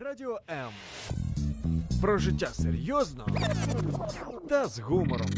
Радіо 0.00 0.40
М. 0.50 0.70
Про 2.00 2.18
життя 2.18 2.46
серйозно 2.46 3.26
та 4.48 4.66
з 4.66 4.78
гумором. 4.78 5.28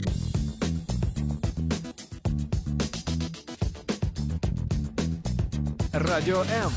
Радіо 5.92 6.40
М. 6.40 6.72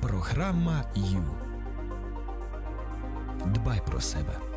Програма 0.00 0.84
Ю. 0.94 1.24
Дбай 3.46 3.80
про 3.86 4.00
себе. 4.00 4.51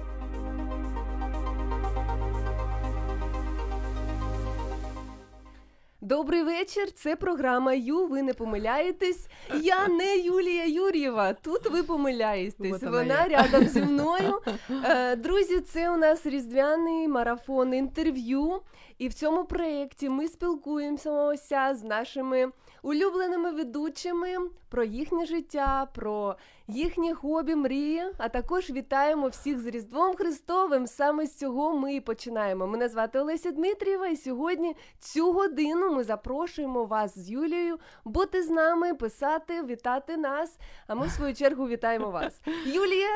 Добрий 6.05 6.43
вечір. 6.43 6.91
Це 6.91 7.15
програма 7.15 7.73
Ю. 7.73 8.07
Ви 8.07 8.21
не 8.21 8.33
помиляєтесь. 8.33 9.27
Я 9.61 9.87
не 9.87 10.17
Юлія 10.17 10.65
Юр'єва. 10.65 11.33
Тут 11.33 11.71
ви 11.71 11.83
помиляєтесь. 11.83 12.71
Вот 12.71 12.83
Вона, 12.83 12.97
вона 12.97 13.27
рядом 13.27 13.67
зі 13.67 13.81
мною. 13.81 14.39
Е, 14.83 15.15
Друзі, 15.15 15.59
це 15.59 15.89
у 15.91 15.97
нас 15.97 16.25
різдвяний 16.25 17.07
марафон 17.07 17.73
інтерв'ю. 17.73 18.61
І 18.97 19.07
в 19.07 19.13
цьому 19.13 19.45
проєкті 19.45 20.09
ми 20.09 20.27
спілкуємося 20.27 21.75
з 21.75 21.83
нашими 21.83 22.51
улюбленими 22.83 23.51
ведучими 23.51 24.27
про 24.75 24.83
їхнє 24.83 25.25
життя, 25.25 25.87
про 25.93 26.35
їхні 26.67 27.13
хобі, 27.13 27.55
мрії. 27.55 28.03
А 28.17 28.29
також 28.29 28.69
вітаємо 28.69 29.27
всіх 29.27 29.59
з 29.59 29.65
Різдвом 29.65 30.15
Христовим. 30.15 30.87
Саме 30.87 31.25
з 31.25 31.37
цього 31.37 31.77
ми 31.77 31.95
і 31.95 32.01
починаємо. 32.01 32.67
Мене 32.67 32.89
звати 32.89 33.19
Олеся 33.19 33.51
Дмитрієва, 33.51 34.07
і 34.07 34.15
сьогодні 34.15 34.75
цю 34.99 35.31
годину 35.33 35.91
ми 35.91 36.03
запрошуємо 36.03 36.85
вас 36.85 37.19
з 37.19 37.29
Юлією 37.29 37.77
бути 38.05 38.43
з 38.43 38.49
нами, 38.49 38.93
писати, 38.93 39.63
вітати 39.63 40.17
нас. 40.17 40.57
А 40.87 40.95
ми 40.95 41.07
в 41.07 41.11
свою 41.11 41.33
чергу 41.33 41.67
вітаємо 41.67 42.11
вас. 42.11 42.41
Юлія, 42.65 43.09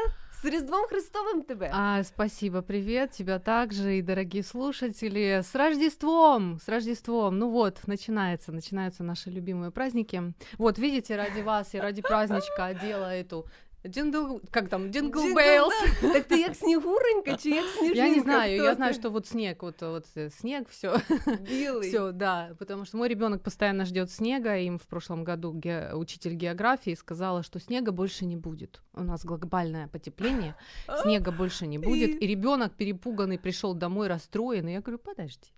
з 0.43 0.45
Різдвом 0.45 0.85
Христовим 0.87 1.43
тебе! 1.43 1.69
А, 1.73 2.03
спасибо, 2.03 2.61
привет, 2.61 3.11
тебя 3.11 3.39
также 3.39 3.97
и 3.97 4.01
дорогие 4.01 4.43
слушатели. 4.43 5.41
С 5.43 5.55
Рождеством, 5.55 6.59
с 6.59 6.69
Рождеством. 6.69 7.37
Ну 7.39 7.49
вот, 7.49 7.87
начинается, 7.87 8.51
начинаются 8.51 9.03
наши 9.03 9.29
любимые 9.29 9.71
праздники. 9.71 10.33
Вот, 10.57 10.79
видите, 10.79 11.17
ради 11.17 11.41
вас 11.41 11.75
и 11.75 11.79
ради 11.79 12.01
праздничка 12.01 12.65
одела 12.65 13.13
эту 13.13 13.45
Джингл, 13.86 14.40
как 14.50 14.68
там, 14.70 14.90
Джингл 14.90 15.20
Джингл 15.20 15.34
Бейлс. 15.34 15.74
Белл. 16.02 16.12
Так 16.12 16.24
ти 16.24 16.40
як 16.40 16.54
снігуренька 16.56 17.36
чи 17.36 17.50
як 17.50 17.64
сніжинка? 17.66 18.04
Я 18.06 18.16
не 18.16 18.20
знаю, 18.22 18.56
Хто 18.58 18.64
я 18.64 18.70
ти? 18.70 18.76
знаю, 18.76 18.94
что 18.94 19.10
вот 19.10 19.26
снег, 19.26 19.56
вот, 19.60 19.82
вот 19.82 20.06
э, 20.16 20.30
снег, 20.30 20.66
все, 20.70 21.00
білий. 21.40 21.88
все, 21.88 22.12
да, 22.12 22.50
потому 22.58 22.84
что 22.86 22.96
мой 22.96 23.08
ребенок 23.08 23.42
постоянно 23.42 23.84
ждет 23.84 24.10
снега, 24.10 24.56
им 24.56 24.78
в 24.78 24.86
прошлом 24.86 25.22
году 25.24 25.52
ге- 25.52 25.90
учитель 25.94 26.32
географии 26.34 26.94
сказала, 26.94 27.42
что 27.42 27.60
снега 27.60 27.92
больше 27.92 28.24
не 28.24 28.36
будет. 28.36 28.80
У 28.94 29.02
нас 29.02 29.22
глобальное 29.24 29.88
потепление, 29.88 30.54
снега 31.02 31.30
больше 31.30 31.66
не 31.66 31.78
будет, 31.78 32.08
И- 32.10 32.24
и 32.24 32.26
ребенок 32.26 32.72
перепуганный 32.72 33.38
пришел 33.38 33.74
домой 33.74 34.08
расстроенный. 34.08 34.72
Я 34.72 34.80
говорю, 34.80 34.98
подожди, 34.98 35.48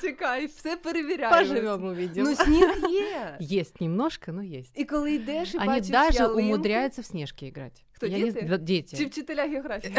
Чекай, 0.00 0.46
все 0.46 0.76
перевіряємо. 0.76 1.36
поживем, 1.38 1.84
увидим. 1.84 2.24
Ну, 2.24 2.34
сніг 2.34 2.68
є. 2.90 3.38
Есть 3.58 3.80
немножко, 3.80 4.32
но 4.32 4.42
есть. 4.42 4.78
І 4.78 4.84
коли 4.84 5.12
йдеш 5.14 5.54
і 5.54 5.58
Они 5.58 5.66
бачиш 5.66 5.88
даже 5.88 6.18
ялинку, 6.18 6.40
умудряются 6.40 7.02
в 7.02 7.04
снежки 7.04 7.46
играть. 7.46 7.84
Кто, 7.92 8.06
Я 8.06 8.18
не 8.18 8.24
дети? 8.24 8.46
з- 8.46 8.48
да, 8.48 8.56
дети. 8.58 8.96
Чи 8.96 9.04
вчителя 9.06 9.48
географії? 9.48 9.96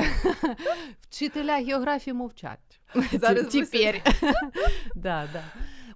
Вчителя 1.02 1.64
географии 1.64 2.14
мовчать. 2.14 2.80
Зараз 3.14 3.48
Теперь. 3.48 4.02
Да, 4.96 5.30
да. 5.34 5.44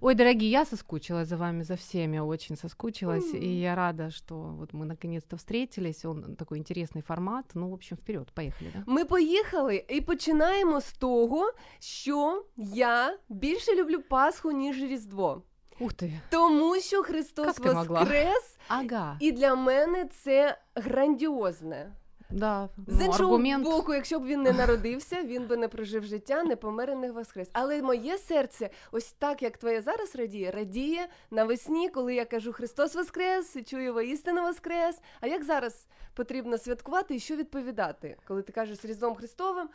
Ой, 0.04 0.14
дорогие, 0.14 0.50
я 0.50 0.64
соскучилась 0.64 1.28
за 1.28 1.36
вами, 1.36 1.62
за 1.62 1.74
всеми, 1.74 2.18
очень 2.18 2.56
соскучилась, 2.56 3.34
и 3.34 3.60
я 3.60 3.74
рада, 3.74 4.10
что 4.10 4.34
вот 4.36 4.72
мы 4.72 4.86
наконец-то 4.86 5.36
встретились. 5.36 6.04
Он 6.04 6.36
такой 6.36 6.58
интересный 6.58 7.02
формат. 7.02 7.44
Ну, 7.54 7.68
в 7.70 7.74
общем, 7.74 7.96
вперед, 7.96 8.30
поехали, 8.34 8.70
да? 8.74 8.82
Ми 8.86 9.04
поїхали 9.04 9.84
і 9.88 10.00
починаємо 10.00 10.80
з 10.80 10.92
того, 10.92 11.52
що 11.78 12.44
я 12.74 13.18
більше 13.28 13.74
люблю 13.76 14.00
Пасху, 14.10 14.52
ніж 14.52 14.82
Різдво. 14.82 15.42
Ух 15.80 15.92
ты. 15.94 16.20
Тому 16.30 16.80
що 16.80 17.02
Христос 17.02 17.46
Як 17.46 17.60
ти 17.60 17.72
могла? 17.74 18.00
воскрес, 18.00 18.56
Ага. 18.68 19.16
і 19.20 19.32
для 19.32 19.54
мене 19.54 20.04
це 20.04 20.58
грандіозне. 20.74 21.92
Да. 22.29 22.69
З 22.87 22.99
ну, 22.99 23.05
іншого 23.05 23.35
аргумент. 23.35 23.63
боку, 23.63 23.93
якщо 23.93 24.19
б 24.19 24.25
він 24.25 24.41
не 24.41 24.51
народився, 24.51 25.23
він 25.23 25.47
би 25.47 25.57
не 25.57 25.67
прожив 25.67 26.03
життя, 26.03 26.43
не 26.43 26.55
помер 26.55 26.91
і 26.91 26.95
не 26.95 27.11
воскрес. 27.11 27.49
Але 27.53 27.81
моє 27.81 28.17
серце, 28.17 28.69
ось 28.91 29.11
так 29.11 29.41
як 29.41 29.57
твоє 29.57 29.81
зараз 29.81 30.15
радіє, 30.15 30.51
радіє 30.51 31.07
навесні, 31.31 31.89
коли 31.89 32.15
я 32.15 32.25
кажу 32.25 32.53
Христос 32.53 32.95
Воскрес, 32.95 33.57
чую 33.65 33.93
воістину 33.93 34.41
Воскрес. 34.41 35.01
А 35.21 35.27
як 35.27 35.43
зараз 35.43 35.87
потрібно 36.13 36.57
святкувати 36.57 37.15
і 37.15 37.19
що 37.19 37.35
відповідати, 37.35 38.17
коли 38.27 38.41
ти 38.41 38.53
кажеш 38.53 38.77
з 38.77 38.85
Різдвом 38.85 39.15
Христовим? 39.15 39.69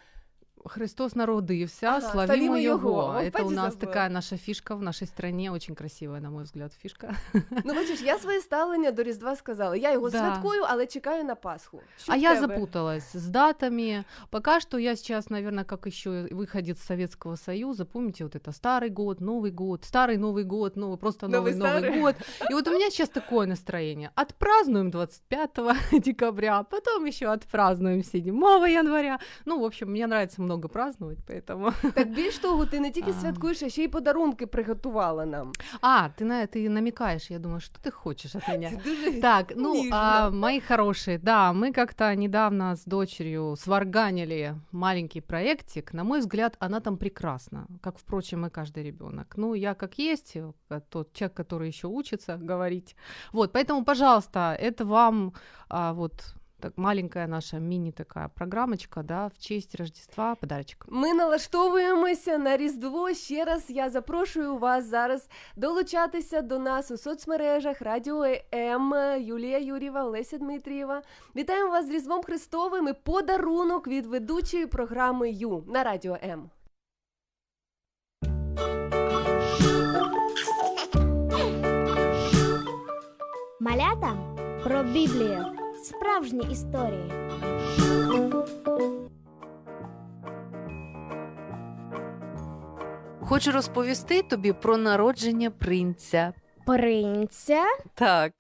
Христос 0.67 1.15
народився, 1.15 1.87
Ага, 1.87 2.01
славімо 2.01 2.25
славімо 2.25 2.57
його. 2.57 2.89
його. 2.89 3.03
О, 3.05 3.13
Это 3.13 3.27
у 3.27 3.31
бачиш, 3.31 3.49
нас 3.55 3.73
забула. 3.73 3.79
такая 3.93 4.09
наша 4.09 4.37
фишка 4.37 4.75
в 4.75 4.81
нашей 4.81 5.07
стране, 5.07 5.51
очень 5.51 5.75
красивая, 5.75 6.21
на 6.21 6.29
мой 6.29 6.43
взгляд, 6.43 6.73
фишка. 6.73 7.13
Ну, 7.65 7.73
бачиш, 7.73 8.01
я 8.01 8.17
своє 8.19 8.39
ставлення 8.41 8.91
до 8.91 9.03
Різдва 9.03 9.35
сказала. 9.35 9.75
Я 9.75 9.91
його 9.91 10.09
Да. 10.09 10.17
святкую, 10.19 10.63
але 10.67 10.87
чекаю 10.87 11.23
на 11.23 11.35
Пасху. 11.35 11.81
Що 11.97 12.11
а 12.11 12.15
в 12.15 12.19
я 12.19 12.35
тебе? 12.35 12.47
запуталась 12.47 13.15
с 13.15 13.27
датами. 13.27 14.03
Пока 14.29 14.59
что 14.59 14.79
я 14.79 14.95
сейчас, 14.95 15.29
наверное, 15.29 15.63
как 15.65 15.85
еще 15.87 16.09
выходит 16.31 16.77
из 16.77 16.83
Советского 16.83 17.35
Союза, 17.35 17.85
помните, 17.85 18.23
вот 18.23 18.35
это 18.35 18.51
старый 18.51 18.89
год, 18.89 19.21
Новый 19.21 19.51
год, 19.51 19.83
старый 19.85 20.17
Новый 20.17 20.43
год, 20.45 20.77
новый 20.77 20.97
просто 20.97 21.27
Новый 21.27 21.53
новый 21.53 21.71
Новый, 21.73 21.79
старый. 21.83 22.01
год. 22.01 22.15
И 22.49 22.53
вот 22.53 22.67
у 22.67 22.71
меня 22.71 22.89
сейчас 22.89 23.09
такое 23.09 23.45
настроение. 23.47 24.09
Отпразднуем 24.15 24.89
25 24.91 25.51
декабря, 25.91 26.63
потом 26.63 27.05
еще 27.05 27.27
отпразднуем 27.27 28.03
7 28.03 28.25
января. 28.71 29.19
Ну, 29.45 29.59
в 29.59 29.63
общем, 29.63 29.91
мне 29.91 30.07
нравится 30.07 30.41
много 30.49 30.67
праздновать, 30.67 31.17
поэтому... 31.27 31.71
Так 31.93 32.09
більш 32.09 32.37
того, 32.37 32.65
ти 32.65 32.79
не 32.79 32.91
тільки 32.91 33.11
А. 33.11 33.13
святкуєш, 33.13 33.63
а 33.63 33.69
ще 33.69 33.83
й 33.83 33.87
подарунки 33.87 34.47
приготувала 34.47 35.25
нам. 35.25 35.51
А, 35.81 36.09
ты 36.17 36.23
на 36.23 36.41
это 36.43 36.57
и 36.57 36.69
намекаешь, 36.69 37.31
я 37.31 37.39
думаю, 37.39 37.59
что 37.59 37.79
ты 37.89 37.91
хочешь 37.91 38.35
от 38.35 38.47
меня. 38.47 38.71
Дуже 38.85 39.21
Так, 39.21 39.53
ну, 39.55 39.73
Нежно. 39.73 39.95
а, 39.95 40.29
мои 40.29 40.59
хорошие, 40.59 41.17
да, 41.17 41.53
мы 41.53 41.71
как-то 41.73 42.15
недавно 42.15 42.75
с 42.75 42.85
дочерью 42.85 43.55
сварганили 43.57 44.55
маленький 44.71 45.21
проектик. 45.21 45.93
На 45.93 46.03
мой 46.03 46.19
взгляд, 46.19 46.55
она 46.59 46.79
там 46.79 46.97
прекрасна, 46.97 47.67
как, 47.81 47.97
впрочем, 47.97 48.45
и 48.45 48.49
каждый 48.49 48.83
ребенок. 48.83 49.37
Ну, 49.37 49.55
я 49.55 49.73
как 49.73 49.99
есть, 49.99 50.35
э, 50.35 50.81
тот 50.89 51.13
человек, 51.13 51.37
который 51.37 51.67
еще 51.67 51.87
учится 51.87 52.37
говорить. 52.37 52.95
Вот, 53.33 53.51
поэтому, 53.51 53.83
пожалуйста, 53.85 54.55
это 54.59 54.85
вам 54.85 55.33
а, 55.69 55.93
вот 55.93 56.35
так 56.59 56.77
маленькая 56.77 57.27
наша 57.27 57.59
мини 57.59 57.91
такая 57.91 58.27
программочка, 58.27 59.03
да, 59.03 59.27
в 59.27 59.37
честь 59.37 59.75
Рождества 59.75 60.35
подарочек. 60.35 60.85
Ми 60.89 61.13
налаштовуємося 61.13 62.37
на 62.37 62.57
Різдво. 62.57 63.13
Ще 63.13 63.45
раз 63.45 63.65
я 63.69 63.89
запрошую 63.89 64.57
вас 64.57 64.85
зараз 64.85 65.29
долучатися 65.55 66.41
до 66.41 66.59
нас 66.59 66.91
у 66.91 66.97
соцмережах 66.97 67.81
Радіо 67.81 68.25
М, 68.53 68.93
Юлія 69.21 69.59
Юрєва, 69.59 70.03
Олеся 70.03 70.37
Дмитрієва. 70.37 71.01
Вітаємо 71.35 71.71
вас 71.71 71.87
з 71.87 71.89
Різдвом 71.89 72.23
Христовим 72.23 72.87
і 72.87 72.93
подарунок 72.93 73.87
від 73.87 74.05
ведучої 74.05 74.65
програми 74.65 75.31
Ю 75.31 75.63
на 75.67 75.83
Радіо 75.83 76.17
М. 76.23 76.49
Малята 83.59 84.17
про 84.63 84.83
Біблію. 84.83 85.58
Справжні 85.82 86.46
історії. 86.52 87.12
Хочу 93.20 93.52
розповісти 93.52 94.22
тобі 94.22 94.52
про 94.52 94.76
народження 94.76 95.50
принця. 95.50 96.32
Принця. 96.66 97.64
Так, 97.94 98.32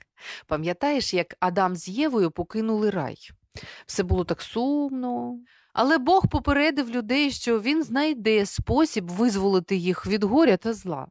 пам'ятаєш, 0.46 1.14
як 1.14 1.34
Адам 1.40 1.76
з 1.76 1.88
Євою 1.88 2.30
покинули 2.30 2.90
рай? 2.90 3.16
Все 3.86 4.02
було 4.02 4.24
так 4.24 4.42
сумно. 4.42 5.38
Але 5.72 5.98
Бог 5.98 6.28
попередив 6.28 6.90
людей, 6.90 7.30
що 7.30 7.60
він 7.60 7.82
знайде 7.82 8.46
спосіб 8.46 9.08
визволити 9.08 9.76
їх 9.76 10.06
від 10.06 10.24
горя 10.24 10.56
та 10.56 10.72
зла. 10.72 11.06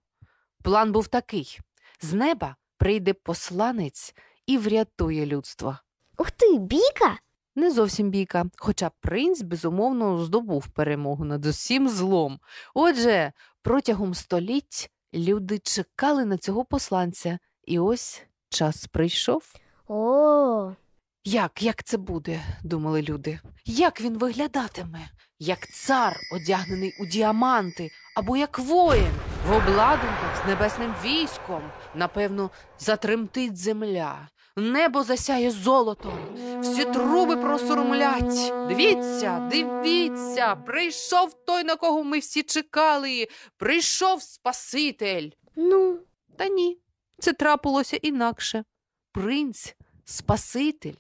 План 0.64 0.92
був 0.92 1.08
такий: 1.08 1.60
з 2.02 2.14
неба 2.14 2.56
прийде 2.78 3.14
посланець 3.14 4.16
і 4.46 4.58
врятує 4.58 5.26
людство. 5.26 5.78
Ух 6.20 6.32
ти, 6.32 6.58
біка! 6.58 7.18
Не 7.56 7.72
зовсім 7.72 8.10
бійка, 8.10 8.46
хоча 8.58 8.92
принц, 9.02 9.42
безумовно, 9.42 10.26
здобув 10.26 10.68
перемогу 10.68 11.26
над 11.26 11.46
усім 11.46 11.90
злом. 11.90 12.40
Отже, 12.74 13.32
протягом 13.62 14.14
століть 14.14 14.92
люди 15.14 15.60
чекали 15.60 16.26
на 16.26 16.38
цього 16.38 16.66
посланця, 16.66 17.40
і 17.66 17.80
ось 17.80 18.24
час 18.50 18.88
прийшов. 18.88 19.44
О, 19.88 20.72
Як, 21.24 21.64
як 21.64 21.84
це 21.84 21.98
буде? 21.98 22.42
думали 22.64 23.02
люди. 23.02 23.40
Як 23.66 24.02
він 24.02 24.18
виглядатиме? 24.18 25.10
Як 25.40 25.68
цар, 25.68 26.16
одягнений 26.34 26.94
у 27.00 27.06
діаманти, 27.06 27.90
або 28.16 28.38
як 28.38 28.60
воїн, 28.60 29.12
в 29.48 29.52
обладунках 29.52 30.44
з 30.44 30.48
небесним 30.48 30.94
військом. 31.04 31.62
Напевно, 31.96 32.50
затремтить 32.80 33.58
земля. 33.58 34.30
Небо 34.60 35.04
засяє 35.04 35.52
золотом, 35.52 36.14
всі 36.62 36.86
труби 36.86 37.38
просурмлять. 37.38 38.54
Дивіться, 38.68 39.48
дивіться, 39.52 40.56
прийшов 40.56 41.34
той, 41.46 41.64
на 41.64 41.76
кого 41.76 42.04
ми 42.04 42.20
всі 42.20 42.44
чекали. 42.44 43.28
Прийшов 43.58 44.22
Спаситель. 44.22 45.30
Ну, 45.56 46.00
Та 46.38 46.48
ні, 46.48 46.78
це 47.20 47.34
трапилося 47.34 47.98
інакше. 47.98 48.64
Принц, 49.12 49.76
Спаситель, 50.06 50.94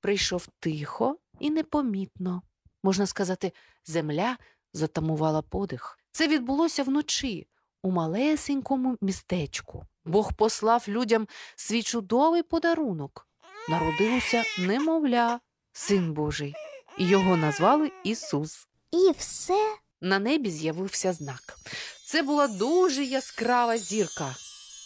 прийшов 0.00 0.48
тихо 0.60 1.16
і 1.40 1.50
непомітно. 1.50 2.42
Можна 2.82 3.06
сказати, 3.06 3.52
земля 3.84 4.36
затамувала 4.72 5.42
подих. 5.42 5.98
Це 6.12 6.28
відбулося 6.28 6.82
вночі 6.82 7.46
у 7.82 7.90
малесенькому 7.90 8.96
містечку. 9.00 9.84
Бог 10.04 10.32
послав 10.32 10.84
людям 10.88 11.28
свій 11.56 11.82
чудовий 11.82 12.42
подарунок. 12.42 13.28
Народилося 13.68 14.44
немовля, 14.58 15.40
син 15.72 16.12
Божий, 16.12 16.54
і 16.98 17.06
його 17.08 17.36
назвали 17.36 17.92
Ісус. 18.04 18.68
і 18.90 19.12
все. 19.18 19.76
На 20.00 20.18
небі 20.18 20.50
з'явився 20.50 21.12
знак. 21.12 21.58
Це 22.06 22.22
була 22.22 22.48
дуже 22.48 23.04
яскрава 23.04 23.78
зірка. 23.78 24.34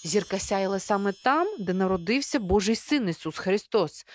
Зірка 0.05 0.39
сяяла 0.39 0.79
саме 0.79 1.13
там, 1.13 1.57
де 1.59 1.73
народився 1.73 2.39
Божий 2.39 2.77
син 2.77 3.09
Ісус 3.09 3.39
Христос. 3.39 4.07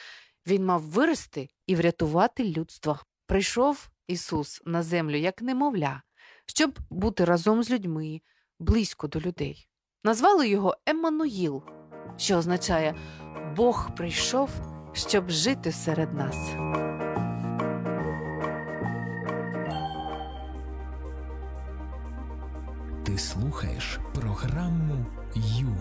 Він 0.48 0.66
мав 0.66 0.82
вирости 0.82 1.50
і 1.68 1.76
врятувати 1.76 2.44
людство. 2.44 3.00
Прийшов 3.26 3.90
Ісус 4.08 4.62
на 4.66 4.84
землю 4.84 5.16
як 5.18 5.42
немовля, 5.42 6.02
щоб 6.46 6.80
бути 6.90 7.26
разом 7.26 7.64
з 7.64 7.70
людьми, 7.72 8.22
близько 8.60 9.08
до 9.08 9.20
людей. 9.20 9.68
Назвали 10.06 10.48
його 10.48 10.78
Еммануїл, 10.86 11.64
що 12.18 12.38
означає 12.38 12.96
Бог 13.56 13.96
прийшов, 13.96 14.50
щоб 14.94 15.30
жити 15.30 15.72
серед 15.72 16.14
нас. 16.14 16.36
Ти 23.04 23.18
слухаєш 23.18 24.00
програму 24.14 25.06
Ю. 25.36 25.76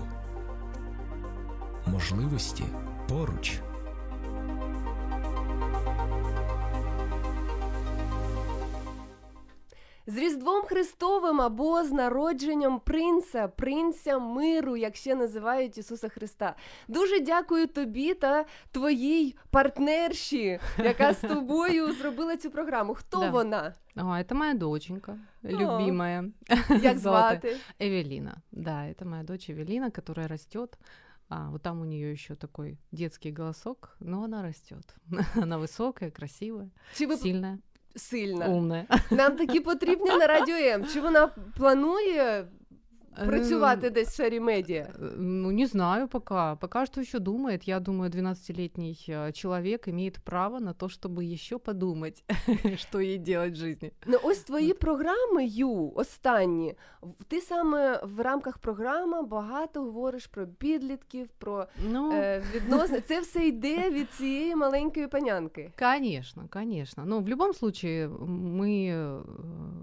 Можливості 1.87 2.65
поруч. 3.09 3.61
З 10.10 10.18
Різдвом 10.18 10.62
Христовим 10.62 11.42
або 11.42 11.84
з 11.84 11.92
народженням 11.92 12.80
принца, 12.80 13.48
принця 13.48 14.20
миру, 14.20 14.78
як 14.78 14.96
ще 14.96 15.16
називають 15.16 15.78
Ісуса 15.78 16.10
Христа. 16.10 16.56
Дуже 16.88 17.20
дякую 17.20 17.68
тобі 17.68 18.14
та 18.14 18.46
твоїй 18.72 19.36
партнерші, 19.50 20.60
яка 20.78 21.14
з 21.14 21.20
тобою 21.22 21.94
зробила 21.94 22.38
цю 22.38 22.52
програму. 22.52 22.94
Хто 22.94 23.20
Да. 23.20 23.30
вона? 23.30 23.74
А, 23.96 24.02
это 24.04 24.34
моя 24.34 24.54
доченька, 24.54 25.18
любимая. 25.44 26.26
Як 26.70 26.98
Золотая. 26.98 27.40
звати? 27.42 27.58
Эвелина. 27.80 28.36
Да, 28.52 28.86
это 28.88 29.06
моя 29.06 29.24
дочь 29.24 29.50
Эвелина, 29.50 29.92
которая 29.92 30.28
растет. 30.28 30.78
А, 31.30 31.50
вот 31.50 31.62
там 31.62 31.82
у 31.82 31.86
нее 31.86 32.12
еще 32.14 32.36
такой 32.36 32.78
детский 32.92 33.32
голосок, 33.32 33.98
но 34.00 34.24
она 34.24 34.42
растет. 34.44 34.96
Она 35.36 35.58
высокая, 35.58 36.12
красивая, 36.12 36.70
Чи 36.96 37.06
ви 37.06 37.18
сильная, 37.18 37.58
сильна? 37.96 38.46
умная. 38.46 38.86
Нам 39.12 39.36
такі 39.36 39.60
потрібні 39.60 40.10
на 40.10 40.28
радіо 40.28 40.56
М. 40.56 40.86
Чи 40.94 41.02
вона 41.02 41.30
планує 41.58 42.46
працювати 43.26 43.90
десь 43.90 44.08
в 44.10 44.12
сфері 44.14 44.40
медіа? 44.40 44.88
Э, 45.02 45.12
Ну, 45.18 45.52
не 45.52 45.66
знаю 45.68 46.08
пока. 46.08 46.56
Пока 46.56 46.86
что 46.86 47.02
еще 47.02 47.20
думает. 47.20 47.68
Я 47.68 47.80
думаю, 47.80 48.12
12-летний 48.12 49.06
э, 49.10 49.32
человек 49.32 49.88
имеет 49.88 50.20
право 50.24 50.60
на 50.60 50.74
то, 50.74 50.86
чтобы 50.88 51.24
еще 51.34 51.58
подумать, 51.58 52.24
что 52.78 53.00
ей 53.00 53.18
делать 53.18 53.54
в 53.54 53.56
жизни. 53.56 53.92
Ну, 54.06 54.18
ось 54.24 54.40
твої 54.40 54.74
програми, 54.74 55.46
Ю, 55.48 55.92
останні. 55.96 56.76
в- 57.02 57.24
Ти 57.24 57.42
саме 57.42 58.02
в 58.04 58.20
рамках 58.22 58.58
програми 58.58 59.22
багато 59.24 59.82
говориш 59.82 60.28
про 60.28 60.48
підлітків, 60.48 61.28
про 61.38 61.66
Ну, 61.92 62.12
е, 62.14 62.44
відносини. 62.56 63.02
Це 63.02 63.20
все 63.22 63.48
йде 63.48 63.90
від 63.92 64.12
цієї 64.12 64.56
маленької 64.56 65.08
панянки. 65.08 65.72
Конечно, 65.80 66.48
конечно. 66.54 67.06
Но 67.06 67.20
в 67.20 67.28
любом 67.30 67.54
случае 67.54 68.08
мы, 68.60 68.92
э, 68.94 69.22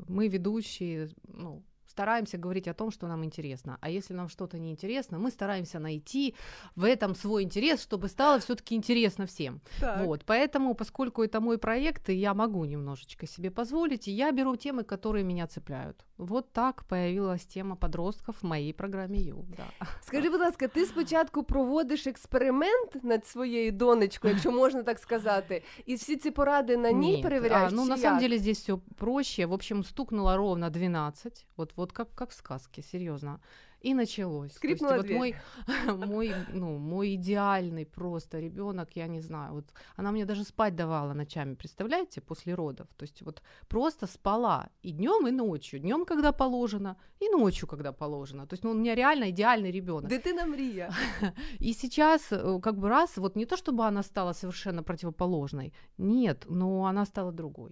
мы 0.09 0.29
ведущие, 0.31 1.09
ну, 1.38 1.62
стараемся 1.89 2.38
говорить 2.38 2.68
о 2.68 2.74
том, 2.74 2.91
что 2.91 3.07
нам 3.07 3.24
интересно. 3.24 3.77
А 3.81 3.89
если 3.89 4.13
нам 4.13 4.30
что-то 4.30 4.59
не 4.59 4.71
интересно, 4.71 5.19
мы 5.19 5.31
стараемся 5.31 5.80
найти 5.80 6.36
в 6.75 6.83
этом 6.83 7.15
свой 7.15 7.44
интерес, 7.44 7.81
чтобы 7.81 8.07
стало 8.07 8.39
все-таки 8.39 8.75
интересно 8.75 9.25
всем. 9.25 9.62
Вот, 10.06 10.24
поэтому, 10.25 10.75
поскольку 10.75 11.24
это 11.24 11.41
мой 11.41 11.57
проект, 11.57 12.09
и 12.09 12.13
я 12.13 12.33
могу 12.33 12.65
немножечко 12.65 13.27
себе 13.27 13.51
позволить, 13.51 14.07
и 14.07 14.12
я 14.12 14.31
беру 14.31 14.56
темы, 14.56 14.83
которые 14.83 15.24
меня 15.24 15.47
цепляют. 15.47 16.06
Вот 16.19 16.53
так 16.53 16.85
появилась 16.85 17.44
тема 17.44 17.76
подростков 17.76 18.37
в 18.43 18.47
моей 18.47 18.73
программе 18.73 19.19
Ю. 19.19 19.44
Да. 19.56 19.87
Скажи, 20.00 20.31
будь 20.31 20.41
ласка, 20.41 20.69
ти 20.69 20.87
спочатку 20.87 21.43
проводиш 21.43 22.06
експеримент 22.06 23.05
над 23.05 23.26
своєю 23.26 23.73
донечкою, 23.73 24.32
якщо 24.35 24.53
можна 24.53 24.82
так 24.82 24.99
сказати, 24.99 25.62
і 25.87 25.94
всі 25.94 26.17
ці 26.17 26.31
поради 26.31 26.76
на 26.76 26.93
ній 26.93 27.12
Нет, 27.12 27.23
перевіряєш? 27.23 27.73
а, 27.73 27.76
ну, 27.76 27.82
чи 27.82 27.88
на 27.88 27.97
самом 27.97 28.21
як? 28.21 28.23
деле 28.23 28.38
здесь 28.38 28.59
все 28.61 28.76
проще. 28.97 29.47
В 29.47 29.53
общем, 29.53 29.85
стукнуло 29.85 30.37
ровно 30.37 30.71
12. 30.71 31.47
Вот, 31.56 31.73
вот 31.76 31.93
как, 31.93 32.15
как 32.15 32.31
в 32.31 32.35
сказке, 32.35 32.82
серьезно. 32.82 33.41
И 33.81 33.94
началось. 33.94 34.54
То 34.54 34.68
есть 34.68 34.80
Скрипнула 34.80 34.98
вот 34.98 35.06
дверь. 35.06 35.18
мой, 35.18 35.36
мой, 36.08 36.34
ну, 36.54 36.78
мой 36.78 37.16
идеальный 37.16 37.86
просто 37.86 38.40
ребенок, 38.40 38.96
я 38.96 39.08
не 39.08 39.22
знаю. 39.22 39.54
Вот 39.54 39.66
она 39.96 40.12
мне 40.12 40.26
даже 40.26 40.44
спать 40.44 40.76
давала 40.76 41.14
ночами, 41.14 41.56
представляете, 41.56 42.22
после 42.22 42.56
родов. 42.56 42.88
То 42.98 43.04
есть 43.04 43.22
вот 43.22 43.42
просто 43.68 44.08
спала 44.08 44.70
и 44.84 44.92
днем, 44.92 45.28
и 45.28 45.31
ночью. 45.31 45.80
Днем, 45.80 46.06
когда 46.06 46.31
положено, 46.31 46.96
и 47.22 47.30
ночью, 47.30 47.68
когда 47.68 47.92
положено. 47.92 48.46
То 48.48 48.54
есть 48.54 48.64
ну, 48.64 48.72
у 48.72 48.74
меня 48.74 48.96
реально 48.96 49.30
идеальный 49.30 49.72
ребенок. 49.72 50.10
Дитина 50.10 50.46
мрія. 50.46 50.92
И 51.60 51.74
сейчас, 51.74 52.32
э, 52.32 52.60
как 52.62 52.78
бы 52.78 52.90
раз, 52.90 53.18
вот 53.18 53.36
не 53.36 53.46
то 53.46 53.58
чтобы 53.58 53.86
она 53.86 54.04
стала 54.04 54.34
совершенно 54.34 54.84
противоположной, 54.84 55.74
нет, 55.98 56.46
но 56.50 56.86
она 56.86 57.06
стала 57.06 57.32
другой. 57.32 57.72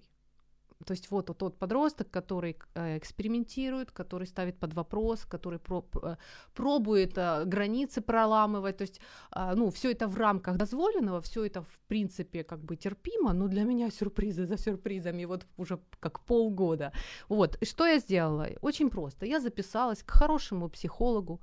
То 0.84 0.92
есть 0.92 1.10
вот 1.10 1.26
тот 1.38 1.58
подросток, 1.58 2.10
который 2.10 2.56
э, 2.74 2.98
экспериментирует, 2.98 3.90
который 3.90 4.26
ставит 4.26 4.58
под 4.58 4.74
вопрос, 4.74 5.24
который 5.24 5.58
э, 5.58 6.16
пробует 6.54 7.18
э, 7.18 7.44
границы 7.44 8.00
проламывать. 8.00 8.76
То 8.76 8.82
есть, 8.82 9.00
а, 9.30 9.54
ну, 9.54 9.70
все 9.70 9.90
это 9.90 10.06
в 10.06 10.16
рамках 10.16 10.56
дозволенного, 10.56 11.20
все 11.20 11.44
это 11.44 11.62
в 11.62 11.80
принципе 11.88 12.44
как 12.44 12.60
бы 12.60 12.76
терпимо, 12.76 13.32
но 13.32 13.48
для 13.48 13.64
меня 13.64 13.90
сюрпризы 13.90 14.46
за 14.46 14.56
сюрпризами 14.56 15.26
вот 15.26 15.46
уже 15.56 15.80
как 16.00 16.20
полгода. 16.20 16.92
Вот, 17.28 17.58
что 17.62 17.86
я 17.86 17.98
сделала? 17.98 18.48
Очень 18.60 18.90
просто. 18.90 19.26
Я 19.26 19.40
записалась 19.40 20.02
к 20.02 20.10
хорошему 20.10 20.68
психологу 20.68 21.40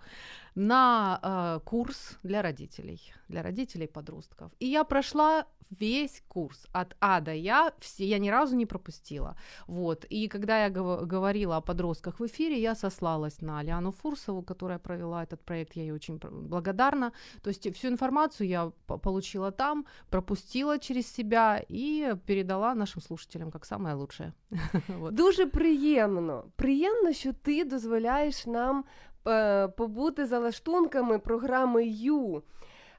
на 0.56 1.60
курс 1.66 2.18
для 2.24 2.42
родителей, 2.42 3.02
для 3.28 3.44
родителей 3.44 3.88
подростков. 3.88 4.52
И 4.60 4.68
я 4.68 4.84
прошла 4.86 5.46
весь 5.81 6.23
курс 6.29 6.67
от 6.73 6.97
А 7.01 7.21
до 7.21 7.31
Я, 7.31 7.73
все, 7.79 8.05
я 8.05 8.19
ни 8.19 8.31
разу 8.31 8.57
не 8.57 8.67
пропустила. 8.67 9.37
Вот. 9.69 10.05
И 10.11 10.29
когда 10.29 10.65
я 10.65 10.71
гов- 10.71 11.07
говорила 11.07 11.57
о 11.57 11.61
подростках 11.61 12.19
в 12.21 12.25
эфире, 12.27 12.61
я 12.61 12.75
сослалась 12.75 13.41
на 13.43 13.63
Лиану 13.63 13.93
Фурсову, 13.93 14.43
которая 14.43 14.79
провела 14.79 15.23
этот 15.23 15.37
проект, 15.45 15.77
я 15.77 15.83
ей 15.83 15.93
очень 15.93 16.19
пр- 16.19 16.31
благодарна. 16.33 17.13
То 17.43 17.51
есть 17.51 17.67
всю 17.75 17.89
информацию 17.89 18.49
я 18.49 18.73
по- 18.87 18.99
получила 18.99 19.51
там, 19.51 19.85
пропустила 20.09 20.79
через 20.79 21.07
себя 21.07 21.63
и 21.71 22.17
передала 22.27 22.75
нашим 22.75 23.03
слушателям 23.03 23.51
как 23.51 23.65
самое 23.65 23.95
лучшее. 23.95 24.33
Вот. 24.89 25.15
Дуже 25.15 25.47
приємно. 25.47 26.45
Приємно, 26.57 27.13
що 27.13 27.33
ти 27.33 27.65
дозволяєш 27.65 28.47
нам 28.47 28.85
е, 29.27 29.69
побути 29.69 30.27
за 30.27 30.39
лаштунками 30.39 31.19
програми 31.19 31.87
Ю. 31.87 32.43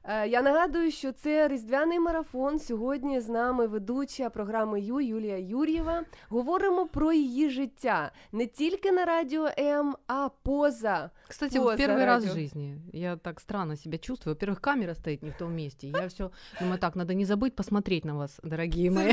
Е, 0.06 0.28
Я 0.28 0.42
нагадую, 0.42 0.90
що 0.90 1.12
це 1.12 1.48
різдвяний 1.48 2.00
марафон. 2.00 2.58
Сьогодні 2.58 3.20
з 3.20 3.28
нами 3.28 3.66
ведуча 3.66 4.30
програми 4.30 4.80
Ю 4.80 5.00
Юлія 5.00 5.38
Юр'єва. 5.38 6.02
Говоримо 6.28 6.86
про 6.86 7.12
її 7.12 7.50
життя 7.50 8.12
не 8.32 8.46
тільки 8.46 8.92
на 8.92 9.04
радіо 9.04 9.48
М, 9.58 9.96
а 10.06 10.28
поза. 10.42 11.10
Кстати, 11.28 11.58
Поза 11.58 11.70
вот 11.70 11.80
первый 11.80 12.04
раз 12.06 12.24
в 12.24 12.26
радио. 12.28 12.34
жизни 12.42 12.76
я 12.92 13.16
так 13.16 13.40
странно 13.40 13.76
себя 13.76 13.98
чувствую. 13.98 14.34
Во-первых, 14.36 14.60
камера 14.60 14.94
стоит 14.94 15.22
не 15.22 15.30
в 15.30 15.36
том 15.38 15.54
месте. 15.54 15.86
Я 15.86 16.06
все 16.06 16.30
думаю, 16.60 16.78
так, 16.78 16.96
надо 16.96 17.14
не 17.14 17.24
забыть 17.24 17.54
посмотреть 17.54 18.04
на 18.04 18.14
вас, 18.14 18.40
дорогие 18.44 18.90
Це 18.90 18.94
мои. 18.96 19.12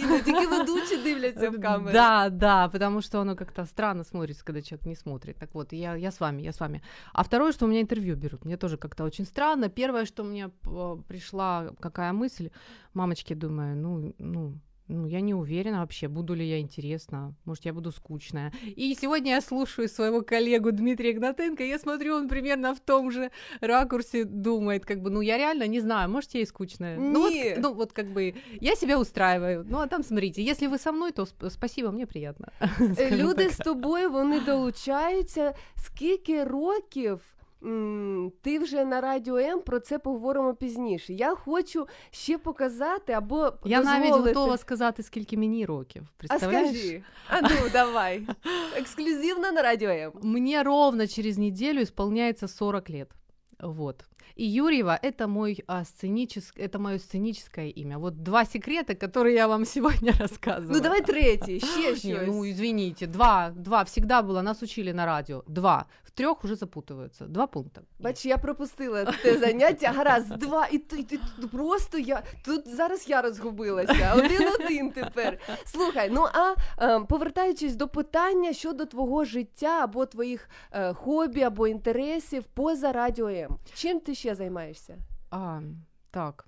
професійно, 0.06 0.18
тільки 0.24 0.46
ведучі 0.46 0.96
дивляться 0.96 1.50
в 1.50 1.60
камеру. 1.60 1.92
Да, 1.92 2.28
да, 2.30 2.68
потому 2.68 3.02
что 3.02 3.20
оно 3.20 3.36
как-то 3.36 3.66
странно 3.66 4.04
смотрится, 4.04 4.44
когда 4.44 4.62
человек 4.62 4.86
не 4.86 4.96
смотрит. 4.96 5.36
Так 5.38 5.54
вот, 5.54 5.72
я, 5.72 5.96
я 5.96 6.10
с 6.10 6.20
вами, 6.20 6.42
я 6.42 6.52
с 6.52 6.60
вами. 6.60 6.80
А 7.12 7.22
второе, 7.22 7.52
что 7.52 7.66
у 7.66 7.68
меня 7.68 7.80
интервью 7.80 8.16
берут. 8.16 8.44
Мне 8.44 8.56
тоже 8.56 8.76
как-то 8.76 9.04
очень 9.04 9.24
странно. 9.24 9.68
Первое, 9.68 10.04
что 10.06 10.24
мне 10.24 10.48
п- 10.48 10.96
пришла 11.08 11.70
какая 11.80 12.12
мысль, 12.12 12.50
мамочки, 12.94 13.34
думаю, 13.34 13.76
ну, 13.76 14.14
ну, 14.18 14.52
ну, 14.91 15.07
я 15.07 15.21
не 15.21 15.33
уверена 15.33 15.79
вообще, 15.79 16.07
буду 16.07 16.33
ли 16.33 16.45
я 16.45 16.59
интересна. 16.59 17.33
Может, 17.45 17.65
я 17.65 17.73
буду 17.73 17.91
скучная. 17.91 18.51
И 18.75 18.95
сегодня 18.95 19.31
я 19.31 19.41
слушаю 19.41 19.87
своего 19.87 20.21
коллегу 20.21 20.71
Дмитрия 20.71 21.11
Игнатенко, 21.11 21.63
и 21.63 21.67
я 21.67 21.79
смотрю, 21.79 22.15
он 22.15 22.27
примерно 22.27 22.73
в 22.73 22.79
том 22.79 23.11
же 23.11 23.31
ракурсе 23.61 24.25
думает, 24.25 24.85
как 24.85 25.01
бы, 25.01 25.09
ну, 25.09 25.21
я 25.21 25.37
реально 25.37 25.67
не 25.67 25.79
знаю, 25.79 26.09
может, 26.09 26.35
я 26.35 26.41
и 26.41 26.45
скучная. 26.45 26.97
Ну, 26.97 27.21
вот, 27.21 27.33
ну, 27.57 27.73
вот 27.73 27.93
как 27.93 28.07
бы, 28.07 28.35
я 28.61 28.75
себя 28.75 28.99
устраиваю. 28.99 29.65
Ну, 29.69 29.79
а 29.79 29.87
там, 29.87 30.03
смотрите, 30.03 30.43
если 30.43 30.67
вы 30.67 30.77
со 30.77 30.91
мной, 30.91 31.11
то 31.11 31.23
сп- 31.23 31.49
спасибо, 31.49 31.91
мне 31.91 32.05
приятно. 32.05 32.51
Люди 33.11 33.43
так. 33.45 33.53
з 33.53 33.57
тобою 33.57 34.11
вони 34.11 34.39
долучаються. 34.39 35.53
Скільки 35.75 36.43
років 36.43 37.21
ти 38.42 38.58
вже 38.58 38.84
на 38.84 39.00
радіо 39.00 39.36
М 39.36 39.60
про 39.60 39.80
це 39.80 39.98
поговоримо 39.98 40.54
пізніше. 40.54 41.12
Я 41.12 41.34
хочу 41.34 41.86
ще 42.10 42.38
показати 42.38 43.12
або 43.12 43.52
Я 43.64 43.82
навіть 43.82 44.02
дозволити. 44.10 44.34
готова 44.38 44.56
сказати, 44.58 45.02
скільки 45.02 45.36
мені 45.36 45.66
років. 45.66 46.02
А 46.02 46.18
Представляєш? 46.18 46.68
скажи, 46.68 47.02
а 47.28 47.40
ну 47.40 47.48
давай. 47.72 48.22
Ексклюзивно 48.76 49.52
на 49.52 49.62
радіо 49.62 49.90
М. 49.90 50.12
Мне 50.22 50.62
ровно 50.62 51.06
через 51.06 51.38
неделю 51.38 51.80
исполняется 51.80 52.48
40 52.48 52.90
лет. 52.90 53.08
Вот. 53.60 54.04
И 54.40 54.44
Юрьева 54.44 54.98
это 55.02 55.26
мой 55.26 55.64
а, 55.66 55.84
сценическое, 55.84 56.66
это 56.66 56.78
мое 56.78 56.98
сценическое 56.98 57.68
имя. 57.78 57.98
Вот 57.98 58.22
два 58.22 58.44
секрета, 58.44 58.92
которые 58.94 59.30
я 59.34 59.46
вам 59.46 59.64
сегодня 59.64 60.12
рассказываю. 60.12 60.72
Ну 60.72 60.80
давай 60.80 61.00
третій, 61.00 61.60
ще 61.60 61.90
Не, 61.90 61.96
щось. 61.96 62.26
ну 62.26 62.44
извините, 62.44 63.06
два, 63.06 63.50
два 63.56 63.82
всегда 63.82 64.22
было, 64.22 64.42
нас 64.42 64.62
учили 64.62 64.92
на 64.92 65.06
радио. 65.06 65.42
Два. 65.48 65.86
В 66.11 66.13
трех 66.13 66.43
уже 66.43 66.55
запутываются. 66.55 67.25
Два 67.25 67.47
пункта. 67.47 67.83
Бач, 67.99 68.25
я 68.25 68.37
пропустила 68.37 69.05
те 69.05 69.37
заняття. 69.37 69.91
Гаразд, 69.91 70.37
два, 70.37 70.67
і 70.67 70.77
ти, 70.77 71.03
ти 71.03 71.17
ти 71.17 71.47
просто 71.47 71.97
я 71.97 72.23
тут 72.45 72.67
зараз 72.67 73.09
я 73.09 73.21
розгубилася. 73.21 74.13
Один-один 74.15 74.91
тепер. 74.91 75.39
Слухай, 75.65 76.09
ну 76.09 76.27
а 76.33 76.55
е, 76.79 76.99
повертаючись 76.99 77.75
до 77.75 77.87
питання 77.87 78.53
щодо 78.53 78.85
твого 78.85 79.25
життя 79.25 79.83
або 79.83 80.05
твоїх 80.05 80.49
е, 80.71 80.93
хобі 80.93 81.41
або 81.43 81.67
інтересів 81.67 82.43
поза 82.43 82.91
радіо 82.91 83.29
М. 83.29 83.57
Чим 83.73 83.99
ти 83.99 84.15
ще 84.15 84.35
займаєшся? 84.35 84.97
А, 85.29 85.61
так. 86.11 86.45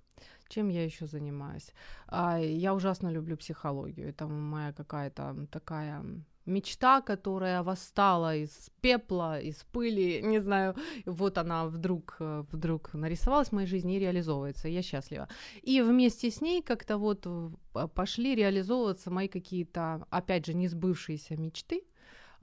Чем 0.50 0.72
я 0.72 0.86
еще 0.86 1.08
занимаюсь? 1.08 1.74
А, 2.08 2.38
я 2.38 2.74
ужасно 2.74 3.12
люблю 3.12 3.38
психологию. 3.38 4.10
Это 4.10 4.27
моя 4.27 4.74
какая-то 4.74 5.36
такая 5.50 6.03
мечта, 6.45 7.01
которая 7.01 7.63
восстала 7.63 8.35
из 8.35 8.69
пепла, 8.81 9.39
из 9.39 9.63
пыли, 9.71 10.21
не 10.23 10.39
знаю, 10.39 10.75
вот 11.05 11.38
она 11.38 11.65
вдруг, 11.65 12.17
э, 12.19 12.43
вдруг 12.51 12.93
нарисовалась 12.93 13.50
в 13.50 13.53
моей 13.53 13.67
жизни 13.67 13.95
и 13.95 14.00
реализовывается, 14.00 14.67
я 14.67 14.81
счастлива. 14.81 15.27
И 15.62 15.81
вместе 15.81 16.29
с 16.29 16.41
ней 16.41 16.62
как-то 16.62 16.97
вот 16.97 17.27
п- 17.73 17.88
пошли 17.88 18.35
реализовываться 18.35 19.12
мои 19.12 19.27
какие-то, 19.27 20.05
опять 20.09 20.45
же, 20.45 20.53
не 20.53 20.67
сбывшиеся 20.67 21.38
мечты, 21.38 21.83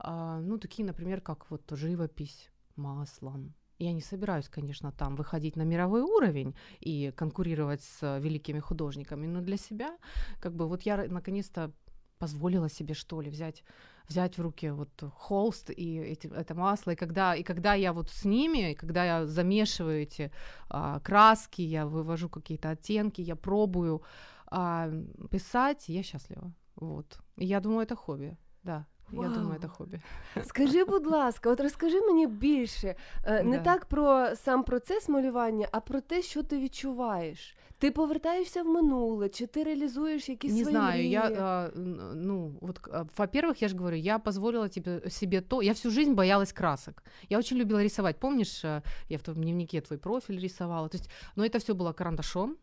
А, 0.03 0.39
ну, 0.41 0.57
такие, 0.57 0.85
например, 0.85 1.21
как 1.21 1.49
вот 1.51 1.61
живопись 1.71 2.49
маслом. 2.75 3.53
Я 3.79 3.93
не 3.93 4.01
собираюсь, 4.01 4.49
конечно, 4.49 4.91
там 4.91 5.15
выходить 5.15 5.55
на 5.55 5.63
мировой 5.63 6.01
уровень 6.01 6.55
и 6.79 7.11
конкурировать 7.15 7.81
с 7.81 7.99
э, 8.03 8.19
великими 8.19 8.59
художниками, 8.59 9.27
но 9.27 9.41
для 9.41 9.57
себя, 9.57 9.97
как 10.39 10.53
бы, 10.55 10.67
вот 10.67 10.83
я 10.83 10.97
наконец-то 11.07 11.71
позволила 12.17 12.69
себе, 12.69 12.93
что 12.93 13.21
ли, 13.21 13.29
взять 13.29 13.63
взять 14.11 14.37
в 14.37 14.41
руки 14.41 14.71
вот 14.71 15.03
холст 15.13 15.69
и 15.69 15.97
эти, 15.97 16.27
это 16.27 16.53
масло, 16.53 16.91
и 16.91 16.95
когда, 16.95 17.35
и 17.35 17.43
когда 17.43 17.75
я 17.75 17.93
вот 17.93 18.09
с 18.09 18.25
ними, 18.25 18.71
и 18.71 18.75
когда 18.75 19.05
я 19.05 19.25
замешиваю 19.25 20.01
эти 20.01 20.31
а, 20.69 20.99
краски, 20.99 21.61
я 21.61 21.85
вывожу 21.85 22.29
какие-то 22.29 22.69
оттенки, 22.69 23.21
я 23.21 23.35
пробую 23.35 24.01
а, 24.47 24.89
писать, 25.29 25.89
я 25.89 26.03
счастлива, 26.03 26.51
вот. 26.75 27.19
И 27.37 27.45
я 27.45 27.59
думаю, 27.59 27.81
это 27.81 27.95
хобби, 27.95 28.37
да, 28.63 28.85
я 29.12 29.18
думаю, 29.28 29.48
Вау. 29.48 29.56
это 29.58 29.68
хобби. 29.68 30.00
Скажи, 30.44 30.84
будь 30.84 31.06
ласка, 31.06 31.50
от 31.50 31.60
розкажи 31.60 32.00
мені 32.00 32.26
більше 32.26 32.94
е, 33.24 33.42
не 33.42 33.56
Да. 33.58 33.62
так 33.64 33.84
про 33.86 34.36
сам 34.36 34.64
процес 34.64 35.08
малювання, 35.08 35.68
а 35.72 35.80
про 35.80 36.00
те, 36.00 36.22
що 36.22 36.42
ти 36.42 36.58
відчуваєш. 36.58 37.56
Ти 37.78 37.90
повертаєшся 37.90 38.62
в 38.62 38.66
минуле, 38.66 39.28
чи 39.28 39.46
ти 39.46 39.62
реалізуєш 39.64 40.28
якісь 40.28 40.52
Не 40.52 40.58
свої 40.60 40.76
знаю, 40.76 40.94
мрії? 40.98 41.10
я, 41.10 41.20
а, 41.22 41.70
н- 41.78 42.10
ну, 42.14 42.58
вот, 42.60 42.78
к- 42.78 42.90
а, 42.94 43.22
во-первых, 43.22 43.62
я 43.62 43.68
же 43.68 43.76
говорю, 43.76 43.96
я 43.96 44.18
позволила 44.18 44.68
тебе, 44.68 45.10
себе 45.10 45.40
то, 45.40 45.62
я 45.62 45.72
всю 45.72 45.92
жизнь 45.92 46.12
боялась 46.14 46.52
красок. 46.52 47.02
Я 47.28 47.38
очень 47.38 47.58
любила 47.58 47.82
рисовать, 47.82 48.16
помнишь, 48.18 48.64
э, 48.64 48.82
я 49.08 49.18
в 49.18 49.22
твоем 49.22 49.42
дневнике 49.42 49.80
твой 49.80 49.98
профиль 49.98 50.40
рисовала, 50.40 50.88
то 50.88 50.96
есть, 50.96 51.10
но 51.36 51.44
это 51.44 51.58
все 51.58 51.74
было 51.74 51.92
карандашом, 51.92 52.56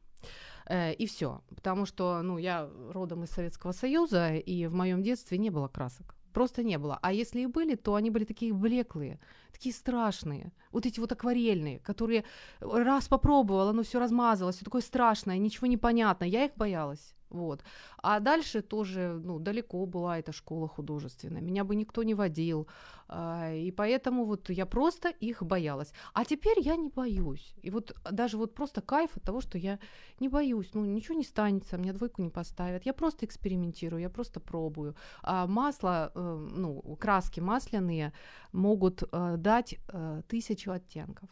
э, 0.69 0.93
и 0.93 1.05
все, 1.05 1.41
потому 1.55 1.85
что, 1.85 2.21
ну, 2.23 2.39
я 2.39 2.67
родом 2.93 3.23
из 3.23 3.29
Советского 3.29 3.73
Союза, 3.73 4.33
и 4.35 4.67
в 4.67 4.73
моем 4.73 5.03
детстве 5.03 5.37
не 5.37 5.51
было 5.51 5.67
красок. 5.67 6.15
Просто 6.38 6.62
не 6.62 6.78
было. 6.78 7.00
А 7.02 7.12
если 7.12 7.40
и 7.40 7.46
были, 7.46 7.74
то 7.74 7.96
они 7.96 8.10
были 8.10 8.24
такие 8.24 8.52
блеклые, 8.52 9.18
такие 9.50 9.74
страшные. 9.74 10.52
Вот 10.70 10.86
эти 10.86 11.00
вот 11.00 11.10
акварельные, 11.10 11.80
которые 11.80 12.22
раз 12.60 13.08
попробовала, 13.08 13.70
оно 13.70 13.82
все 13.82 13.98
размазалось, 13.98 14.54
все 14.54 14.64
такое 14.64 14.82
страшное, 14.82 15.36
ничего 15.38 15.66
не 15.66 15.76
понятно. 15.76 16.22
Я 16.22 16.44
их 16.44 16.52
боялась. 16.54 17.16
Вот. 17.30 17.62
А 18.02 18.20
дальше 18.20 18.62
тоже, 18.62 19.20
ну, 19.24 19.38
далеко 19.38 19.86
была 19.86 20.18
эта 20.18 20.32
школа 20.32 20.68
художественная. 20.68 21.42
Меня 21.42 21.64
бы 21.64 21.76
никто 21.76 22.02
не 22.02 22.14
водил. 22.14 22.66
А, 23.08 23.52
и 23.52 23.70
поэтому 23.70 24.24
вот 24.24 24.50
я 24.50 24.66
просто 24.66 25.08
их 25.08 25.42
боялась. 25.42 25.92
А 26.14 26.24
теперь 26.24 26.60
я 26.60 26.76
не 26.76 26.88
боюсь. 26.88 27.54
И 27.62 27.70
вот 27.70 27.94
даже 28.10 28.36
вот 28.36 28.54
просто 28.54 28.80
кайф 28.80 29.16
от 29.16 29.22
того, 29.22 29.40
что 29.40 29.58
я 29.58 29.78
не 30.20 30.28
боюсь. 30.28 30.70
Ну, 30.74 30.84
ничего 30.84 31.18
не 31.18 31.24
станется, 31.24 31.78
мне 31.78 31.92
двойку 31.92 32.22
не 32.22 32.30
поставят. 32.30 32.86
Я 32.86 32.92
просто 32.92 33.26
экспериментирую, 33.26 34.02
я 34.02 34.10
просто 34.10 34.40
пробую. 34.40 34.94
А 35.22 35.46
масло, 35.46 36.10
э, 36.14 36.48
ну, 36.56 36.96
краски 37.00 37.40
масляные 37.40 38.12
могут 38.52 39.02
э, 39.02 39.34
дать 39.38 39.76
э, 39.88 40.22
тысячу 40.28 40.72
оттенков. 40.72 41.28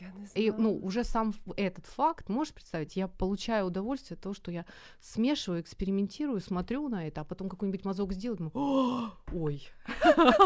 Я 0.00 0.12
не 0.18 0.24
И, 0.46 0.50
знаю. 0.50 0.54
ну, 0.58 0.76
уже 0.86 1.04
сам 1.04 1.30
ф- 1.30 1.54
этот 1.56 1.86
факт, 1.86 2.28
можешь 2.28 2.52
представить, 2.52 2.96
я 2.98 3.08
получаю 3.08 3.66
удовольствие 3.66 4.16
от 4.16 4.20
того, 4.20 4.34
что 4.34 4.50
я 4.50 4.64
смешиваю, 5.00 5.62
экспериментирую, 5.62 6.40
смотрю 6.40 6.88
на 6.88 7.06
это, 7.08 7.20
а 7.20 7.24
потом 7.24 7.48
какой-нибудь 7.48 7.84
мазок 7.86 8.12
сделаю, 8.12 8.36
думаю, 8.36 8.52
«О, 8.54 9.08
ой, 9.32 9.68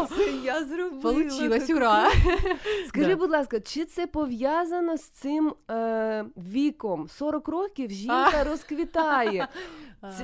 Це 0.09 0.31
я 0.45 0.65
зробила. 0.65 1.01
получилось, 1.01 1.63
таку 1.67 1.77
ура! 1.79 2.09
Скажи, 2.87 3.09
Да. 3.09 3.15
будь 3.15 3.29
ласка, 3.31 3.59
чи 3.59 3.85
це 3.85 4.07
пов'язано 4.07 4.97
з 4.97 5.03
цим 5.09 5.53
е, 5.71 6.25
віком? 6.37 7.07
40 7.07 7.47
років 7.47 7.91
жінка 7.91 8.43
розквітає. 8.43 9.47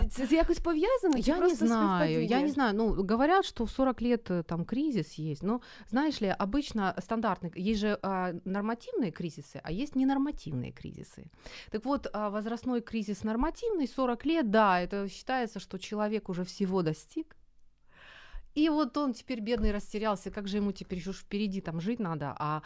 Це, 0.09 0.25
це 0.27 0.35
якось 0.35 0.59
пов'язано? 0.59 1.13
Чи 1.15 1.21
Я 1.31 1.33
не 1.35 1.39
просто 1.41 1.67
знаю, 1.67 2.11
я 2.13 2.17
не 2.19 2.25
співпадіння? 2.25 2.53
знаю. 2.53 2.73
Ну, 2.73 3.05
говорят, 3.09 3.45
что 3.45 3.63
в 3.63 3.69
40 3.69 4.01
лет 4.01 4.31
э, 4.31 4.43
там 4.43 4.65
кризис 4.65 5.19
есть. 5.19 5.43
Но, 5.43 5.61
знаешь 5.89 6.21
ли, 6.21 6.35
обычно 6.39 6.93
стандартный, 7.01 7.51
есть 7.71 7.79
же 7.79 7.97
а, 8.01 8.33
нормативные 8.45 9.11
кризисы, 9.22 9.60
а 9.62 9.70
есть 9.70 9.96
ненормативные 9.96 10.72
кризисы. 10.72 11.30
Так 11.70 11.84
вот, 11.84 12.08
а, 12.12 12.28
возрастной 12.30 12.80
кризис 12.80 13.22
нормативный, 13.24 13.86
40 13.86 14.26
лет, 14.26 14.50
да, 14.50 14.80
это 14.80 15.08
считается, 15.08 15.60
что 15.60 15.78
человек 15.78 16.28
уже 16.28 16.42
всего 16.44 16.82
достиг. 16.82 17.36
И 18.54 18.68
вот 18.68 18.96
он 18.96 19.14
теперь 19.14 19.40
бедный 19.40 19.72
растерялся, 19.72 20.30
как 20.30 20.48
же 20.48 20.56
ему 20.56 20.72
теперь 20.72 20.98
еще 20.98 21.12
впереди 21.12 21.60
там 21.60 21.80
жить 21.80 22.00
надо, 22.00 22.34
а, 22.38 22.62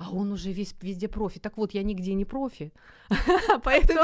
а 0.00 0.10
он 0.10 0.32
уже 0.32 0.52
весь 0.52 0.74
везде 0.82 1.08
профи. 1.08 1.40
Так 1.40 1.58
вот, 1.58 1.74
я 1.74 1.82
нигде 1.82 2.14
не 2.14 2.24
профи. 2.24 2.72
Поэтому 3.64 4.00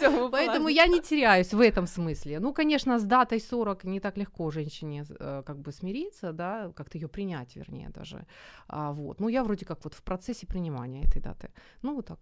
цьому 0.00 0.30
Поэтому 0.32 0.68
я 0.68 0.86
не 0.86 1.00
теряюсь 1.00 1.52
в 1.52 1.60
этом 1.60 1.86
смысле. 1.86 2.40
Ну, 2.40 2.54
конечно, 2.54 2.98
с 2.98 3.04
датой 3.04 3.40
40 3.40 3.84
не 3.84 4.00
так 4.00 4.16
легко 4.16 4.50
женщине 4.50 5.04
э, 5.20 5.42
как 5.44 5.58
бы 5.58 5.72
смириться, 5.72 6.32
да, 6.32 6.70
как-то 6.74 6.98
ее 6.98 7.08
принять, 7.08 7.56
вернее, 7.56 7.90
даже. 7.90 8.26
А, 8.66 8.92
вот. 8.92 9.20
Ну, 9.20 9.28
я 9.28 9.42
вроде 9.42 9.66
как 9.66 9.84
вот 9.84 9.94
в 9.94 10.02
процессе 10.02 10.46
принимания 10.46 11.04
этой 11.04 11.20
даты. 11.20 11.50
Ну, 11.82 11.94
вот 11.94 12.06
так. 12.06 12.18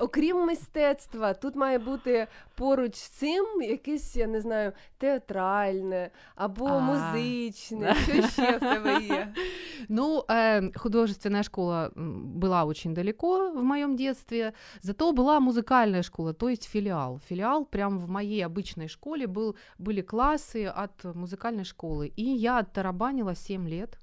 Окрім 0.00 0.46
мистецтва, 0.46 1.34
тут 1.34 1.56
має 1.56 1.78
бути 1.78 2.26
поруч 2.54 2.94
з 2.94 3.08
цим 3.08 3.62
якесь, 3.62 4.16
я 4.16 4.26
не 4.26 4.40
знаю, 4.40 4.72
театральне 4.98 6.10
або 6.34 6.66
А. 6.66 6.78
музичне. 6.80 7.94
Що 7.94 8.22
ще 8.28 8.56
в 8.56 8.60
тебе 8.60 9.02
є? 9.02 9.34
Ну, 9.88 10.24
э, 10.28 10.78
художественная 10.78 11.42
школа 11.42 11.90
м, 11.96 12.32
была 12.40 12.64
очень 12.66 12.94
далеко 12.94 13.50
в 13.50 13.62
моем 13.62 13.96
детстве, 13.96 14.52
зато 14.82 15.12
была 15.12 15.38
музыкальная 15.40 16.02
школа, 16.02 16.32
то 16.32 16.48
есть 16.48 16.64
филиал. 16.68 17.20
Филиал 17.28 17.64
прям 17.66 17.98
в 17.98 18.08
моей 18.08 18.46
обычной 18.46 18.88
школе 18.88 19.26
был, 19.26 19.54
были 19.78 20.00
классы 20.02 20.64
от 20.66 21.04
музыкальной 21.04 21.64
школы. 21.64 22.12
И 22.16 22.22
я 22.22 22.58
оттарабанила 22.58 23.34
7 23.34 23.68
лет 23.68 23.98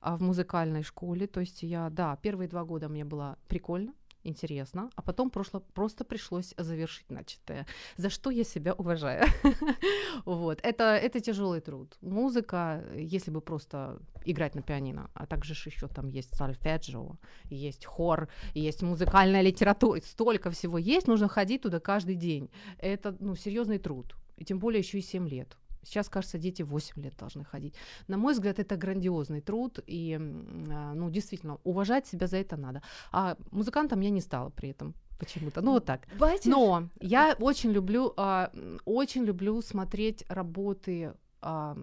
а, 0.00 0.16
в 0.16 0.22
музыкальной 0.22 0.82
школе. 0.82 1.26
То 1.26 1.40
есть 1.40 1.62
я, 1.62 1.90
да, 1.90 2.16
первые 2.22 2.48
два 2.48 2.64
года 2.64 2.88
мне 2.88 3.04
было 3.04 3.36
прикольно, 3.48 3.92
интересно, 4.23 4.89
а 4.95 5.01
потом 5.01 5.29
прошло, 5.29 5.61
просто 5.73 6.03
пришлось 6.03 6.53
завершить 6.57 7.09
начатое, 7.09 7.65
за 7.97 8.09
что 8.09 8.29
я 8.29 8.43
себя 8.43 8.73
уважаю. 8.73 9.25
вот, 10.25 10.59
это, 10.63 10.83
это 10.83 11.19
тяжелый 11.19 11.61
труд. 11.61 11.97
Музыка, 12.01 12.83
если 12.95 13.31
бы 13.31 13.41
просто 13.41 13.99
играть 14.25 14.55
на 14.55 14.61
пианино, 14.61 15.09
а 15.13 15.25
также 15.25 15.53
еще 15.53 15.87
там 15.87 16.07
есть 16.07 16.35
сольфеджио, 16.35 17.17
есть 17.49 17.85
хор, 17.85 18.29
есть 18.53 18.81
музыкальная 18.81 19.41
литература, 19.41 20.01
столько 20.01 20.51
всего 20.51 20.77
есть, 20.77 21.07
нужно 21.07 21.27
ходить 21.27 21.61
туда 21.61 21.79
каждый 21.79 22.15
день. 22.15 22.49
Это, 22.77 23.15
ну, 23.19 23.35
серьезный 23.35 23.79
труд. 23.79 24.15
И 24.37 24.45
тем 24.45 24.59
более 24.59 24.79
еще 24.79 24.97
и 24.97 25.01
7 25.01 25.27
лет. 25.27 25.57
Сейчас, 25.83 26.09
кажется, 26.09 26.37
дети 26.37 26.61
8 26.61 27.01
лет 27.01 27.15
должны 27.17 27.43
ходить. 27.43 27.73
На 28.07 28.17
мой 28.17 28.33
взгляд, 28.33 28.59
это 28.59 28.75
грандиозный 28.75 29.41
труд, 29.41 29.79
и, 29.87 30.15
а, 30.15 30.93
ну, 30.93 31.09
действительно, 31.09 31.59
уважать 31.63 32.07
себя 32.07 32.27
за 32.27 32.37
это 32.37 32.57
надо. 32.57 32.81
А 33.11 33.37
музыкантом 33.51 34.01
я 34.01 34.09
не 34.09 34.21
стала 34.21 34.49
при 34.49 34.69
этом 34.69 34.93
почему-то. 35.19 35.61
Ну, 35.61 35.71
вот 35.73 35.85
так. 35.85 36.07
Бачиш? 36.19 36.45
Но 36.45 36.89
я 36.99 37.35
очень 37.39 37.71
люблю, 37.71 38.13
а, 38.17 38.51
очень 38.85 39.23
люблю 39.23 39.61
смотреть 39.61 40.25
работы 40.29 41.13
а, 41.41 41.77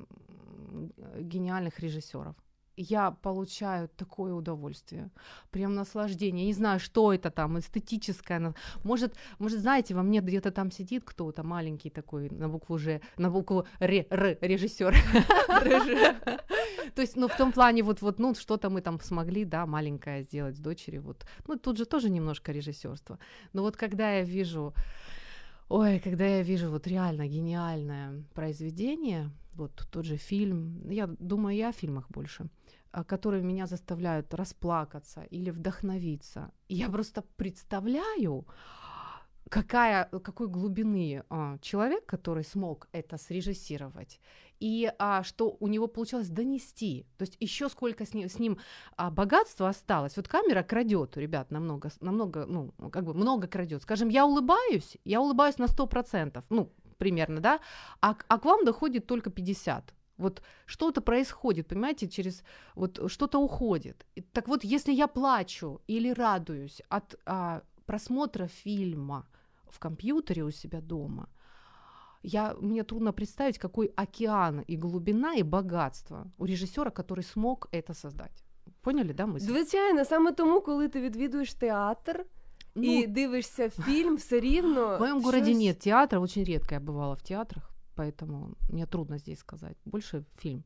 гениальных 1.18 1.80
режиссеров. 1.80 2.34
Я 2.80 3.10
получаю 3.10 3.88
такое 3.88 4.32
удовольствие, 4.32 5.10
прям 5.50 5.74
наслаждение. 5.74 6.44
Я 6.44 6.46
не 6.46 6.54
знаю, 6.54 6.78
что 6.78 7.12
это 7.12 7.30
там, 7.30 7.58
эстетическое. 7.58 8.54
Может, 8.84 9.16
может, 9.40 9.58
знаете, 9.58 9.94
во 9.94 10.02
мне 10.02 10.20
где-то 10.20 10.52
там 10.52 10.70
сидит 10.70 11.02
кто-то 11.04 11.42
маленький 11.42 11.90
такой 11.90 12.30
на 12.30 12.48
букву 12.48 12.78
Ж, 12.78 13.00
на 13.16 13.30
букву 13.30 13.66
Р, 13.80 14.06
Р 14.10 14.38
режиссер. 14.40 14.94
То 16.94 17.02
есть, 17.02 17.16
ну, 17.16 17.26
в 17.26 17.36
том 17.36 17.52
плане, 17.52 17.82
вот, 17.82 18.00
вот, 18.00 18.20
ну, 18.20 18.34
что-то 18.34 18.70
мы 18.70 18.80
там 18.80 19.00
смогли, 19.00 19.44
да, 19.44 19.66
маленькое 19.66 20.22
сделать 20.22 20.56
с 20.56 20.60
дочерью, 20.60 21.02
вот. 21.02 21.26
Ну, 21.48 21.56
тут 21.56 21.78
же 21.78 21.84
тоже 21.84 22.10
немножко 22.10 22.52
режиссерство. 22.52 23.18
Но 23.52 23.62
вот 23.62 23.76
когда 23.76 24.18
я 24.18 24.22
вижу, 24.22 24.72
ой, 25.68 26.00
когда 26.00 26.26
я 26.26 26.42
вижу 26.42 26.70
вот 26.70 26.86
реально 26.86 27.28
гениальное 27.28 28.24
произведение, 28.34 29.30
вот 29.54 29.86
тот 29.90 30.04
же 30.04 30.16
фильм, 30.16 30.88
я 30.90 31.06
думаю, 31.06 31.56
я 31.56 31.68
о 31.68 31.72
фильмах 31.72 32.10
больше, 32.10 32.48
а, 32.90 33.04
которые 33.04 33.42
меня 33.42 33.66
заставляют 33.66 34.34
расплакаться 34.34 35.22
или 35.22 35.50
вдохновиться. 35.50 36.50
Я 36.68 36.88
просто 36.88 37.22
представляю, 37.36 38.46
какая, 39.48 40.04
какой 40.04 40.48
глубины 40.48 41.24
а, 41.30 41.58
человек, 41.58 42.06
который 42.06 42.44
смог 42.44 42.88
это 42.92 43.16
срежиссировать, 43.18 44.20
и 44.60 44.92
а, 44.98 45.22
что 45.22 45.56
у 45.60 45.68
него 45.68 45.86
получилось 45.86 46.28
донести. 46.28 47.06
То 47.16 47.22
есть 47.22 47.36
еще 47.40 47.68
сколько 47.68 48.04
с 48.04 48.14
ним, 48.14 48.28
с 48.28 48.38
ним 48.38 48.58
а, 48.96 49.10
богатства 49.10 49.68
осталось. 49.68 50.16
Вот 50.16 50.28
камера 50.28 50.62
крадет, 50.62 51.16
ребят, 51.16 51.50
намного, 51.50 51.90
намного, 52.00 52.46
ну, 52.46 52.72
как 52.90 53.04
бы 53.04 53.14
много 53.14 53.46
крадет. 53.46 53.82
Скажем, 53.82 54.08
я 54.08 54.26
улыбаюсь, 54.26 54.96
я 55.04 55.20
улыбаюсь 55.20 55.58
на 55.58 55.66
100%, 55.66 56.42
ну, 56.50 56.72
примерно, 56.98 57.40
да, 57.40 57.60
а, 58.00 58.16
а 58.28 58.38
к 58.38 58.44
вам 58.44 58.64
доходит 58.64 59.06
только 59.06 59.30
50. 59.30 59.94
Вот 60.18 60.42
что-то 60.66 61.00
происходит, 61.00 61.68
понимаете, 61.68 62.08
через 62.08 62.42
вот 62.74 63.00
что-то 63.10 63.38
уходит. 63.38 64.04
Так 64.32 64.48
вот, 64.48 64.64
если 64.64 64.92
я 64.92 65.06
плачу 65.06 65.80
или 65.86 66.10
радуюсь 66.10 66.82
от 66.88 67.14
а, 67.24 67.62
просмотра 67.86 68.48
фильма 68.48 69.26
в 69.69 69.79
компьютере 69.79 70.43
у 70.43 70.51
себя 70.51 70.81
дома, 70.81 71.27
я, 72.23 72.55
мне 72.61 72.83
трудно 72.83 73.11
представить, 73.13 73.57
какой 73.57 73.91
океан 73.95 74.63
и 74.69 74.77
глубина 74.77 75.35
и 75.35 75.43
богатство 75.43 76.31
у 76.37 76.45
режиссера, 76.45 76.89
который 76.91 77.23
смог 77.23 77.67
это 77.71 77.93
создать. 77.93 78.43
Поняли, 78.81 79.13
да, 79.13 79.25
мысль? 79.25 79.39
Звичайно, 79.45 80.05
саме 80.05 80.31
тому, 80.31 80.61
коли 80.61 80.87
ти 80.87 81.01
відвідуєш 81.01 81.53
театр 81.53 82.25
і 82.75 83.05
Ну, 83.07 83.13
дивишся 83.13 83.69
фільм, 83.69 84.15
все 84.15 84.39
рівно. 84.39 84.97
в 84.97 84.99
моем 84.99 85.21
городе 85.23 85.45
щось- 85.45 85.57
нет 85.57 85.79
театра, 85.79 86.19
очень 86.19 86.43
редко 86.45 86.73
я 86.75 86.79
бывала 86.79 87.15
в 87.15 87.21
театрах, 87.21 87.69
поэтому 87.95 88.55
мне 88.69 88.85
трудно 88.85 89.17
здесь 89.17 89.39
сказать. 89.39 89.77
Больше 89.85 90.23
фильм. 90.37 90.63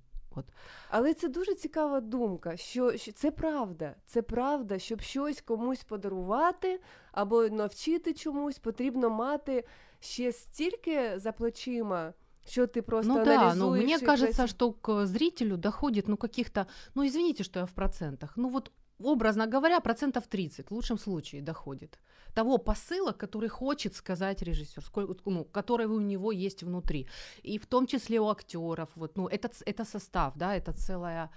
Але 0.89 1.13
це 1.13 1.27
дуже 1.27 1.55
цікава 1.55 2.01
думка, 2.01 2.57
що, 2.57 2.97
що 2.97 3.11
це 3.11 3.31
правда. 3.31 3.95
Це 4.05 4.21
правда, 4.21 4.79
щоб 4.79 5.01
щось 5.01 5.41
комусь 5.41 5.83
подарувати 5.83 6.79
або 7.11 7.49
навчити 7.49 8.13
чомусь, 8.13 8.59
потрібно 8.59 9.09
мати 9.09 9.63
ще 9.99 10.31
стільки 10.31 11.19
за 11.19 11.31
плечима, 11.31 12.13
що 12.45 12.67
ти 12.67 12.81
просто 12.81 13.13
ну 13.13 13.25
да, 13.25 13.39
аналізуєш. 13.39 13.81
но 13.81 13.87
мне 13.87 13.97
і 14.03 14.05
кажется, 14.05 14.43
працю- 14.43 14.47
что 14.47 14.71
к 14.71 15.05
зрителю 15.05 15.57
доходит, 15.57 16.07
ну, 16.07 16.17
каких-то, 16.17 16.65
ну, 16.95 17.03
извините, 17.03 17.43
что 17.43 17.59
я 17.59 17.65
в 17.65 17.71
процентах, 17.71 18.33
ну, 18.37 18.49
вот, 18.49 18.71
образно 18.99 19.47
говоря, 19.53 19.79
процентов 19.79 20.27
30 20.27 20.71
в 20.71 20.73
лучшем 20.73 20.97
случае 20.97 21.41
доходит 21.41 21.99
того 22.34 22.58
посыла, 22.58 23.12
который 23.12 23.48
хочет 23.48 23.94
сказать 23.94 24.42
режиссер, 24.42 24.82
сколько, 24.82 25.30
ну, 25.30 25.44
который 25.44 25.86
у 25.86 26.00
него 26.00 26.32
есть 26.32 26.62
внутри. 26.62 27.06
И 27.42 27.58
в 27.58 27.66
том 27.66 27.86
числе 27.86 28.18
у 28.18 28.28
актеров, 28.28 28.88
вот, 28.94 29.16
ну, 29.16 29.28
это, 29.28 29.50
это 29.66 29.84
состав, 29.84 30.32
да, 30.36 30.54
это 30.54 30.72
целая, 30.72 31.30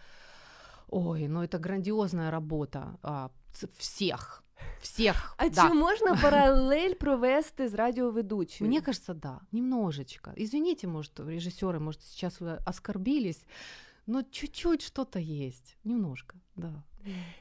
ой, 0.87 1.27
ну, 1.27 1.41
это 1.41 1.59
грандиозная 1.59 2.31
работа 2.31 2.97
а, 3.03 3.29
всех, 3.77 4.43
всех, 4.81 5.35
А 5.37 5.49
да. 5.49 5.67
чи 5.67 5.73
можна 5.73 6.15
паралель 6.21 6.93
провести 6.93 7.67
з 7.67 7.73
радіоведучою? 7.73 8.69
Мне 8.69 8.81
кажется, 8.81 9.13
да, 9.13 9.39
немножечко. 9.51 10.31
Извините, 10.37 10.87
может, 10.87 11.19
режиссеры, 11.19 11.79
может, 11.79 12.01
сейчас 12.03 12.41
вы 12.41 12.59
оскорбились, 12.65 13.45
но 14.07 14.23
чуть-чуть 14.23 14.81
что-то 14.81 15.19
есть. 15.19 15.77
Немножко, 15.83 16.35
да. 16.55 16.83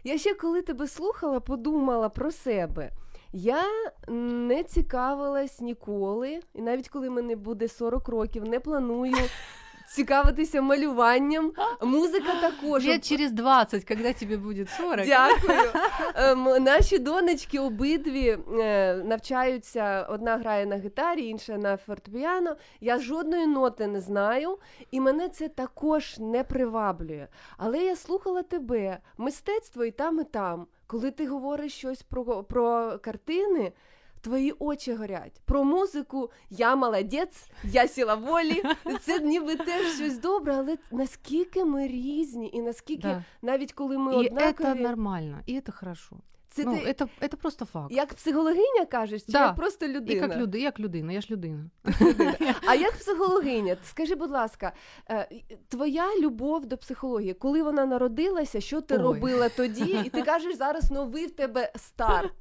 Я 0.05 0.19
ще 0.19 0.35
коли 0.35 0.62
тебе 0.62 0.87
слухала, 0.87 1.40
подумала 1.40 2.09
про 2.09 2.31
себе. 2.31 2.93
Я 3.37 3.64
не 4.09 4.62
цікавилась 4.62 5.61
ніколи, 5.61 6.40
і 6.55 6.62
навіть 6.62 6.88
коли 6.88 7.11
мені 7.11 7.37
буде 7.37 7.68
40 7.68 8.09
років, 8.09 8.44
не 8.49 8.61
планую 8.61 9.16
цікавитися 9.88 10.62
малюванням. 10.62 11.53
Музика 11.83 12.33
також. 12.40 12.87
Лет 12.87 13.09
через 13.09 13.33
20, 13.33 13.85
когда 13.85 14.12
тебе 14.12 14.37
будет 14.37 14.68
40. 14.70 15.07
Дякую. 15.07 15.59
Ем, 16.14 16.64
наші 16.64 16.99
донечки 16.99 17.59
обидві 17.59 18.38
е, 18.59 18.94
навчаються. 19.05 20.07
Одна 20.11 20.37
грає 20.37 20.66
на 20.66 20.77
гітарі, 20.77 21.27
інша 21.27 21.57
на 21.57 21.77
фортепіано. 21.77 22.57
Я 22.81 22.99
жодної 22.99 23.47
ноти 23.47 23.87
не 23.87 24.01
знаю, 24.01 24.59
і 24.90 25.01
мене 25.01 25.29
це 25.29 25.49
також 25.49 26.18
не 26.18 26.44
приваблює. 26.44 27.29
Але 27.57 27.79
я 27.79 27.97
слухала 27.97 28.42
тебе, 28.42 28.99
мистецтво 29.18 29.85
і 29.85 29.90
там, 29.90 30.20
і 30.20 30.25
там. 30.25 30.66
Коли 30.87 31.11
ти 31.11 31.27
говориш 31.27 31.73
щось 31.73 32.03
про, 32.03 32.44
про 32.44 32.99
картини. 32.99 33.73
Твої 34.20 34.53
очі 34.59 34.94
горять. 34.94 35.40
Про 35.44 35.64
музику 35.64 36.31
я 36.51 36.77
молодець, 36.77 37.47
я 37.64 37.88
сіла 37.88 38.14
волі. 38.14 38.62
Це 39.01 39.18
ніби 39.20 39.57
теж 39.57 39.87
щось 39.94 40.18
добре, 40.18 40.55
але 40.55 40.79
наскільки 40.90 41.64
ми 41.64 41.88
різні, 41.88 42.51
і 42.55 42.62
наскільки 42.62 43.03
Да. 43.03 43.25
навіть 43.42 43.73
коли 43.73 43.99
ми 43.99 44.12
И 44.12 44.16
однакові, 44.27 44.66
це 44.66 44.75
нормально, 44.75 45.38
і 45.47 45.61
це 45.61 45.73
хорошо. 45.73 46.16
це 46.54 46.63
ну, 46.65 46.78
ти 46.78 46.86
это, 46.86 47.08
это 47.22 47.36
просто 47.36 47.65
факт. 47.65 47.92
як 47.92 48.13
психологиня 48.13 48.86
кажеш, 48.92 49.24
чи 49.26 49.32
Да. 49.32 49.46
як 49.46 49.56
просто 49.56 49.86
И 49.86 49.89
людина? 49.89 50.28
как, 50.28 50.38
люд... 50.38 50.56
як 50.56 50.80
людина, 50.80 51.13
я 51.13 51.22
ж 51.22 51.28
людина. 51.32 51.70
А 52.68 52.76
як 52.76 52.92
психологиня? 52.98 53.78
Скажи, 53.84 54.15
будь 54.15 54.32
ласка, 54.32 54.74
е, 55.10 55.30
твоя 55.68 56.06
любов 56.22 56.65
до 56.65 56.78
психології, 56.78 57.34
коли 57.34 57.63
вона 57.63 57.86
народилася, 57.86 58.62
що 58.62 58.82
ти 58.82 58.96
Ой. 58.96 59.02
робила 59.02 59.50
тоді? 59.50 60.00
І 60.06 60.10
ти 60.10 60.22
кажеш, 60.22 60.56
зараз 60.56 60.92
новий 60.92 61.26
в 61.28 61.32
тебе 61.32 61.72
старт. 61.76 62.34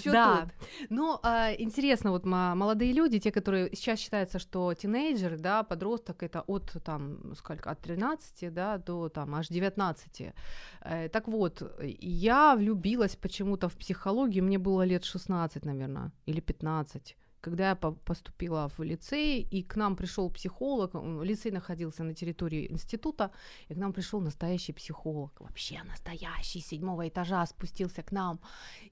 Що 0.00 0.10
да. 0.12 0.36
тут? 0.36 0.50
Ну, 0.90 1.18
а, 1.22 1.50
интересно, 1.58 2.10
вот 2.10 2.24
ма- 2.24 2.54
молодые 2.54 2.92
люди, 2.92 3.18
те, 3.18 3.30
которые 3.30 3.68
сейчас 3.74 4.00
считается, 4.00 4.38
что 4.38 4.68
тинейджеры, 4.68 5.38
да, 5.38 5.62
подросток 5.62 6.22
это 6.22 6.42
от 6.46 6.76
там 6.84 7.18
сколько, 7.34 7.70
от 7.70 7.78
13, 7.78 8.54
да, 8.54 8.78
до 8.78 9.08
там 9.08 9.34
аж 9.34 9.48
19. 9.50 10.32
Э, 10.82 11.08
так 11.08 11.28
вот, 11.28 11.62
я 12.00 12.54
влюбилась 12.54 13.16
почему-то 13.53 13.69
в 13.69 13.75
психологию, 13.75 14.43
мне 14.43 14.57
было 14.57 14.85
лет 14.85 15.03
16, 15.03 15.65
наверное, 15.65 16.11
или 16.27 16.41
15 16.41 17.17
когда 17.43 17.69
я 17.69 17.75
по- 17.75 17.91
поступила 17.91 18.67
в 18.67 18.83
лицей, 18.83 19.47
и 19.51 19.63
к 19.63 19.75
нам 19.77 19.95
пришел 19.95 20.31
психолог, 20.31 20.95
лицей 21.25 21.51
находился 21.51 22.03
на 22.03 22.13
территории 22.13 22.71
института, 22.71 23.29
и 23.69 23.73
к 23.73 23.77
нам 23.77 23.91
пришел 23.91 24.21
настоящий 24.21 24.73
психолог, 24.73 25.41
вообще 25.41 25.83
настоящий, 25.83 26.61
седьмого 26.61 27.01
этажа 27.01 27.45
спустился 27.45 28.01
к 28.01 28.13
нам, 28.13 28.39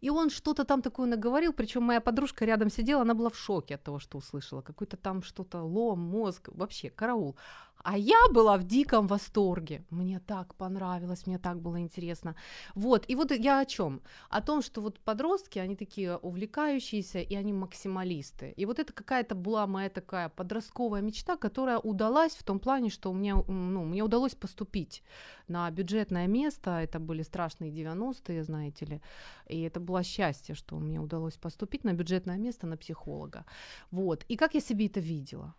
и 0.03 0.09
он 0.09 0.29
что-то 0.29 0.65
там 0.65 0.81
такое 0.81 1.07
наговорил, 1.07 1.53
причем 1.53 1.83
моя 1.83 2.01
подружка 2.01 2.45
рядом 2.45 2.69
сидела, 2.69 3.01
она 3.01 3.13
была 3.13 3.29
в 3.29 3.37
шоке 3.37 3.75
от 3.75 3.83
того, 3.83 3.99
что 3.99 4.17
услышала. 4.17 4.61
Какой-то 4.61 4.97
там 4.97 5.23
что-то 5.23 5.63
лом, 5.63 5.99
мозг, 5.99 6.49
вообще 6.53 6.89
караул. 6.89 7.35
А 7.83 7.97
я 7.97 8.17
была 8.31 8.57
в 8.57 8.63
диком 8.63 9.07
восторге. 9.07 9.83
Мне 9.89 10.19
так 10.19 10.55
понравилось, 10.55 11.27
мне 11.27 11.39
так 11.39 11.61
было 11.61 11.79
интересно. 11.79 12.35
Вот, 12.75 13.05
и 13.09 13.15
вот 13.15 13.31
я 13.31 13.59
о 13.59 13.65
чем? 13.65 14.01
О 14.29 14.41
том, 14.41 14.61
что 14.61 14.81
вот 14.81 14.99
подростки, 14.99 15.59
они 15.59 15.75
такие 15.75 16.17
увлекающиеся, 16.17 17.19
и 17.19 17.35
они 17.35 17.53
максималисты. 17.53 18.53
И 18.57 18.65
вот 18.65 18.79
это 18.79 18.93
какая-то 18.93 19.35
была 19.35 19.67
моя 19.67 19.89
такая 19.89 20.29
подростковая 20.29 21.01
мечта, 21.01 21.37
которая 21.37 21.79
удалась 21.79 22.35
в 22.35 22.43
том 22.43 22.59
плане, 22.59 22.89
что 22.89 23.13
мне, 23.13 23.31
м, 23.31 23.73
ну, 23.73 23.83
мне 23.83 24.03
удалось 24.03 24.35
поступить 24.35 25.03
на 25.47 25.69
бюджетное 25.71 26.27
место. 26.27 26.69
Это 26.79 26.99
были 26.99 27.23
страшные 27.23 27.71
90-е, 27.71 28.43
знаете 28.43 28.85
ли. 28.85 29.01
И 29.47 29.61
это 29.61 29.79
было 29.79 30.03
счастье, 30.03 30.55
что 30.55 30.79
мне 30.79 30.99
удалось 30.99 31.37
поступить 31.37 31.83
на 31.83 31.93
бюджетное 31.93 32.37
место 32.37 32.67
на 32.67 32.77
психолога. 32.77 33.45
Вот. 33.91 34.23
И 34.29 34.35
как 34.35 34.53
я 34.55 34.61
себе 34.61 34.85
это 34.85 34.99
видела? 34.99 35.55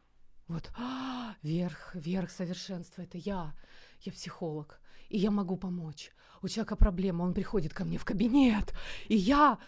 Вот, 0.49 0.71
«А, 0.77 1.35
верх, 1.43 1.95
верх 1.95 2.31
совершенства, 2.31 3.03
это 3.03 3.19
я, 3.19 3.55
я 4.03 4.13
психолог, 4.13 4.81
и 5.09 5.19
я 5.19 5.31
могу 5.31 5.57
помочь. 5.57 6.11
У 6.43 6.49
человека 6.49 6.77
проблема, 6.77 7.23
он 7.23 7.35
приходит 7.35 7.73
ко 7.73 7.85
мне 7.85 7.99
в 7.99 8.05
кабинет, 8.05 8.75
и 9.09 9.17
я 9.17 9.59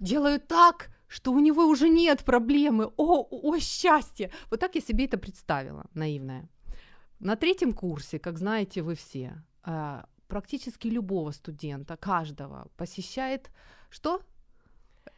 делаю 0.00 0.40
так, 0.40 0.90
что 1.06 1.32
у 1.32 1.38
него 1.38 1.66
уже 1.66 1.88
нет 1.88 2.24
проблемы. 2.24 2.90
О, 2.96 3.26
о, 3.30 3.58
счастье! 3.58 4.30
Вот 4.50 4.60
так 4.60 4.74
я 4.74 4.80
себе 4.80 5.04
это 5.04 5.18
представила, 5.18 5.84
наивная. 5.94 6.48
На 7.20 7.36
третьем 7.36 7.72
курсе, 7.72 8.18
как 8.18 8.38
знаете 8.38 8.82
вы 8.82 8.94
все, 8.94 9.42
а, 9.62 10.06
практически 10.28 10.88
любого 10.88 11.30
студента, 11.32 11.96
каждого, 11.96 12.68
посещает 12.76 13.50
что? 13.90 14.20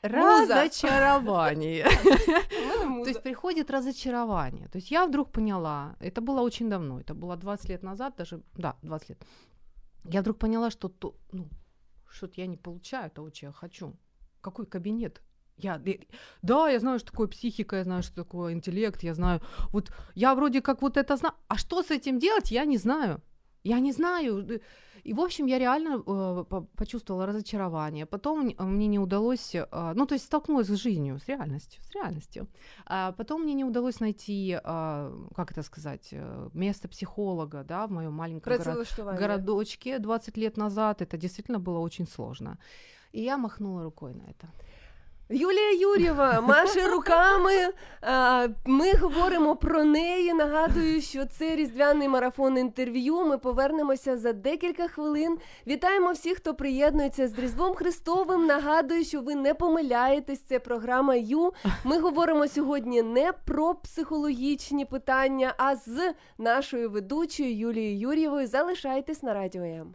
Разочарование. 0.02 1.84
То 3.04 3.08
есть 3.08 3.22
приходит 3.22 3.70
разочарование. 3.70 4.68
То 4.68 4.78
есть 4.78 4.90
я 4.90 5.06
вдруг 5.06 5.30
поняла, 5.32 5.96
это 6.00 6.20
было 6.20 6.40
очень 6.40 6.68
давно, 6.68 7.00
это 7.00 7.14
было 7.14 7.36
20 7.36 7.68
лет 7.68 7.82
назад, 7.82 8.14
даже, 8.16 8.42
да, 8.54 8.76
20 8.82 9.08
лет. 9.10 9.26
Я 10.04 10.20
вдруг 10.20 10.38
поняла, 10.38 10.70
что 10.70 10.88
то, 10.88 11.14
ну, 11.32 11.48
что-то 12.08 12.40
я 12.40 12.46
не 12.46 12.56
получаю 12.56 13.10
того, 13.10 13.30
чего 13.30 13.48
я 13.48 13.52
хочу. 13.52 13.96
Какой 14.40 14.66
кабинет? 14.66 15.22
Я, 15.58 15.80
да, 16.42 16.68
я 16.68 16.78
знаю, 16.78 16.98
что 16.98 17.10
такое 17.10 17.28
психика, 17.28 17.76
я 17.76 17.84
знаю, 17.84 18.02
что 18.02 18.14
такое 18.14 18.52
интеллект, 18.52 19.02
я 19.02 19.14
знаю. 19.14 19.40
Вот 19.72 19.90
я 20.14 20.34
вроде 20.34 20.60
как 20.60 20.82
вот 20.82 20.96
это 20.96 21.16
знаю. 21.16 21.34
А 21.48 21.56
что 21.56 21.82
с 21.82 21.90
этим 21.90 22.18
делать, 22.18 22.50
я 22.50 22.64
не 22.64 22.76
знаю. 22.76 23.22
Я 23.68 23.80
не 23.80 23.92
знаю. 23.92 24.46
Э, 24.48 24.58
И, 25.08 25.14
в 25.14 25.20
общем, 25.20 25.46
я 25.48 25.58
реально 25.58 26.02
э, 26.06 26.44
по- 26.48 26.66
почувствовала 26.76 27.26
разочарование. 27.26 28.06
Потом 28.06 28.40
м- 28.58 28.74
мне 28.76 28.88
не 28.88 28.98
удалось, 28.98 29.54
э, 29.54 29.94
ну, 29.94 30.06
то 30.06 30.14
есть 30.14 30.24
столкнулась 30.24 30.66
с 30.66 30.82
жизнью, 30.82 31.18
с 31.18 31.28
реальностью, 31.28 31.82
с 31.82 31.94
реальностью. 31.94 32.46
А 32.86 33.12
потом 33.12 33.42
мне 33.42 33.54
не 33.54 33.64
удалось 33.64 34.00
найти, 34.00 34.58
а, 34.64 35.12
как 35.36 35.52
это 35.52 35.62
сказать, 35.62 36.08
э, 36.12 36.48
место 36.54 36.88
психолога, 36.88 37.62
да, 37.64 37.86
в 37.86 37.90
моем 37.92 38.12
маленьком 38.12 38.52
горо- 38.52 38.64
Працевлаштування. 38.64 39.18
городочке 39.18 39.98
20 39.98 40.36
лет 40.38 40.56
назад. 40.56 41.02
Это 41.02 41.16
действительно 41.16 41.58
было 41.60 41.78
очень 41.78 42.06
сложно. 42.06 42.56
И 43.14 43.22
я 43.22 43.36
махнула 43.36 43.82
рукой 43.84 44.12
на 44.14 44.22
это. 44.30 44.48
Юлія 45.28 45.72
Юрєва 45.72 46.40
маше 46.40 46.88
руками. 46.92 47.52
Ми 48.64 48.92
говоримо 48.92 49.56
про 49.56 49.84
неї. 49.84 50.34
Нагадую, 50.34 51.00
що 51.00 51.24
це 51.24 51.56
різдвяний 51.56 52.08
марафон 52.08 52.58
інтерв'ю. 52.58 53.24
Ми 53.26 53.38
повернемося 53.38 54.16
за 54.16 54.32
декілька 54.32 54.88
хвилин. 54.88 55.38
Вітаємо 55.66 56.12
всіх, 56.12 56.36
хто 56.36 56.54
приєднується 56.54 57.28
з 57.28 57.38
Різдвом 57.38 57.74
Христовим. 57.74 58.46
Нагадую, 58.46 59.04
що 59.04 59.20
ви 59.20 59.34
не 59.34 59.54
помиляєтесь. 59.54 60.40
Це 60.40 60.58
програма 60.58 61.14
Ю. 61.14 61.52
Ми 61.84 61.98
говоримо 61.98 62.48
сьогодні 62.48 63.02
не 63.02 63.32
про 63.32 63.74
психологічні 63.74 64.84
питання, 64.84 65.54
а 65.58 65.76
з 65.76 66.14
нашою 66.38 66.90
ведучою 66.90 67.56
Юлією 67.58 67.98
Юрєвою. 67.98 68.46
Залишайтесь 68.46 69.22
на 69.22 69.34
радіо 69.34 69.62
М. 69.62 69.94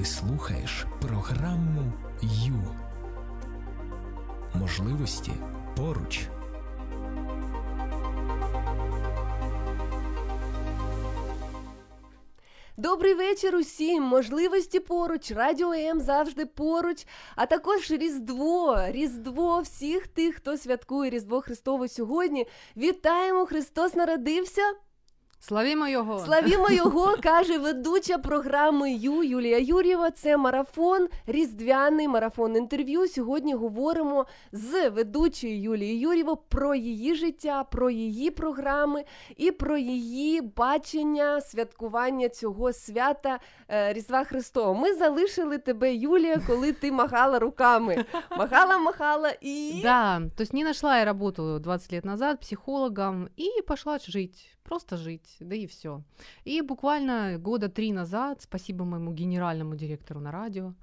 Ти 0.00 0.06
слухаєш 0.06 0.86
програму 1.00 1.92
Ю. 2.22 2.76
Можливості 4.54 5.32
поруч. 5.76 6.20
Добрий 12.76 13.14
вечір 13.14 13.56
усім. 13.56 14.02
Можливості 14.02 14.80
поруч, 14.80 15.30
радіо 15.30 15.72
М 15.72 16.00
завжди 16.00 16.46
поруч, 16.46 17.06
а 17.36 17.46
також 17.46 17.90
Різдво, 17.90 18.78
Різдво 18.88 19.60
всіх 19.60 20.06
тих, 20.08 20.34
хто 20.34 20.56
святкує 20.56 21.10
Різдво 21.10 21.40
Христове 21.40 21.88
сьогодні. 21.88 22.46
Вітаємо! 22.76 23.46
Христос 23.46 23.94
народився! 23.94 24.62
Славімо 25.42 25.88
його! 25.88 26.18
Славімо 26.18 26.70
його, 26.70 27.16
каже 27.22 27.58
ведуча 27.58 28.18
програми 28.18 28.92
Ю 28.92 29.22
Юлія 29.22 29.58
Юрєва. 29.58 30.10
Це 30.10 30.36
марафон, 30.36 31.08
різдвяний 31.26 32.08
марафон 32.08 32.56
інтерв'ю. 32.56 33.08
Сьогодні 33.08 33.54
говоримо 33.54 34.26
з 34.52 34.88
ведучою 34.88 35.62
Юлією 35.62 36.00
Юрєво 36.00 36.36
про 36.36 36.74
її 36.74 37.14
життя, 37.14 37.64
про 37.64 37.90
її 37.90 38.30
програми 38.30 39.04
і 39.36 39.50
про 39.50 39.78
її 39.78 40.40
бачення 40.40 41.40
святкування 41.40 42.28
цього 42.28 42.72
свята 42.72 43.38
е, 43.68 43.92
Різдва 43.92 44.24
Христового. 44.24 44.74
Ми 44.74 44.94
залишили 44.94 45.58
тебе, 45.58 45.94
Юлія, 45.94 46.40
коли 46.46 46.72
ти 46.72 46.92
махала 46.92 47.38
руками. 47.38 48.04
Махала, 48.38 48.78
махала 48.78 49.32
і 49.40 49.80
Да, 49.82 50.20
то 50.36 50.42
есть 50.42 50.52
не 50.52 50.64
нашла 50.64 50.98
я 50.98 51.04
работу 51.04 51.58
20 51.58 51.92
лет 51.92 52.04
назад 52.04 52.40
психологом 52.40 53.28
и 53.38 53.62
пошла 53.62 53.98
жить, 53.98 54.56
просто 54.62 54.96
жить, 54.96 55.36
да 55.40 55.54
и 55.54 55.66
все. 55.66 56.02
И 56.44 56.60
буквально 56.62 57.38
года 57.38 57.68
три 57.68 57.92
назад, 57.92 58.42
спасибо 58.42 58.84
моему 58.84 59.12
генеральному 59.12 59.76
директору 59.76 60.20
на 60.20 60.30
радио, 60.30 60.74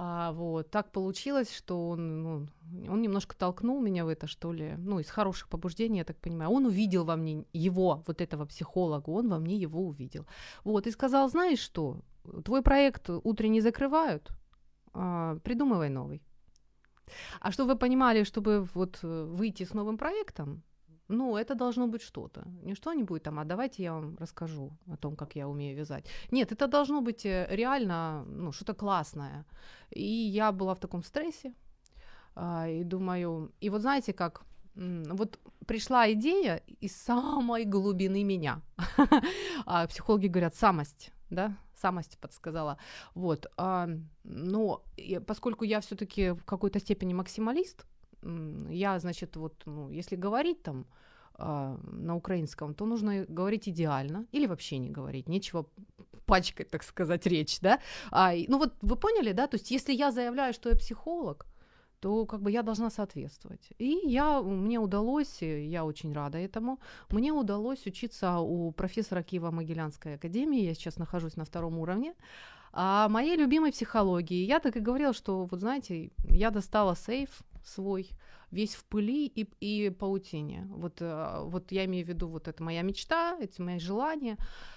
а, 0.00 0.30
вот, 0.32 0.70
так 0.70 0.92
получилось, 0.92 1.52
что 1.52 1.88
он, 1.88 2.22
ну, 2.22 2.46
он 2.88 3.02
немножко 3.02 3.36
толкнул 3.36 3.80
меня 3.80 4.04
в 4.04 4.08
это, 4.08 4.28
что 4.28 4.52
ли, 4.52 4.74
ну, 4.78 5.00
из 5.00 5.10
хороших 5.10 5.48
побуждений, 5.48 5.98
я 5.98 6.04
так 6.04 6.16
понимаю. 6.18 6.50
Он 6.50 6.66
увидел 6.66 7.04
во 7.04 7.16
мне 7.16 7.44
его, 7.52 8.04
вот 8.06 8.20
этого 8.20 8.46
психолога, 8.46 9.10
он 9.10 9.28
во 9.28 9.38
мне 9.38 9.56
его 9.56 9.80
увидел. 9.80 10.24
Вот, 10.62 10.86
и 10.86 10.92
сказал, 10.92 11.28
знаешь 11.28 11.58
что, 11.58 12.00
твой 12.44 12.62
проект 12.62 13.10
утренний 13.10 13.60
закрывают, 13.60 14.30
а, 14.92 15.38
придумывай 15.42 15.88
новый. 15.88 16.22
А 17.40 17.50
чтобы 17.50 17.72
вы 17.72 17.78
понимали, 17.78 18.22
чтобы 18.22 18.68
вот 18.74 18.98
э, 19.02 19.24
выйти 19.24 19.64
с 19.64 19.74
новым 19.74 19.96
проектом, 19.96 20.62
ну, 21.08 21.36
это 21.36 21.54
должно 21.54 21.86
быть 21.86 22.02
что-то. 22.02 22.42
Не 22.62 22.74
что-нибудь 22.74 23.22
там, 23.22 23.38
а 23.38 23.44
давайте 23.44 23.82
я 23.82 23.92
вам 23.92 24.16
расскажу 24.20 24.70
о 24.92 24.96
том, 24.96 25.16
как 25.16 25.36
я 25.36 25.48
умею 25.48 25.76
вязать. 25.76 26.06
Нет, 26.30 26.52
это 26.52 26.66
должно 26.66 27.00
быть 27.00 27.26
э, 27.26 27.46
реально, 27.50 28.24
ну, 28.26 28.52
что-то 28.52 28.74
классное. 28.74 29.44
И 29.90 30.04
я 30.04 30.52
была 30.52 30.74
в 30.74 30.80
таком 30.80 31.02
стрессе, 31.02 31.54
а, 32.34 32.68
и 32.68 32.84
думаю, 32.84 33.52
и 33.60 33.70
вот 33.70 33.80
знаете 33.80 34.12
как, 34.12 34.42
вот 34.74 35.38
пришла 35.66 36.12
идея 36.12 36.62
из 36.80 36.96
самой 36.96 37.64
глубины 37.64 38.24
меня. 38.24 38.60
А 39.66 39.86
Психологи 39.86 40.28
говорят, 40.28 40.54
самость, 40.54 41.10
да, 41.30 41.56
самость 41.74 42.18
подсказала. 42.18 42.76
Вот, 43.14 43.46
а, 43.56 43.88
но 44.24 44.84
поскольку 45.26 45.64
я 45.64 45.80
все-таки 45.80 46.30
в 46.30 46.44
какой-то 46.44 46.80
степени 46.80 47.14
максималист, 47.14 47.86
я, 48.22 48.98
значит, 48.98 49.36
вот, 49.36 49.62
ну, 49.66 49.90
если 49.90 50.16
говорить 50.16 50.62
там 50.62 50.86
а, 51.34 51.78
на 51.92 52.16
украинском, 52.16 52.74
то 52.74 52.86
нужно 52.86 53.24
говорить 53.28 53.68
идеально 53.68 54.26
или 54.32 54.46
вообще 54.46 54.78
не 54.78 54.90
говорить, 54.90 55.28
нечего 55.28 55.66
пачкать, 56.26 56.70
так 56.70 56.82
сказать, 56.82 57.26
речь, 57.26 57.60
да. 57.60 57.78
А, 58.10 58.32
ну 58.48 58.58
вот 58.58 58.74
вы 58.82 58.96
поняли, 58.96 59.32
да, 59.32 59.46
то 59.46 59.56
есть 59.56 59.70
если 59.70 59.94
я 59.94 60.10
заявляю, 60.10 60.52
что 60.52 60.68
я 60.68 60.76
психолог, 60.76 61.46
то 62.00 62.26
как 62.26 62.42
бы 62.42 62.50
я 62.50 62.62
должна 62.62 62.90
соответствовать. 62.90 63.70
И 63.78 64.00
я, 64.04 64.42
мне 64.42 64.78
удалось, 64.78 65.42
я 65.42 65.84
очень 65.84 66.12
рада 66.12 66.38
этому, 66.38 66.78
мне 67.10 67.32
удалось 67.32 67.86
учиться 67.86 68.38
у 68.38 68.72
профессора 68.72 69.22
Киево-Могилянской 69.22 70.14
академии, 70.14 70.64
я 70.64 70.74
сейчас 70.74 70.96
нахожусь 70.96 71.36
на 71.36 71.44
втором 71.44 71.78
уровне, 71.78 72.14
а 72.72 73.08
моей 73.08 73.36
любимой 73.36 73.72
психологии. 73.72 74.44
Я 74.44 74.60
так 74.60 74.76
и 74.76 74.80
говорила, 74.80 75.12
что, 75.12 75.46
вот 75.46 75.60
знаете, 75.60 76.10
я 76.28 76.50
достала 76.50 76.94
сейф 76.94 77.42
свой, 77.68 78.10
весь 78.50 78.74
в 78.74 78.84
пыли 78.84 79.26
и, 79.26 79.48
и 79.60 79.90
паутине. 79.90 80.66
Вот, 80.68 81.00
э, 81.00 81.40
вот 81.42 81.70
я 81.72 81.84
имею 81.84 82.04
в 82.04 82.08
виду, 82.08 82.28
вот 82.28 82.48
это 82.48 82.62
моя 82.62 82.82
мечта, 82.82 83.36
эти 83.40 83.60
мои 83.60 83.78
желания. 83.78 84.36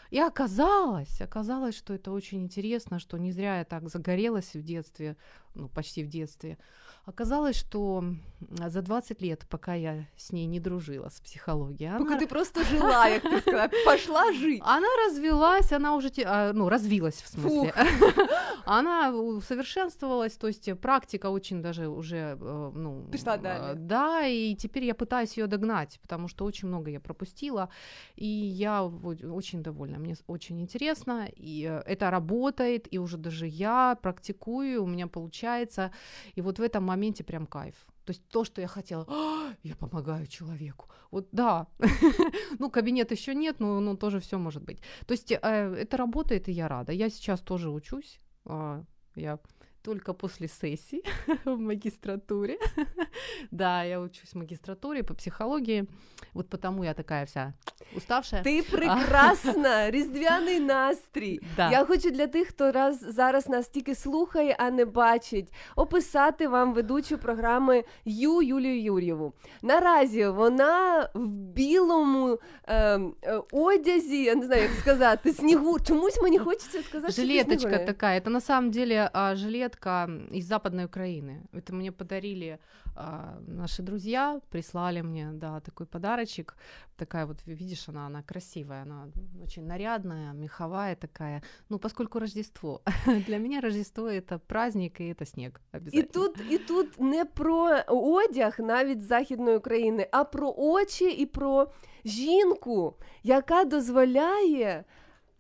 И 0.10 0.20
оказалось, 0.20 1.22
оказалось, 1.22 1.78
что 1.78 1.94
это 1.94 2.12
очень 2.12 2.44
интересно, 2.44 3.00
что 3.00 3.18
не 3.18 3.32
зря 3.32 3.60
я 3.60 3.66
так 3.66 3.90
загорелась 3.90 4.54
в 4.54 4.62
детстве, 4.62 5.16
ну, 5.56 5.70
почти 5.70 6.04
в 6.04 6.10
детстве. 6.10 6.58
Оказалось, 7.06 7.56
что 7.56 8.04
за 8.50 8.82
20 8.82 9.22
лет, 9.22 9.46
пока 9.50 9.74
я 9.74 10.06
с 10.18 10.32
ней 10.32 10.46
не 10.46 10.60
дружила, 10.60 11.10
с 11.10 11.20
психологией, 11.20 11.92
Поки 11.98 12.12
она, 12.12 12.20
ти 12.20 12.28
просто 12.28 12.64
жила, 12.64 13.08
як 13.08 13.24
ти 13.24 13.42
сказала, 13.42 13.68
пішла 13.92 14.34
жити. 14.34 14.62
она 14.66 14.88
развелась, 15.06 15.72
она 15.72 15.96
уже, 15.96 16.10
а, 16.26 16.54
ну, 16.54 16.70
развилась 16.70 17.22
в 17.22 17.28
смысле. 17.28 17.74
Она 18.66 19.12
усовершенствовалась, 19.12 20.38
то 20.38 20.48
есть 20.48 20.80
практика 20.80 21.32
очень 21.32 21.62
даже 21.62 21.88
уже, 21.88 22.38
э, 22.42 22.72
ну... 22.76 23.08
Пошла 23.12 23.36
э, 23.36 23.42
далее. 23.42 23.76
Да, 23.76 24.28
и 24.28 24.56
теперь 24.56 24.86
я 24.86 24.94
пытаюсь 24.94 25.38
ее 25.38 25.48
догнать, 25.48 26.00
потому 26.02 26.28
что 26.28 26.46
очень 26.46 26.68
много 26.68 26.92
я 26.92 27.00
пропустила, 27.00 27.70
и 28.16 28.28
я 28.28 28.84
очень 28.84 29.64
довольна, 29.64 30.00
мне 30.00 30.16
очень 30.28 30.60
интересно, 30.62 31.28
и 31.36 31.68
э, 31.70 31.82
это 31.86 32.12
работает, 32.12 32.88
и 32.94 33.00
уже 33.00 33.18
даже 33.18 33.48
я 33.48 33.98
практикую, 34.02 34.84
у 34.84 34.88
меня 34.88 35.08
получается, 35.08 35.92
и 36.36 36.42
вот 36.42 36.60
в 36.60 36.62
этом 36.62 36.91
моменте 36.92 37.24
прям 37.24 37.46
кайф. 37.48 37.76
То 38.06 38.12
есть 38.14 38.28
то, 38.28 38.44
что 38.44 38.62
я 38.62 38.68
хотела, 38.68 39.06
«А, 39.08 39.54
я 39.64 39.76
помогаю 39.76 40.28
человеку. 40.28 40.88
Вот 41.12 41.28
да. 41.32 41.68
ну, 42.60 42.70
кабинет 42.70 43.12
еще 43.12 43.36
нет, 43.36 43.60
но, 43.60 43.80
но 43.80 43.96
тоже 43.96 44.20
все 44.20 44.38
может 44.38 44.64
быть. 44.64 44.82
То 45.06 45.14
есть 45.14 45.32
э, 45.32 45.38
это 45.42 45.98
работает, 45.98 46.50
и 46.50 46.52
я 46.52 46.68
рада. 46.68 46.92
Я 46.92 47.10
сейчас 47.10 47.42
тоже 47.42 47.70
учусь. 47.70 48.20
а, 48.46 48.84
я 49.16 49.40
только 49.83 50.15
после 50.15 50.49
сессии 50.49 51.03
в 51.45 51.59
магистратуре. 51.59 52.59
да, 53.51 53.85
я 53.85 54.01
учусь 54.01 54.33
в 54.33 54.39
магистратуре 54.39 55.03
по 55.03 55.15
психологии. 55.15 55.87
Вот 56.35 56.49
потому 56.49 56.85
я 56.85 56.95
такая 56.95 57.25
вся 57.25 57.55
уставшая. 57.97 58.43
Ти 58.43 58.63
прекрасна, 58.63 59.91
різдвяний 59.91 60.61
настрій. 60.61 61.41
Да. 61.57 61.71
Я 61.71 61.85
хочу 61.85 62.11
для 62.11 62.27
тих, 62.27 62.49
хто 62.49 62.73
раз 62.73 63.01
зараз 63.09 63.49
нас 63.49 63.69
тільки 63.69 63.95
слухає, 63.95 64.57
а 64.59 64.71
не 64.71 64.85
бачить, 64.85 65.53
описати 65.77 66.49
вам 66.49 66.75
ведучу 66.75 67.19
програми 67.19 67.85
Ю 68.05 68.43
Юлію 68.43 68.83
Юр'єву. 68.83 69.33
Наразі 69.63 70.27
вона 70.27 71.09
в 71.15 71.27
білому 71.29 72.39
ем, 72.65 73.15
е, 73.23 73.41
одязі, 73.53 74.23
я 74.23 74.35
не 74.35 74.47
знаю, 74.47 74.63
як 74.63 74.73
сказати, 74.73 75.33
снігу. 75.33 75.81
Чомусь 75.81 76.23
мені 76.23 76.39
хочеться 76.39 76.83
сказати. 76.83 77.13
що 77.13 77.23
ти 77.23 77.29
Жилеточка 77.29 77.69
снігуря. 77.69 77.87
такая. 77.87 78.21
Это 78.21 78.29
на 78.29 78.41
самом 78.41 78.71
деле 78.71 79.11
а, 79.13 79.37
жилетка 79.71 80.09
из 80.35 80.47
Западной 80.49 80.85
Украины. 80.85 81.43
Это 81.53 81.75
мне 81.75 81.93
подарили 81.93 82.59
а, 82.97 83.39
наши 83.47 83.83
друзья, 83.83 84.41
прислали 84.51 85.03
мне, 85.03 85.31
да, 85.33 85.61
такой 85.61 85.87
подарочек. 85.87 86.57
Такая 86.97 87.27
вот, 87.27 87.39
видишь, 87.47 87.89
она, 87.89 88.07
она 88.07 88.23
красивая, 88.23 88.83
она 88.83 89.09
очень 89.43 89.67
нарядная, 89.67 90.33
меховая 90.33 90.97
такая. 90.97 91.43
Ну, 91.69 91.79
поскольку 91.79 92.19
Рождество. 92.19 92.83
Для 93.27 93.39
меня 93.39 93.61
Рождество 93.61 94.09
это 94.09 94.39
праздник 94.39 95.01
и 95.01 95.13
это 95.13 95.27
снег 95.27 95.61
І 95.73 95.77
обязательно. 95.77 96.13
тут, 96.13 96.41
і 96.51 96.59
тут 96.59 97.01
не 97.01 97.25
про 97.25 97.71
одяг 97.89 98.57
навіть 98.59 99.03
з 99.03 99.07
західної 99.07 99.57
України, 99.57 100.09
а 100.13 100.25
про 100.25 100.55
очі 100.57 101.11
і 101.11 101.27
про 101.27 101.73
жінку, 102.05 102.95
яка 103.23 103.65
дозволяє. 103.65 104.85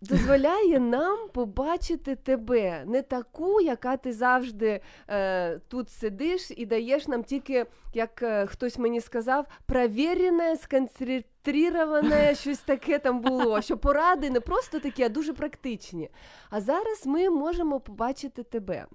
Дозволяє 0.01 0.79
нам 0.79 1.27
побачити 1.33 2.15
тебе, 2.15 2.83
не 2.85 3.01
таку, 3.01 3.61
яка 3.61 3.97
ти 3.97 4.13
завжди 4.13 4.81
е, 5.07 5.59
тут 5.59 5.89
сидиш 5.89 6.51
і 6.57 6.65
даєш 6.65 7.07
нам 7.07 7.23
тільки, 7.23 7.65
як 7.93 8.23
е, 8.23 8.45
хтось 8.45 8.77
мені 8.77 9.01
сказав, 9.01 9.45
провірене, 9.65 10.55
сконцентроване, 10.55 11.23
щось 12.35 12.59
таке 12.59 12.99
там 12.99 13.19
було. 13.19 13.61
Що 13.61 13.77
поради 13.77 14.29
не 14.29 14.39
просто 14.39 14.79
такі, 14.79 15.03
а 15.03 15.09
дуже 15.09 15.33
практичні. 15.33 16.09
А 16.49 16.61
зараз 16.61 17.05
ми 17.05 17.29
можемо 17.29 17.79
побачити 17.79 18.43
тебе. 18.43 18.85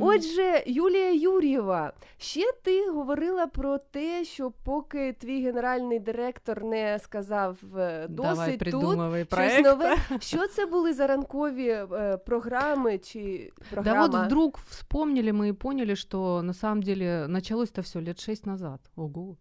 Отже, 0.00 0.62
Юлія 0.66 1.12
Юр'єва, 1.12 1.92
ще 2.18 2.52
ти 2.62 2.90
говорила 2.90 3.46
про 3.46 3.78
те, 3.78 4.24
що 4.24 4.52
поки 4.64 5.12
твій 5.12 5.42
генеральний 5.42 5.98
директор 5.98 6.64
не 6.64 6.98
сказав 6.98 7.56
е, 7.78 8.06
Давай 8.08 8.56
тут 8.56 8.68
щось 8.68 9.26
проект. 9.28 9.64
нове. 9.64 9.96
Що 10.20 10.46
це 10.46 10.66
були 10.66 10.92
за 10.92 11.06
ранкові 11.06 11.68
е, 11.68 12.16
програми 12.16 12.98
чи 12.98 13.52
програма? 13.70 14.08
Да 14.08 14.18
вот 14.18 14.26
вдруг 14.26 14.52
вспомнили 14.68 15.32
мы 15.32 15.48
и 15.48 15.52
поняли, 15.52 15.94
что 15.94 16.42
на 16.42 16.54
самом 16.54 16.82
деле 16.82 17.26
началось-то 17.28 17.82
все 17.82 18.00
лет 18.00 18.20
шесть 18.20 18.46
назад. 18.46 18.80
Ого. 18.96 19.36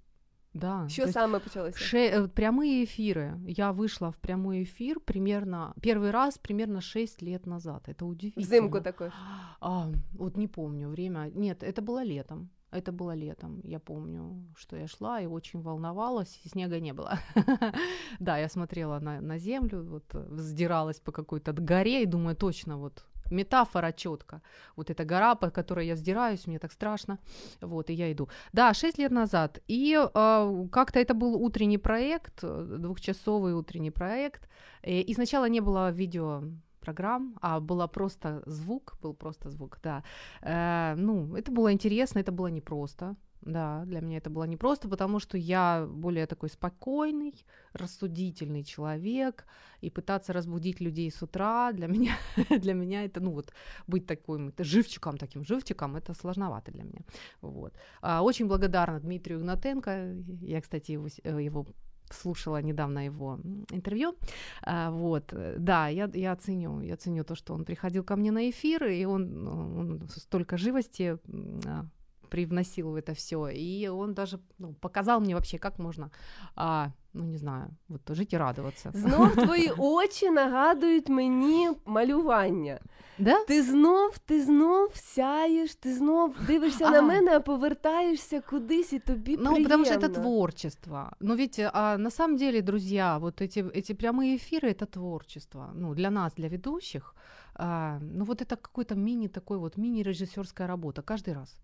Да. 0.56 0.86
Що 0.90 1.02
то 1.02 1.08
есть 1.08 1.14
саме 1.14 1.40
почалося? 1.40 1.78
Ше- 1.78 2.20
э, 2.20 2.28
прямые 2.28 2.84
эфиры. 2.86 3.38
Я 3.48 3.72
вышла 3.72 4.10
в 4.10 4.16
прямой 4.16 4.64
эфир 4.64 5.00
примерно 5.00 5.74
первый 5.82 6.12
раз 6.12 6.38
примерно 6.38 6.82
6 6.82 7.22
лет 7.22 7.46
назад. 7.46 7.90
Это 7.90 8.06
удивительно. 8.06 8.46
Взимку 8.46 8.82
також. 8.82 9.12
А, 9.60 9.92
вот 10.14 10.38
не 10.38 10.48
помню 10.48 10.90
время. 10.90 11.32
Нет, 11.36 11.64
это 11.64 11.82
было 11.82 12.04
летом. 12.04 12.50
Это 12.72 12.92
было 12.92 13.16
летом. 13.16 13.62
Я 13.64 13.80
помню, 13.80 14.46
что 14.58 14.78
я 14.78 14.88
шла 14.88 15.22
и 15.22 15.28
очень 15.28 15.62
волновалась, 15.62 16.42
и 16.46 16.50
снега 16.50 16.80
не 16.80 16.94
было. 16.94 17.20
да, 18.20 18.38
я 18.38 18.50
смотрела 18.50 19.00
на, 19.00 19.22
на 19.22 19.38
землю, 19.40 19.84
вот 19.84 20.16
э, 20.16 20.26
вздиралась 20.30 21.00
по 21.00 21.12
какой-то 21.12 21.54
горе 21.54 22.04
и 22.04 22.06
думаю, 22.06 22.36
точно 22.36 22.78
вот 22.78 23.06
метафора 23.32 23.92
четко. 23.92 24.42
Вот 24.76 24.90
эта 24.90 25.06
гора, 25.06 25.36
по 25.36 25.50
которой 25.50 25.88
я 25.88 25.96
вздираюсь, 25.96 26.48
мне 26.48 26.60
так 26.60 26.72
страшно. 26.72 27.18
Вот, 27.62 27.90
и 27.90 27.94
я 27.94 28.12
иду. 28.12 28.28
Да, 28.54 28.74
6 28.74 29.00
лет 29.00 29.12
назад. 29.12 29.60
И 29.68 29.96
э, 29.96 30.68
как-то 30.72 31.00
это 31.00 31.14
был 31.14 31.36
утренний 31.36 31.78
проект, 31.80 32.44
э, 32.44 32.78
двухчасовый 32.80 33.54
утренний 33.54 33.92
проект. 33.92 34.50
И, 34.84 35.02
и 35.02 35.14
сначала 35.14 35.50
не 35.50 35.62
было 35.62 35.92
видео 35.92 36.44
программ, 36.80 37.36
а 37.42 37.60
было 37.60 37.88
просто 37.88 38.44
звук, 38.46 38.98
был 39.02 39.14
просто 39.14 39.50
звук, 39.50 39.80
да. 39.84 40.04
Э, 40.42 40.96
ну, 40.98 41.36
это 41.36 41.52
было 41.52 41.72
интересно, 41.72 42.20
это 42.20 42.32
было 42.32 42.48
непросто. 42.48 43.16
Да, 43.42 43.84
для 43.86 44.02
меня 44.02 44.18
это 44.18 44.30
было 44.30 44.46
непросто, 44.46 44.90
потому 44.90 45.20
что 45.20 45.38
я 45.38 45.86
более 45.88 46.26
такой 46.26 46.50
спокойный, 46.50 47.46
рассудительный 47.74 48.64
человек, 48.64 49.46
и 49.82 49.90
пытаться 49.90 50.34
разбудить 50.34 50.82
людей 50.82 51.12
с 51.12 51.22
утра 51.22 51.72
для 51.72 51.88
меня, 51.88 52.18
для 52.50 52.74
меня 52.74 53.06
это, 53.06 53.20
ну 53.20 53.32
вот, 53.32 53.54
быть 53.88 54.08
таким 54.08 54.48
это 54.48 54.64
живчиком, 54.64 55.18
таким 55.18 55.46
живчиком, 55.46 55.96
это 55.96 56.14
сложновато 56.14 56.72
для 56.72 56.84
меня. 56.84 57.02
Вот. 57.42 57.74
А, 58.02 58.24
очень 58.24 58.48
благодарна 58.48 59.00
Дмитрию 59.00 59.40
Игнатенко, 59.40 60.16
я, 60.42 60.62
кстати, 60.62 60.94
его, 60.94 61.08
э, 61.24 61.44
его 61.44 61.66
слушала 62.12 62.62
недавно 62.62 63.06
его 63.06 63.40
интервью. 63.72 64.16
А, 64.62 64.90
вот, 64.92 65.34
да, 65.58 65.88
я, 65.88 66.10
я 66.14 66.36
ценю, 66.36 66.82
я 66.82 66.98
ценю 66.98 67.24
то, 67.24 67.36
что 67.36 67.54
он 67.54 67.66
приходил 67.66 68.04
ко 68.04 68.16
мне 68.16 68.32
на 68.32 68.50
эфир, 68.50 68.86
и 68.86 69.06
он, 69.06 69.48
он 69.48 70.10
столько 70.10 70.58
живости 70.58 71.18
а, 71.66 71.86
привносил 72.29 72.91
в 72.91 72.95
это 72.95 73.13
все, 73.13 73.49
и 73.49 73.89
он 73.89 74.15
даже 74.15 74.39
ну, 74.59 74.73
показал 74.75 75.21
мне 75.21 75.35
вообще, 75.35 75.59
как 75.59 75.79
можно, 75.79 76.11
а, 76.57 76.91
ну 77.13 77.25
не 77.25 77.39
знаю, 77.39 77.77
вот 77.89 78.01
жить 78.09 78.33
и 78.35 78.39
радоваться. 78.39 78.91
Знов 78.95 79.35
твої 79.37 79.71
очі 79.79 80.31
нагадують 80.31 81.09
мені 81.09 81.71
малювання. 81.87 82.81
Да? 83.19 83.45
Ти 83.45 83.63
знов, 83.63 84.19
ти 84.19 84.43
знов 84.43 84.91
сяєш, 84.95 85.75
ти 85.75 85.95
знов 85.95 86.35
дивишся 86.47 86.91
на 86.91 86.99
А. 86.99 87.03
мене, 87.03 87.37
а 87.37 87.41
повертаєшся 87.41 88.41
кудись, 88.41 88.93
і 88.93 88.99
тобі 88.99 89.37
Ну, 89.37 89.51
приємно. 89.51 89.63
потому 89.65 89.85
что 89.85 89.95
это 89.95 90.09
творчество. 90.09 91.11
Но 91.21 91.37
ведь 91.37 91.59
а, 91.73 91.99
на 91.99 92.11
самом 92.11 92.37
деле, 92.37 92.63
друзья, 92.63 93.19
вот 93.19 93.41
эти, 93.41 93.61
эти 93.75 93.93
прямые 93.95 94.37
эфиры 94.37 94.69
это 94.71 94.87
творчество. 94.87 95.71
Ну, 95.75 95.95
для 95.95 96.11
нас, 96.11 96.35
для 96.35 96.49
ведущих, 96.49 97.15
а, 97.55 97.99
ну 98.01 98.25
вот 98.25 98.41
это 98.43 98.57
какой-то 98.57 98.95
мини 98.95 99.29
такой 99.29 99.59
вот 99.59 99.77
мини-режиссерская 99.77 100.69
работа 100.69 101.03
каждый 101.03 101.35
раз. 101.35 101.57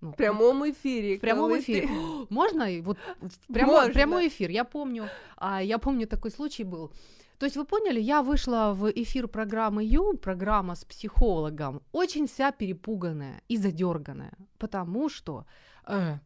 Ну, 0.00 0.10
В 0.10 0.16
прямому 0.16 0.64
ефірі. 0.64 1.16
в 1.16 1.20
прямом 1.20 1.52
эфире. 1.52 1.80
ти- 1.86 1.88
Можно 2.30 2.82
вот 2.82 2.96
в 3.22 3.52
прямой, 3.54 3.74
Можно. 3.74 3.92
прямой 3.94 4.26
эфир. 4.28 4.50
Я 4.50 4.64
помню, 4.64 5.04
а, 5.36 5.62
я 5.62 5.78
помню 5.78 6.06
такой 6.06 6.30
случай 6.30 6.64
был. 6.64 6.90
То 7.38 7.46
есть 7.46 7.56
вы 7.56 7.64
поняли, 7.64 8.00
я 8.00 8.22
вышла 8.22 8.72
в 8.72 8.90
эфир 8.90 9.28
программы 9.28 9.84
Ю, 9.84 10.16
программа 10.16 10.74
с 10.74 10.84
психологом, 10.84 11.80
очень 11.92 12.26
вся 12.26 12.50
перепуганная 12.50 13.40
и 13.50 13.56
задерганная, 13.58 14.32
потому 14.58 15.08
что 15.10 15.44
э, 15.86 16.18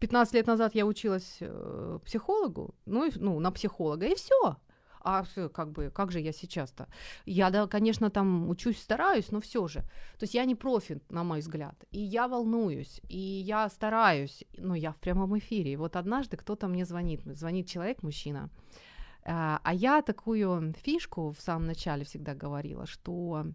15 0.00 0.34
лет 0.34 0.46
назад 0.46 0.74
я 0.74 0.84
училась 0.86 1.38
э, 1.42 1.98
психологу, 2.04 2.74
ну, 2.86 3.04
и- 3.04 3.12
ну 3.20 3.40
на 3.40 3.50
психолога, 3.50 4.06
и 4.06 4.14
все. 4.14 4.56
А 5.08 5.24
как 5.54 5.70
бы, 5.70 5.90
как 5.90 6.10
же 6.10 6.20
я 6.20 6.32
сейчас-то? 6.32 6.88
Я, 7.26 7.50
да, 7.50 7.68
конечно, 7.68 8.10
там 8.10 8.48
учусь, 8.50 8.82
стараюсь, 8.82 9.30
но 9.30 9.40
все 9.40 9.68
же. 9.68 9.80
То 10.18 10.24
есть 10.24 10.34
я 10.34 10.44
не 10.44 10.56
профи, 10.56 11.00
на 11.10 11.22
мой 11.22 11.38
взгляд. 11.38 11.76
И 11.92 12.00
я 12.00 12.26
волнуюсь, 12.26 13.00
и 13.08 13.18
я 13.18 13.68
стараюсь, 13.68 14.44
но 14.58 14.74
я 14.74 14.90
в 14.90 14.96
прямом 14.96 15.38
эфире. 15.38 15.72
И 15.72 15.76
вот 15.76 15.94
однажды 15.94 16.36
кто-то 16.36 16.66
мне 16.66 16.84
звонит, 16.84 17.20
звонит 17.24 17.68
человек, 17.68 18.02
мужчина. 18.02 18.50
А 19.24 19.60
а 19.62 19.74
я 19.74 20.02
такую 20.02 20.74
фишку 20.82 21.30
в 21.30 21.40
самом 21.40 21.66
начале 21.66 22.04
всегда 22.04 22.34
говорила, 22.34 22.86
что, 22.86 23.46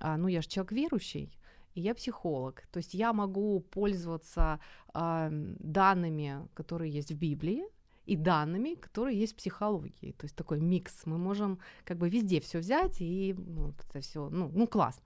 а, 0.00 0.16
ну, 0.16 0.28
я 0.28 0.40
же 0.40 0.48
человек 0.48 0.72
верующий, 0.72 1.38
и 1.74 1.82
я 1.82 1.94
психолог. 1.94 2.62
То 2.72 2.78
есть 2.78 2.94
я 2.94 3.12
могу 3.12 3.60
пользоваться 3.60 4.58
данными, 4.94 6.48
которые 6.54 6.90
есть 6.92 7.12
в 7.12 7.18
Библии, 7.18 7.64
и 8.06 8.16
данными, 8.16 8.74
которые 8.74 9.18
есть 9.18 9.32
в 9.32 9.36
психологии. 9.36 10.12
То 10.12 10.24
есть 10.24 10.36
такой 10.36 10.60
микс. 10.60 11.06
Мы 11.06 11.18
можем 11.18 11.58
как 11.84 11.98
бы 11.98 12.08
везде 12.08 12.40
все 12.40 12.58
взять 12.58 13.00
и 13.00 13.34
ну, 13.36 13.66
вот 13.66 13.74
это 13.88 14.00
все, 14.00 14.28
ну, 14.30 14.50
ну 14.54 14.66
класс. 14.66 15.00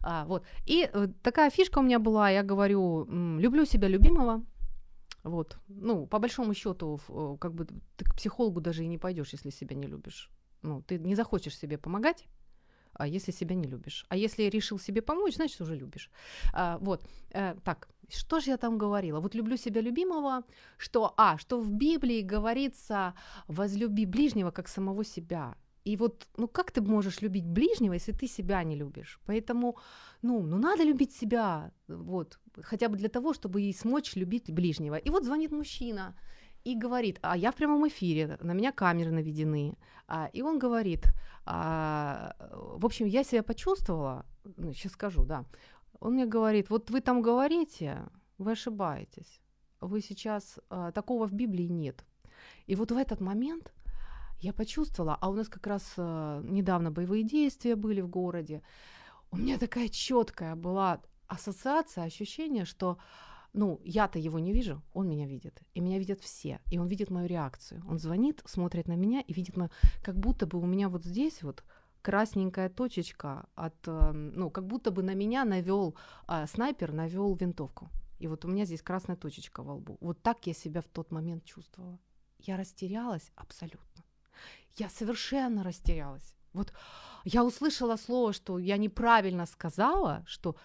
А, 0.00 0.24
вот. 0.24 0.44
И 0.66 0.88
э, 0.92 1.08
такая 1.22 1.50
фишка 1.50 1.78
у 1.80 1.82
меня 1.82 1.98
была, 1.98 2.30
я 2.30 2.42
говорю, 2.42 3.06
люблю 3.38 3.66
себя 3.66 3.88
любимого. 3.88 4.44
Вот. 5.24 5.56
Ну, 5.68 6.06
по 6.06 6.18
большому 6.18 6.54
счету, 6.54 7.00
э, 7.08 7.36
как 7.40 7.54
бы 7.54 7.66
ты 7.96 8.04
к 8.04 8.14
психологу 8.14 8.60
даже 8.60 8.84
и 8.84 8.88
не 8.88 8.98
пойдешь, 8.98 9.32
если 9.32 9.50
себя 9.50 9.74
не 9.74 9.86
любишь. 9.86 10.30
Ну, 10.62 10.82
ты 10.82 10.98
не 10.98 11.14
захочешь 11.14 11.58
себе 11.58 11.76
помогать, 11.76 12.26
а 12.92 13.06
если 13.06 13.32
себя 13.32 13.54
не 13.54 13.68
любишь. 13.68 14.06
А 14.08 14.16
если 14.16 14.44
решил 14.44 14.78
себе 14.78 15.02
помочь, 15.02 15.34
значит, 15.34 15.60
уже 15.60 15.76
любишь. 15.76 16.10
А, 16.52 16.78
вот. 16.78 17.02
Э, 17.30 17.54
так, 17.64 17.88
что 18.10 18.40
же 18.40 18.50
я 18.50 18.56
там 18.56 18.78
говорила? 18.78 19.20
Вот 19.20 19.34
люблю 19.34 19.56
себя 19.56 19.80
любимого, 19.80 20.42
что, 20.78 21.14
а, 21.16 21.38
что 21.38 21.60
в 21.60 21.70
Библии 21.72 22.22
говорится 22.22 23.14
«возлюби 23.48 24.06
ближнего, 24.06 24.50
как 24.50 24.68
самого 24.68 25.04
себя». 25.04 25.54
И 25.84 25.96
вот, 25.96 26.28
ну 26.38 26.48
как 26.48 26.70
ты 26.70 26.80
можешь 26.80 27.22
любить 27.22 27.46
ближнего, 27.46 27.94
если 27.94 28.12
ты 28.12 28.26
себя 28.26 28.64
не 28.64 28.76
любишь? 28.76 29.20
Поэтому, 29.26 29.76
ну, 30.22 30.42
ну 30.42 30.58
надо 30.58 30.82
любить 30.82 31.12
себя, 31.12 31.72
вот, 31.88 32.38
хотя 32.62 32.88
бы 32.88 32.96
для 32.96 33.08
того, 33.08 33.34
чтобы 33.34 33.62
и 33.62 33.72
смочь 33.72 34.16
любить 34.16 34.50
ближнего. 34.50 34.96
И 34.96 35.10
вот 35.10 35.24
звонит 35.24 35.52
мужчина 35.52 36.14
и 36.64 36.74
говорит, 36.74 37.18
а 37.20 37.36
я 37.36 37.50
в 37.50 37.54
прямом 37.54 37.86
эфире, 37.86 38.38
на 38.40 38.52
меня 38.52 38.72
камеры 38.72 39.10
наведены, 39.10 39.76
а, 40.08 40.30
и 40.32 40.42
он 40.42 40.58
говорит, 40.58 41.04
а, 41.44 42.34
в 42.78 42.86
общем, 42.86 43.06
я 43.06 43.22
себя 43.22 43.42
почувствовала, 43.42 44.24
ну, 44.56 44.72
сейчас 44.72 44.92
скажу, 44.92 45.24
да, 45.24 45.44
он 46.04 46.14
мне 46.14 46.26
говорит, 46.26 46.68
вот 46.68 46.90
вы 46.90 47.00
там 47.00 47.22
говорите, 47.22 48.06
вы 48.36 48.52
ошибаетесь, 48.52 49.40
вы 49.80 50.02
сейчас, 50.02 50.58
а, 50.68 50.92
такого 50.92 51.26
в 51.26 51.32
Библии 51.32 51.64
нет. 51.64 52.04
И 52.66 52.76
вот 52.76 52.92
в 52.92 52.96
этот 52.98 53.20
момент 53.20 53.72
я 54.38 54.52
почувствовала, 54.52 55.16
а 55.18 55.30
у 55.30 55.32
нас 55.32 55.48
как 55.48 55.66
раз 55.66 55.94
а, 55.96 56.42
недавно 56.42 56.90
боевые 56.90 57.24
действия 57.24 57.74
были 57.74 58.02
в 58.02 58.08
городе, 58.08 58.62
у 59.30 59.36
меня 59.36 59.58
такая 59.58 59.88
четкая 59.88 60.54
была 60.56 61.00
ассоциация, 61.26 62.04
ощущение, 62.04 62.66
что 62.66 62.98
ну, 63.54 63.80
я-то 63.82 64.18
его 64.18 64.38
не 64.38 64.52
вижу, 64.52 64.82
он 64.92 65.08
меня 65.08 65.26
видит. 65.26 65.62
И 65.72 65.80
меня 65.80 65.98
видят 65.98 66.20
все. 66.20 66.60
И 66.70 66.78
он 66.78 66.88
видит 66.88 67.10
мою 67.10 67.28
реакцию. 67.28 67.82
Он 67.88 67.98
звонит, 67.98 68.42
смотрит 68.44 68.88
на 68.88 68.96
меня 68.96 69.22
и 69.22 69.32
видит 69.32 69.56
мою... 69.56 69.70
Как 70.02 70.18
будто 70.18 70.46
бы 70.46 70.58
у 70.58 70.66
меня 70.66 70.88
вот 70.88 71.04
здесь 71.04 71.42
вот 71.42 71.64
красненькая 72.04 72.68
точечка 72.68 73.46
от... 73.54 73.88
э, 73.88 74.12
Ну, 74.12 74.50
как 74.50 74.66
будто 74.66 74.90
бы 74.90 75.02
на 75.02 75.14
меня 75.14 75.44
навел 75.44 75.96
снайпер, 76.46 76.92
навел 76.92 77.34
винтовку. 77.34 77.88
И 78.20 78.28
вот 78.28 78.44
у 78.44 78.48
меня 78.48 78.64
здесь 78.64 78.82
красная 78.82 79.16
точечка 79.16 79.62
во 79.62 79.74
лбу. 79.74 79.96
Вот 80.00 80.22
так 80.22 80.46
я 80.46 80.54
себя 80.54 80.80
в 80.80 80.88
тот 80.88 81.10
момент 81.12 81.44
чувствовала. 81.44 81.98
Я 82.38 82.56
растерялась 82.56 83.32
абсолютно. 83.36 84.04
Я 84.76 84.88
совершенно 84.88 85.62
растерялась. 85.62 86.34
Вот 86.52 86.72
я 87.24 87.44
услышала 87.44 87.96
слово, 87.96 88.32
что 88.32 88.58
я 88.58 88.76
неправильно 88.76 89.46
сказала, 89.46 90.22
что 90.26 90.56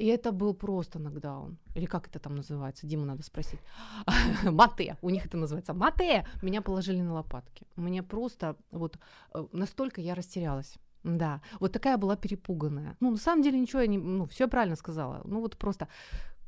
и 0.00 0.06
это 0.06 0.32
был 0.32 0.54
просто 0.54 0.98
нокдаун. 0.98 1.56
Или 1.76 1.86
как 1.86 2.06
это 2.08 2.18
там 2.18 2.36
называется? 2.36 2.86
Диму 2.86 3.04
надо 3.06 3.22
спросить. 3.22 3.60
Мате. 4.44 4.96
У 5.02 5.10
них 5.10 5.24
это 5.26 5.36
называется 5.38 5.74
мате. 5.74 6.26
Меня 6.42 6.60
положили 6.62 7.02
на 7.02 7.14
лопатки. 7.14 7.66
Мне 7.76 8.02
просто 8.02 8.56
вот 8.70 8.98
э, 9.34 9.46
настолько 9.52 10.00
я 10.00 10.14
растерялась. 10.14 10.76
Да, 11.04 11.40
вот 11.60 11.72
такая 11.72 11.96
была 11.96 12.16
перепуганная. 12.16 12.96
Ну, 13.00 13.10
на 13.10 13.16
самом 13.16 13.42
деле 13.42 13.58
ничего 13.60 13.80
я 13.82 13.86
не... 13.86 13.98
Ну, 13.98 14.24
все 14.24 14.48
правильно 14.48 14.76
сказала. 14.76 15.22
Ну, 15.24 15.40
вот 15.40 15.56
просто 15.56 15.86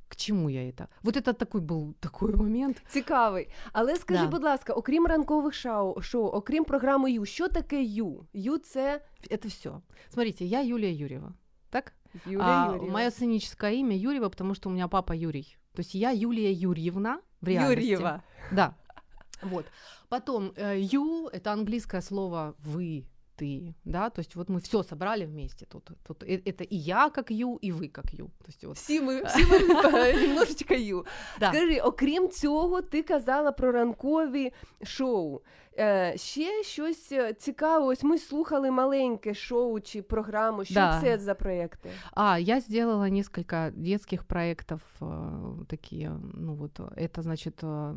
к 0.08 0.16
чему 0.16 0.48
я 0.48 0.68
это? 0.68 0.88
Вот 1.02 1.16
это 1.16 1.32
такой 1.32 1.60
был 1.60 1.94
такой 2.00 2.34
момент. 2.34 2.82
Цікавий. 2.88 3.48
Але 3.72 3.96
скажи, 3.96 4.24
Да. 4.24 4.30
будь 4.30 4.42
ласка, 4.44 4.72
окрім 4.72 5.06
ранкових 5.06 5.54
шоу, 5.54 6.00
шоу, 6.02 6.26
окрім 6.26 6.64
програми 6.64 7.12
Ю, 7.12 7.24
що 7.24 7.48
таке 7.48 7.82
Ю? 7.82 8.26
Ю 8.32 8.58
це 8.58 9.00
Это 9.30 9.48
все. 9.48 9.70
Смотрите, 10.10 10.44
я 10.44 10.62
Юлия 10.62 10.92
Юрьева. 10.92 11.32
Так? 11.70 11.92
Юлія 12.26 12.46
а, 12.46 12.72
Юрієва. 12.72 12.92
Мое 12.92 13.10
сценическое 13.10 13.72
имя 13.72 13.94
Юрьева, 13.94 14.28
потому 14.28 14.54
что 14.54 14.68
у 14.68 14.72
меня 14.72 14.88
папа 14.88 15.14
Юрий. 15.14 15.56
То 15.74 15.80
есть 15.80 15.94
я 15.94 16.12
Юлия 16.12 16.52
Юрьевна 16.52 17.20
в 17.40 17.48
реальности. 17.48 17.90
Юр'єва. 17.90 18.22
Да. 18.52 18.74
Вот. 19.42 19.64
Потом 20.08 20.52
э, 20.56 20.78
you 20.80 21.28
это 21.32 21.52
английское 21.52 22.02
слово 22.02 22.54
вы, 22.58 23.04
ты, 23.36 23.74
да, 23.84 24.10
то 24.10 24.20
есть 24.20 24.34
вот 24.36 24.48
мы 24.48 24.60
все 24.60 24.82
собрали 24.82 25.26
вместе 25.26 25.66
тут. 25.66 25.90
Тут 26.06 26.22
э- 26.22 26.42
это 26.44 26.64
и 26.64 26.76
я 26.76 27.10
как 27.10 27.30
you, 27.30 27.58
и 27.64 27.72
вы 27.72 27.88
как 27.88 28.06
you. 28.06 28.26
То 28.26 28.48
есть 28.48 28.64
вот. 28.64 28.76
Всі 28.76 29.00
ми, 29.00 29.22
всі 29.22 29.46
ми 29.46 30.12
немножечко 30.12 30.74
Ю. 30.74 31.06
Да. 31.40 31.52
Скажи, 31.52 31.80
окрім 31.80 32.28
цього, 32.28 32.82
ти 32.82 33.02
казала 33.02 33.52
про 33.52 33.72
ранкові 33.72 34.52
шоу. 34.82 35.40
Е, 35.79 36.13
ще 36.17 36.63
щось 36.63 37.13
цікаве. 37.37 37.85
Ось 37.85 38.03
ми 38.03 38.17
слухали 38.17 38.71
маленьке 38.71 39.33
шоу 39.33 39.79
чи 39.79 40.01
програму. 40.01 40.65
Що 40.65 40.73
Да. 40.73 41.01
це 41.01 41.17
за 41.17 41.35
проекти? 41.35 41.89
А, 42.13 42.39
я 42.39 42.59
сделала 42.61 43.09
несколько 43.09 43.71
детских 43.75 44.23
проектов 44.23 44.81
э, 45.01 45.65
такие, 45.67 46.11
ну 46.33 46.55
вот, 46.55 46.79
это 46.79 47.21
значит 47.21 47.63
э, 47.63 47.95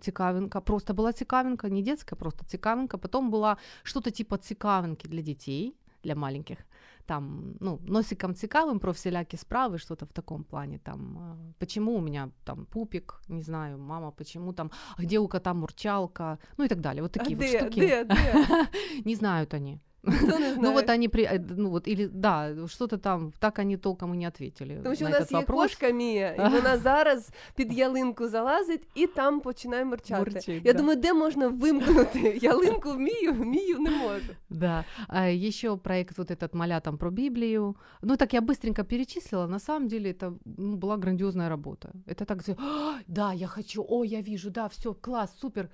цикавинка, 0.00 0.60
просто 0.60 0.94
была 0.94 1.12
цикавинка, 1.12 1.68
не 1.68 1.82
детская, 1.82 2.16
просто 2.16 2.44
цикавинка, 2.44 2.98
потом 2.98 3.30
была 3.30 3.56
что-то 3.82 4.10
типа 4.10 4.36
цикавинки 4.36 5.08
для 5.08 5.22
детей, 5.22 5.74
для 6.04 6.14
маленьких, 6.14 6.58
там, 7.06 7.56
ну, 7.60 7.78
носиком 7.82 8.34
цикавым 8.34 8.80
про 8.80 8.92
всякие 8.92 9.38
справы, 9.38 9.78
что-то 9.78 10.06
в 10.06 10.12
таком 10.12 10.44
плане, 10.44 10.78
там, 10.78 11.18
э, 11.18 11.52
почему 11.58 11.96
у 11.96 12.00
меня 12.00 12.30
там 12.44 12.66
пупик, 12.66 13.20
не 13.28 13.42
знаю, 13.42 13.78
мама, 13.78 14.10
почему 14.10 14.52
там, 14.52 14.70
а 14.96 15.02
где 15.02 15.18
у 15.18 15.28
кота 15.28 15.54
мурчалка, 15.54 16.38
ну 16.58 16.64
и 16.64 16.68
так 16.68 16.80
далее, 16.80 17.02
вот 17.02 17.12
такие 17.12 17.36
а 17.36 17.40
вот 17.40 17.50
де, 17.50 17.58
штуки. 17.58 17.80
де, 17.80 18.04
де? 18.04 18.14
Не 19.04 19.14
знают 19.14 19.54
они. 19.54 19.80
Хто 20.07 20.25
не 20.25 20.53
знає? 20.53 20.57
Ну 20.61 20.73
вот 20.73 20.89
они, 20.89 21.09
при... 21.09 21.23
э, 21.23 21.45
ну 21.57 21.69
вот, 21.69 21.87
или, 21.87 22.07
да, 22.07 22.55
что-то 22.67 22.97
там, 22.97 23.33
так 23.39 23.59
они 23.59 23.77
толком 23.77 24.13
и 24.13 24.17
не 24.17 24.27
ответили 24.27 24.79
Тому 24.83 24.95
що 24.95 25.03
на 25.03 25.09
у 25.09 25.13
нас 25.13 25.21
этот 25.21 25.31
є 25.31 25.39
вопрос. 25.39 25.61
кошка 25.61 25.89
Мія, 25.89 26.31
і 26.31 26.49
вона 26.49 26.77
зараз 26.77 27.29
під 27.55 27.73
ялинку 27.73 28.27
залазить 28.27 28.87
і 28.95 29.07
там 29.07 29.39
починає 29.39 29.85
мурчати. 29.85 30.31
Мурчить, 30.31 30.65
Я 30.65 30.73
да. 30.73 30.79
думаю, 30.79 30.99
де 30.99 31.13
можна 31.13 31.47
вимкнути 31.47 32.39
ялинку 32.41 32.91
в 32.91 32.99
Мію, 32.99 33.33
в 33.33 33.45
Мію 33.45 33.79
не 33.79 33.89
можу. 33.89 34.33
Да. 34.49 34.85
А 35.07 35.29
еще 35.29 35.77
проект 35.77 36.17
вот 36.17 36.31
этот 36.31 36.55
«Малятам 36.55 36.97
про 36.97 37.11
Библию». 37.11 37.75
Ну, 38.01 38.17
так 38.17 38.33
я 38.33 38.41
быстренько 38.41 38.83
перечислила. 38.83 39.47
На 39.47 39.59
самом 39.59 39.87
деле 39.87 40.11
это 40.11 40.33
ну, 40.45 40.77
была 40.77 40.97
грандиозная 40.97 41.49
работа. 41.49 41.91
Это 42.07 42.25
так, 42.25 42.41
все, 42.41 42.55
«А, 42.57 42.99
да, 43.07 43.33
я 43.33 43.47
хочу, 43.47 43.85
о, 43.89 44.05
я 44.05 44.21
вижу, 44.21 44.49
да, 44.51 44.67
все, 44.67 44.93
класс, 44.93 45.35
супер. 45.39 45.69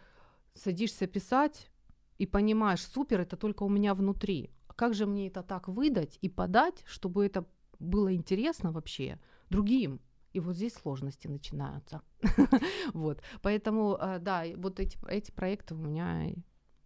Садишься 0.55 1.07
писать 1.07 1.69
и 2.18 2.26
понимаешь, 2.26 2.82
супер, 2.82 3.20
это 3.20 3.36
только 3.36 3.62
у 3.62 3.68
меня 3.68 3.94
внутри. 3.94 4.50
Как 4.76 4.94
же 4.94 5.06
мне 5.06 5.28
это 5.28 5.42
так 5.42 5.68
выдать 5.68 6.18
и 6.20 6.28
подать, 6.28 6.82
чтобы 6.84 7.24
это 7.26 7.44
было 7.78 8.14
интересно 8.14 8.72
вообще 8.72 9.18
другим? 9.50 10.00
И 10.32 10.40
вот 10.40 10.56
здесь 10.56 10.74
сложности 10.74 11.28
начинаются. 11.28 12.02
Вот. 12.92 13.22
Поэтому, 13.42 13.98
э, 14.00 14.18
да, 14.18 14.44
вот 14.56 14.80
эти, 14.80 14.98
эти 15.08 15.30
проекты 15.30 15.74
у 15.74 15.78
меня 15.78 16.32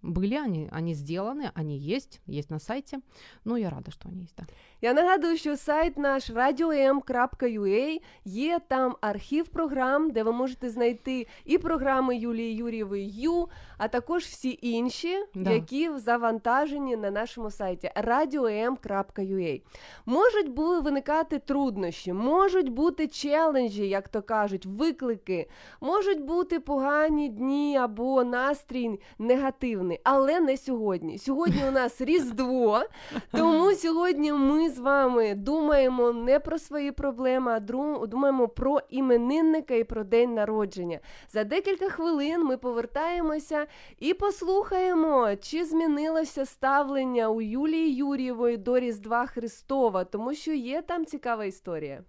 были, 0.03 0.35
они, 0.35 0.69
они 0.73 0.95
сделаны, 0.95 1.51
они 1.55 1.79
есть, 1.79 2.21
есть 2.27 2.51
на 2.51 2.59
сайте. 2.59 2.99
Ну, 3.45 3.57
я 3.57 3.71
рада, 3.71 3.91
что 3.91 4.09
они 4.09 4.23
есть, 4.23 4.35
да. 4.37 4.45
Я 4.81 4.95
нагадую, 4.95 5.37
що 5.37 5.57
сайт 5.57 5.99
наш 5.99 6.31
radio.m.ua, 6.31 8.01
є 8.25 8.61
там 8.69 8.97
архів 9.01 9.49
програм, 9.49 10.11
де 10.11 10.23
ви 10.23 10.33
можете 10.33 10.71
знайти 10.71 11.27
і 11.45 11.59
програми 11.59 12.17
Юлії 12.17 12.55
Юрієвої 12.55 13.11
Ю, 13.11 13.49
а 13.79 13.89
також 13.89 14.23
всі 14.25 14.59
інші, 14.63 15.25
Да. 15.35 15.51
які 15.51 15.99
завантажені 15.99 16.97
на 16.97 17.11
нашому 17.11 17.51
сайті 17.51 17.91
radio.m.ua. 17.97 19.63
Можуть 20.07 20.49
були 20.49 20.81
виникати 20.81 21.39
труднощі, 21.39 22.13
можуть 22.13 22.69
бути 22.69 23.09
челенджі, 23.09 23.89
як 23.89 24.09
то 24.09 24.23
кажуть, 24.23 24.67
виклики, 24.67 25.49
можуть 25.81 26.21
бути 26.25 26.61
погані 26.61 27.29
дні 27.29 27.77
або 27.77 28.25
настрій 28.25 29.01
негативний, 29.19 29.92
але 30.05 30.41
не 30.41 30.57
сьогодні. 30.57 31.19
Сьогодні 31.19 31.63
у 31.69 31.71
нас 31.71 32.01
Різдво, 32.01 32.83
тому 33.31 33.73
сьогодні 33.73 34.33
ми 34.33 34.71
з 34.71 34.79
вами 34.79 35.35
думаємо 35.35 36.13
не 36.13 36.41
про 36.41 36.59
свої 36.59 36.93
проблеми, 36.93 37.53
а 37.53 37.61
думаємо 38.07 38.49
про 38.49 38.81
іменинника 38.91 39.75
і 39.75 39.85
про 39.85 40.05
день 40.05 40.35
народження. 40.35 41.01
За 41.33 41.45
декілька 41.45 41.89
хвилин 41.89 42.45
ми 42.45 42.57
повертаємося 42.57 43.67
і 43.99 44.15
послухаємо, 44.15 45.37
чи 45.37 45.65
змінилося 45.65 46.47
ставлення 46.47 47.29
у 47.29 47.41
Юлії 47.41 47.95
Юрієвої 47.95 48.57
до 48.57 48.79
Різдва 48.79 49.27
Христова, 49.27 50.05
тому 50.05 50.35
що 50.35 50.53
є 50.53 50.83
там 50.83 51.07
цікава 51.07 51.45
історія. 51.45 52.05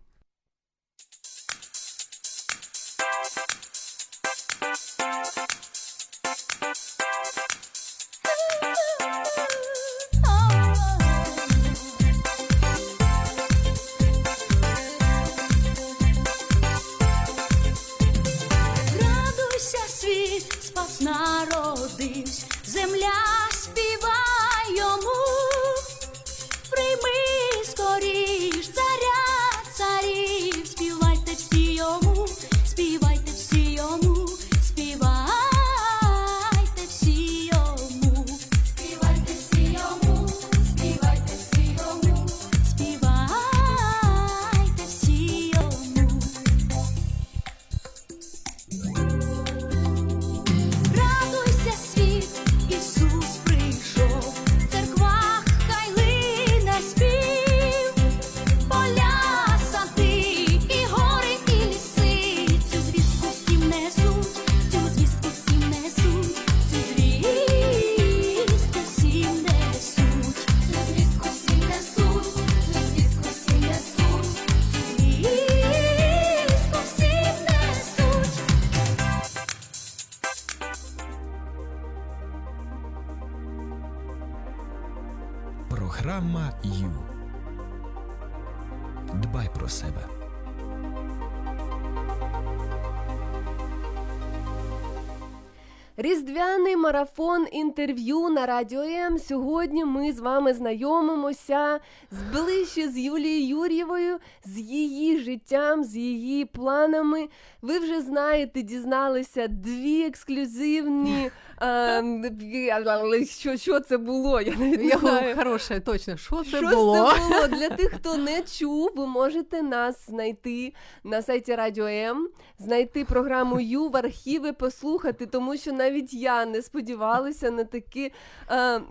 Різдвяний 96.23 96.75
марафон 96.75 97.47
інтерв'ю 97.51 98.29
на 98.29 98.45
радіо 98.45 98.81
М. 98.81 99.17
Сьогодні 99.17 99.85
ми 99.85 100.11
з 100.13 100.19
вами 100.19 100.53
знайомимося 100.53 101.79
зближче 102.11 102.89
з 102.89 102.97
Юлією 102.97 103.47
Юр'євою, 103.47 104.17
з 104.45 104.59
її 104.59 105.17
життям, 105.17 105.83
з 105.83 105.95
її 105.95 106.45
планами. 106.45 107.27
Ви 107.61 107.79
вже 107.79 108.01
знаєте, 108.01 108.61
дізналися 108.61 109.47
дві 109.47 110.05
ексклюзивні. 110.05 111.31
е, 111.61 113.25
що, 113.25 113.57
що 113.57 113.79
це 113.79 113.97
було? 113.97 114.41
Я 114.41 114.55
не 114.55 114.97
знаю. 114.97 115.35
хорошая, 115.35 115.79
точно. 115.79 116.17
Що 116.17 116.43
це 116.43 116.49
Що 116.57 116.61
було? 116.61 117.11
це 117.13 117.19
було? 117.19 117.47
Для 117.57 117.69
тих, 117.69 117.93
хто 117.99 118.17
не 118.17 118.41
чув, 118.41 118.91
ви 118.95 119.07
можете 119.07 119.61
нас 119.61 120.05
знайти 120.09 120.73
на 121.03 121.21
сайті 121.21 121.55
Радіо 121.55 121.87
М, 121.87 122.29
знайти 122.59 123.05
програму 123.05 123.59
Ю 123.59 123.89
в 123.89 123.97
архіви, 123.97 124.53
послухати, 124.53 125.25
тому 125.25 125.57
що 125.57 125.71
навіть 125.71 126.12
я 126.13 126.45
не 126.45 126.61
сподівалася 126.61 127.51
на 127.51 127.63
такі 127.63 128.11
е, 128.51 128.81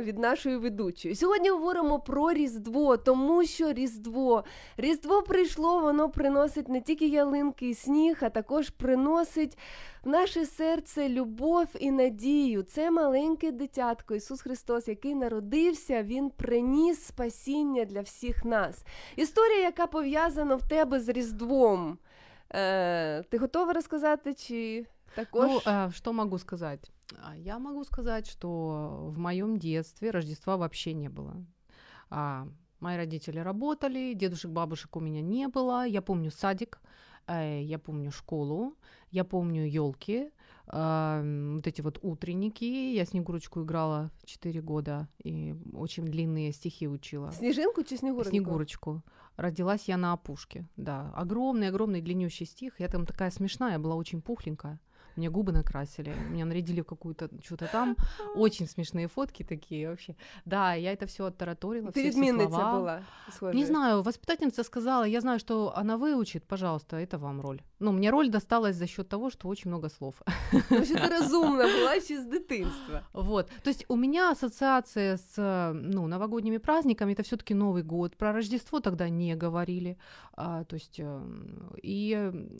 від 0.00 0.18
нашої 0.18 0.56
ведучої. 0.56 1.14
Сьогодні 1.14 1.50
говоримо 1.50 2.00
про 2.00 2.32
Різдво, 2.32 2.96
тому 2.96 3.44
що 3.44 3.72
Різдво. 3.72 4.44
Різдво 4.76 5.22
прийшло, 5.22 5.80
воно 5.80 6.10
приносить 6.10 6.68
не 6.68 6.80
тільки 6.80 7.08
ялинки 7.08 7.68
і 7.68 7.74
сніг, 7.74 8.18
а 8.20 8.30
також 8.30 8.70
приносить 8.70 9.58
в 10.04 10.08
наше 10.08 10.46
серце 10.46 11.08
любов 11.08 11.66
і 11.80 11.90
надію. 11.90 12.62
Це 12.62 12.90
маленьке 12.90 13.50
дитятко 13.50 14.14
Ісус 14.14 14.42
Христос, 14.42 14.88
який 14.88 15.14
народився, 15.14 16.02
Він 16.02 16.30
приніс 16.30 17.04
спасіння 17.04 17.84
для 17.84 18.00
всіх 18.00 18.44
нас. 18.44 18.84
Історія, 19.16 19.60
яка 19.60 19.86
пов'язана 19.86 20.54
в 20.54 20.68
тебе 20.68 21.00
з 21.00 21.08
Різдвом. 21.08 21.98
Е, 22.54 23.22
ти 23.22 23.38
готова 23.38 23.72
розказати? 23.72 24.34
Чи 24.34 24.86
також? 25.14 25.48
Ну, 25.48 25.60
э, 25.64 25.90
что 25.90 26.12
могу 26.12 26.38
сказать? 26.38 26.90
А, 27.22 27.36
Я 27.36 27.58
могу 27.58 27.84
сказать, 27.84 28.26
что 28.26 29.10
в 29.10 29.18
моем 29.18 29.58
детстве 29.58 30.10
Рождества 30.10 30.56
вообще 30.56 30.94
не 30.94 31.08
было. 31.08 31.44
А, 32.10 32.46
мои 32.80 32.96
родители 32.96 33.38
работали, 33.38 34.14
дедушек, 34.14 34.50
бабушек 34.50 34.96
у 34.96 35.00
меня 35.00 35.22
не 35.22 35.48
было. 35.48 35.86
Я 35.86 36.02
помню 36.02 36.30
садик, 36.30 36.80
э, 37.26 37.62
я 37.62 37.78
помню 37.78 38.10
школу, 38.10 38.74
я 39.10 39.24
помню 39.24 39.66
елки, 39.66 40.30
вот 40.66 41.66
эти 41.66 41.82
вот 41.82 41.98
утренники. 42.02 42.94
Я 42.94 43.04
Снегурочку 43.04 43.62
играла 43.62 44.10
4 44.24 44.60
года 44.62 45.08
и 45.24 45.54
очень 45.74 46.04
длинные 46.04 46.52
стихи 46.52 46.88
учила. 46.88 47.32
Сніжинку 47.32 47.82
чи 47.82 47.96
снігуринку? 47.96 48.30
Снегурочку. 48.30 49.02
Родилась 49.36 49.88
я 49.88 49.96
на 49.96 50.12
опушке, 50.12 50.66
да. 50.76 51.12
Огромный-огромный 51.16 52.00
длиннющий 52.00 52.46
стих. 52.46 52.80
Я 52.80 52.88
там 52.88 53.06
такая 53.06 53.30
смешная, 53.30 53.78
была 53.78 53.96
очень 53.96 54.22
пухленькая. 54.22 54.78
Мне 55.16 55.30
губы 55.30 55.52
накрасили, 55.52 56.14
меня 56.30 56.44
нарядили 56.44 56.80
в 56.80 56.84
какую-то 56.84 57.28
что-то 57.44 57.68
там. 57.72 57.96
Очень 58.36 58.66
смешные 58.66 59.08
фотки 59.08 59.42
такие 59.42 59.88
вообще. 59.88 60.14
Да, 60.44 60.74
я 60.74 60.92
это 60.92 61.06
все 61.06 61.24
оттараторила. 61.24 61.90
Відмінниця 61.96 62.48
слова. 62.48 62.78
була. 62.78 63.02
схоже. 63.32 63.58
Не 63.58 63.66
знаю, 63.66 64.02
воспитательница 64.02 64.64
сказала, 64.64 65.04
я 65.06 65.20
знаю, 65.20 65.38
что 65.38 65.72
она 65.76 65.96
выучит, 65.96 66.44
пожалуйста, 66.46 66.96
это 66.96 67.18
вам 67.18 67.40
роль. 67.40 67.60
Ну, 67.80 67.92
мне 67.92 68.10
роль 68.10 68.30
досталась 68.30 68.76
за 68.76 68.86
счет 68.86 69.08
того, 69.08 69.30
что 69.30 69.48
очень 69.48 69.70
много 69.70 69.88
слов. 69.88 70.22
Тому 70.68 70.84
що 70.84 70.94
ти 70.94 71.08
розумна 71.08 71.68
була 71.78 72.00
ще 72.00 72.20
з 72.20 72.24
дитинства. 72.24 73.00
Вот. 73.12 73.46
То 73.62 73.70
есть 73.70 73.84
у 73.88 73.96
меня 73.96 74.30
ассоциация 74.30 75.16
с 75.16 75.72
ну, 75.74 76.06
новогодними 76.06 76.58
праздниками 76.58 77.12
это 77.12 77.22
все-таки 77.22 77.54
Новый 77.54 77.82
год. 77.82 78.16
Про 78.16 78.32
Рождество 78.32 78.80
тогда 78.80 79.08
не 79.08 79.36
говорили. 79.36 79.96
А, 80.34 80.64
то 80.64 80.76
есть, 80.76 80.98
э, 80.98 81.20
и 81.82 82.14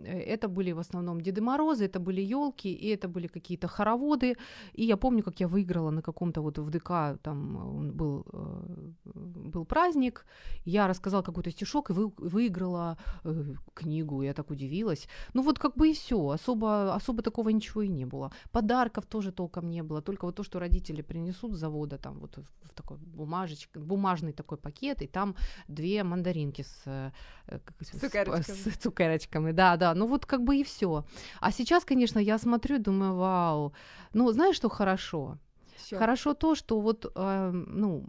э, 0.05 0.35
это 0.35 0.49
были 0.49 0.73
в 0.73 0.79
основном 0.79 1.21
Деды 1.21 1.41
Морозы, 1.41 1.87
это 1.87 2.01
были 2.01 2.21
елки, 2.21 2.42
и 2.51 2.89
это 2.89 3.09
были 3.09 3.29
какие-то 3.29 3.69
хороводы. 3.69 4.37
И 4.73 4.85
я 4.85 4.97
помню, 4.97 5.23
как 5.23 5.41
я 5.41 5.49
выиграла 5.49 5.91
на 5.91 6.03
каком-то 6.03 6.43
вот 6.43 6.59
в 6.59 6.71
ДК, 6.71 7.19
там 7.23 7.89
э, 7.89 7.93
был, 7.93 8.25
э, 8.33 8.83
был 9.05 9.65
праздник. 9.65 10.27
Я 10.65 10.89
рассказала 10.89 11.23
какой-то 11.23 11.51
стишок 11.51 11.91
и 11.91 11.93
вы, 11.93 12.13
выиграла 12.17 12.97
э, 13.25 13.55
книгу. 13.75 14.23
Я 14.23 14.33
так 14.35 14.51
удивилась. 14.51 15.09
Ну 15.35 15.43
вот 15.43 15.59
как 15.59 15.77
бы 15.77 15.91
и 15.91 15.95
все. 15.95 16.17
Особо, 16.29 16.95
особо 16.95 17.23
такого 17.23 17.51
ничего 17.51 17.83
и 17.83 17.89
не 17.89 18.05
было. 18.05 18.33
Подарков 18.51 19.07
тоже 19.07 19.33
толком 19.33 19.71
не 19.71 19.83
было. 19.83 20.03
Только 20.03 20.27
вот 20.27 20.37
то, 20.37 20.43
что 20.43 20.59
родители 20.59 21.03
принесут 21.03 21.53
с 21.53 21.57
завода, 21.59 21.99
там 21.99 22.19
вот 22.21 22.39
в 22.39 22.75
такой 22.75 22.97
бумажечке, 22.97 23.79
бумажный 23.79 24.33
такой 24.33 24.57
пакет, 24.57 25.03
и 25.03 25.07
там 25.07 25.35
две 25.69 26.03
мандаринки 26.03 26.63
с, 26.63 26.83
с- 26.85 28.01
цукерочками. 28.01 28.57
с 28.57 28.77
цукерочками. 28.79 29.53
Да, 29.53 29.77
да. 29.77 29.95
Ну 29.95 30.07
вот 30.07 30.27
как 30.27 30.43
бы 30.43 30.57
и 30.57 30.65
все. 30.65 31.05
А 31.41 31.53
сейчас, 31.53 31.85
конечно, 31.85 32.19
я 32.19 32.32
смотрю 32.39 32.77
и 32.77 32.79
думаю, 32.79 33.15
вау. 33.15 33.73
Ну, 34.15 34.33
знаешь, 34.33 34.57
что 34.57 34.69
хорошо? 34.69 35.39
Що? 35.87 35.99
Хорошо 35.99 36.35
то, 36.35 36.55
что 36.55 36.81
вот, 36.81 37.07
э, 37.17 37.51
ну, 37.53 38.05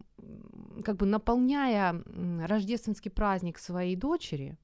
как 0.83 0.95
бы 0.95 1.05
наполняя 1.05 1.95
рождественский 2.47 3.11
праздник 3.11 3.59
своей 3.59 3.95
дочери, 3.95 4.57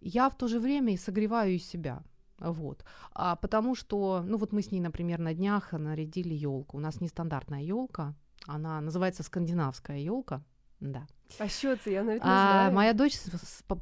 я 0.00 0.28
в 0.28 0.36
то 0.36 0.48
же 0.48 0.58
время 0.58 0.92
и 0.92 0.98
согреваю 0.98 1.58
себя. 1.58 2.02
Вот. 2.38 2.84
А 3.12 3.36
потому 3.36 3.74
что, 3.74 4.22
ну 4.26 4.36
вот 4.36 4.52
мы 4.52 4.62
с 4.62 4.72
ней, 4.72 4.80
например, 4.80 5.20
на 5.20 5.34
днях 5.34 5.72
нарядили 5.72 6.34
елку. 6.34 6.76
У 6.76 6.80
нас 6.80 7.00
нестандартная 7.00 7.62
елка, 7.62 8.14
она 8.46 8.80
называется 8.80 9.22
скандинавская 9.22 9.98
елка. 9.98 10.42
Да. 10.82 11.06
А 11.38 11.48
що 11.48 11.76
це? 11.76 11.90
Я 11.92 12.02
навіть 12.02 12.24
не 12.24 12.30
А 12.30 12.34
знаю. 12.52 12.72
моя 12.72 12.92
дочь 12.92 13.18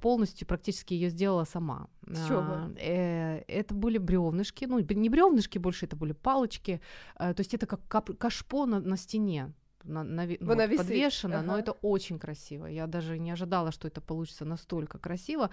полностью 0.01 0.47
практически 0.47 0.95
ее 0.95 1.11
сделала 1.11 1.45
сама. 1.45 1.87
С 2.13 2.27
чего? 2.29 2.41
А, 2.41 2.69
э, 2.77 3.45
это 3.49 3.75
были 3.75 3.99
бревнышки, 3.99 4.67
ну 4.69 4.79
не 4.79 5.09
бревнышки 5.09 5.59
больше, 5.59 5.87
это 5.87 5.97
были 5.97 6.13
палочки. 6.13 6.81
Э, 7.17 7.35
то 7.35 7.41
есть 7.41 7.55
это 7.55 7.67
как 7.67 7.81
кап- 7.89 8.17
кашпо 8.19 8.67
на, 8.67 8.81
на 8.81 8.97
стене. 8.97 9.53
На, 9.85 10.03
наве- 10.05 10.37
ну, 10.41 10.55
вот 10.55 10.69
висит, 10.69 10.79
подвешено, 10.79 11.43
но 11.43 11.53
ага. 11.53 11.61
это 11.61 11.73
очень 11.73 12.19
красиво. 12.19 12.67
Я 12.67 12.87
даже 12.87 13.19
не 13.19 13.31
ожидала, 13.31 13.73
что 13.73 13.89
это 13.89 14.01
получится 14.01 14.45
настолько 14.45 14.99
красиво. 14.99 15.51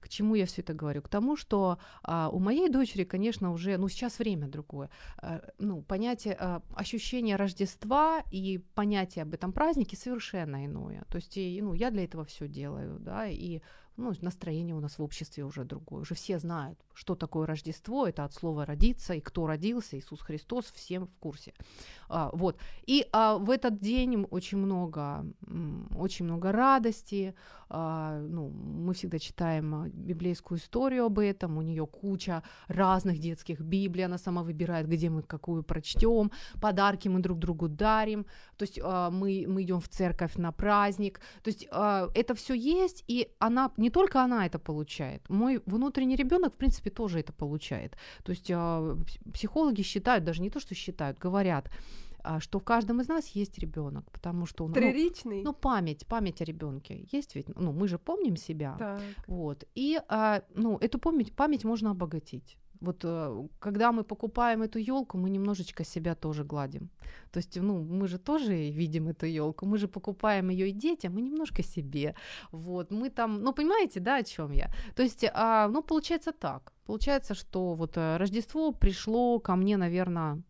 К 0.00 0.08
чему 0.08 0.34
я 0.34 0.46
все 0.46 0.62
это 0.62 0.74
говорю? 0.74 1.02
К 1.02 1.08
тому, 1.08 1.36
что 1.36 1.78
а, 2.02 2.28
у 2.28 2.38
моей 2.38 2.68
дочери, 2.68 3.04
конечно, 3.04 3.52
уже, 3.52 3.76
ну 3.78 3.88
сейчас 3.88 4.18
время 4.18 4.48
другое. 4.48 4.90
Э, 5.22 5.40
ну 5.58 5.82
понятие, 5.82 6.36
э, 6.38 6.60
ощущение 6.74 7.36
Рождества 7.36 8.22
и 8.30 8.58
понятие 8.74 9.22
об 9.22 9.34
этом 9.34 9.52
празднике 9.52 9.96
совершенно 9.96 10.64
иное. 10.66 11.04
То 11.08 11.16
есть, 11.16 11.36
и, 11.36 11.60
ну 11.62 11.74
я 11.74 11.90
для 11.90 12.04
этого 12.04 12.24
все 12.24 12.48
делаю, 12.48 12.98
да, 13.00 13.26
и 13.28 13.60
ну, 13.96 14.12
настроение 14.20 14.74
у 14.74 14.80
нас 14.80 14.98
в 14.98 15.02
обществе 15.02 15.44
уже 15.44 15.64
другое. 15.64 16.02
Уже 16.02 16.14
все 16.14 16.38
знают, 16.38 16.78
что 16.94 17.14
такое 17.14 17.46
Рождество. 17.46 18.06
Это 18.06 18.24
от 18.24 18.34
слова 18.34 18.66
родиться 18.66 19.14
и 19.14 19.20
кто 19.20 19.46
родился, 19.46 19.98
Иисус 19.98 20.20
Христос, 20.20 20.72
всем 20.72 21.06
в 21.06 21.14
курсе. 21.20 21.54
А, 22.08 22.30
вот. 22.32 22.58
И 22.86 23.06
а, 23.12 23.38
в 23.38 23.50
этот 23.50 23.80
день 23.80 24.26
очень 24.30 24.58
много, 24.58 25.24
очень 25.96 26.24
много 26.24 26.52
радости. 26.52 27.34
А, 27.68 28.20
ну, 28.20 28.50
мы 28.50 28.94
всегда 28.94 29.18
читаем 29.18 29.74
а, 29.74 29.88
библейскую 29.88 30.58
историю 30.58 31.06
об 31.06 31.18
этом. 31.18 31.56
У 31.58 31.62
нее 31.62 31.86
куча 31.86 32.42
разных 32.68 33.18
детских 33.18 33.60
Библий. 33.60 34.02
Она 34.02 34.18
сама 34.18 34.42
выбирает, 34.42 34.88
где 34.88 35.08
мы 35.08 35.22
какую 35.22 35.62
прочтем. 35.62 36.30
Подарки 36.60 37.08
мы 37.08 37.20
друг 37.20 37.38
другу 37.38 37.68
дарим. 37.68 38.26
То 38.56 38.64
есть 38.64 38.80
а, 38.82 39.10
мы, 39.10 39.44
мы 39.48 39.62
идем 39.62 39.80
в 39.80 39.88
церковь 39.88 40.36
на 40.36 40.52
праздник. 40.52 41.20
То 41.42 41.50
есть 41.50 41.66
а, 41.70 42.10
это 42.14 42.34
все 42.34 42.54
есть, 42.54 43.04
и 43.06 43.28
она 43.38 43.72
только 43.90 44.22
она 44.22 44.46
это 44.46 44.58
получает, 44.58 45.28
мой 45.30 45.62
внутренний 45.66 46.16
ребенок, 46.16 46.54
в 46.54 46.56
принципе, 46.56 46.90
тоже 46.90 47.20
это 47.20 47.32
получает. 47.32 47.96
То 48.22 48.32
есть 48.32 48.50
а, 48.50 48.80
пс- 48.80 49.32
психологи 49.32 49.82
считают, 49.82 50.24
даже 50.24 50.42
не 50.42 50.50
то, 50.50 50.60
что 50.60 50.74
считают, 50.74 51.18
говорят, 51.18 51.70
а, 52.24 52.40
что 52.40 52.58
в 52.58 52.64
каждом 52.64 53.00
из 53.00 53.08
нас 53.08 53.36
есть 53.36 53.58
ребенок, 53.58 54.10
потому 54.10 54.46
что 54.46 54.64
он, 54.64 54.70
ну, 54.70 54.74
Трирічний? 54.76 55.42
ну, 55.42 55.52
память, 55.52 56.06
память 56.06 56.40
о 56.40 56.44
ребенке 56.44 57.06
есть 57.12 57.36
ведь, 57.36 57.48
ну, 57.56 57.72
мы 57.72 57.88
же 57.88 57.98
помним 57.98 58.36
себя, 58.36 58.76
так. 58.78 59.02
вот, 59.28 59.64
и, 59.74 60.00
а, 60.08 60.42
ну, 60.54 60.78
эту 60.78 60.98
память, 60.98 61.32
память 61.36 61.64
можно 61.64 61.90
обогатить. 61.90 62.56
Вот 62.84 63.04
э, 63.04 63.48
когда 63.58 63.92
мы 63.92 64.04
покупаем 64.04 64.62
эту 64.62 64.78
елку, 64.78 65.18
мы 65.18 65.30
немножечко 65.30 65.84
себя 65.84 66.14
тоже 66.14 66.44
гладим. 66.44 66.90
То 67.32 67.38
есть, 67.38 67.60
ну, 67.60 67.82
мы 67.82 68.08
же 68.08 68.18
тоже 68.18 68.70
видим 68.70 69.08
эту 69.08 69.26
елку, 69.26 69.66
мы 69.66 69.78
же 69.78 69.88
покупаем 69.88 70.50
ее 70.50 70.68
и 70.68 70.72
детям, 70.72 71.18
и 71.18 71.22
немножко 71.22 71.62
себе. 71.62 72.14
Вот, 72.52 72.90
мы 72.92 73.10
там, 73.10 73.42
ну, 73.42 73.52
понимаете, 73.52 74.00
да, 74.00 74.16
о 74.16 74.22
чем 74.22 74.52
я? 74.52 74.70
То 74.94 75.02
есть, 75.02 75.24
а, 75.32 75.68
ну, 75.68 75.82
получается 75.82 76.32
так. 76.32 76.72
Получается, 76.86 77.34
что 77.34 77.74
вот 77.74 77.96
э, 77.96 78.16
Рождество 78.18 78.72
пришло 78.72 79.40
ко 79.40 79.56
мне, 79.56 79.76
наверное, 79.76 80.42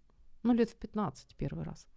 ну, 0.44 0.54
лет 0.58 0.70
в 0.70 0.74
15 0.76 1.36
первый 1.42 1.64
раз. 1.64 1.88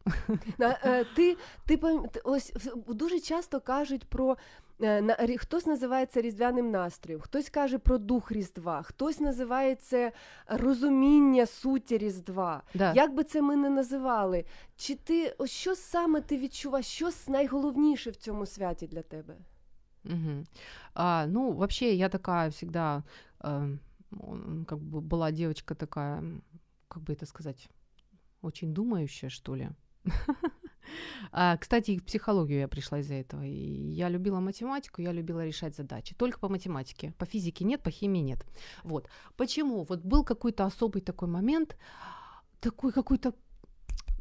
На, 0.58 0.78
е, 0.84 1.04
ти, 1.16 1.36
ти, 1.66 1.76
пам- 1.76 2.08
ти- 2.10 2.20
ось 2.24 2.52
в- 2.86 2.94
дуже 2.94 3.20
часто 3.20 3.60
кажуть 3.60 4.04
про. 4.04 4.36
е, 4.80 5.00
на- 5.02 5.16
рі- 5.16 5.38
Хтось 5.38 5.66
називає 5.66 6.06
це 6.06 6.20
різдвяним 6.20 6.70
настроєм, 6.70 7.20
хтось 7.20 7.48
каже 7.50 7.78
про 7.78 7.98
дух 7.98 8.32
Різдва, 8.32 8.82
хтось 8.82 9.20
називає 9.20 9.74
це 9.74 10.12
розуміння 10.46 11.46
суті 11.46 11.98
Різдва. 11.98 12.62
Да. 12.74 12.92
Як 12.92 13.14
би 13.14 13.24
це 13.24 13.42
ми 13.42 13.56
не 13.56 13.70
називали? 13.70 14.44
Чи 14.76 14.94
ти 14.94 15.34
ось 15.38 15.50
що 15.50 15.74
саме 15.74 16.20
ти 16.20 16.38
відчуваєш? 16.38 16.86
Що 16.86 17.06
с- 17.08 17.28
найголовніше 17.28 18.10
в 18.10 18.16
цьому 18.16 18.46
святі 18.46 18.86
для 18.86 19.02
тебе? 19.02 19.36
Мгм. 20.04 20.44
А, 20.94 21.26
ну, 21.26 21.52
вообще, 21.52 21.84
я 21.94 22.08
такая 22.08 22.48
всегда, 22.48 23.02
э, 23.40 23.78
м, 24.12 24.64
как 24.68 24.78
бы 24.78 25.00
была 25.08 25.32
девочка 25.32 25.74
такая, 25.74 26.18
м, 26.18 26.42
как 26.88 27.02
бы 27.02 27.10
это 27.14 27.26
сказать, 27.26 27.70
Очень 28.41 28.73
думающая, 28.73 29.29
что 29.29 29.55
ли. 29.55 29.69
А, 31.31 31.57
Кстати, 31.57 31.97
в 31.97 32.05
психологию 32.05 32.59
я 32.59 32.67
пришла 32.67 32.99
из-за 32.99 33.15
этого. 33.15 33.43
И 33.43 33.91
я 33.91 34.09
любила 34.09 34.39
математику, 34.39 35.01
я 35.01 35.11
любила 35.11 35.45
решать 35.45 35.75
задачи. 35.75 36.15
Только 36.15 36.39
по 36.39 36.49
математике. 36.49 37.13
По 37.17 37.25
физике 37.25 37.65
нет, 37.65 37.83
по 37.83 37.91
химии 37.91 38.21
нет. 38.21 38.45
Вот. 38.83 39.09
Почему? 39.35 39.83
Вот 39.83 40.05
был 40.05 40.23
какой-то 40.23 40.65
особый 40.65 41.01
такой 41.01 41.27
момент, 41.27 41.77
такой 42.61 42.93
какой-то 42.93 43.33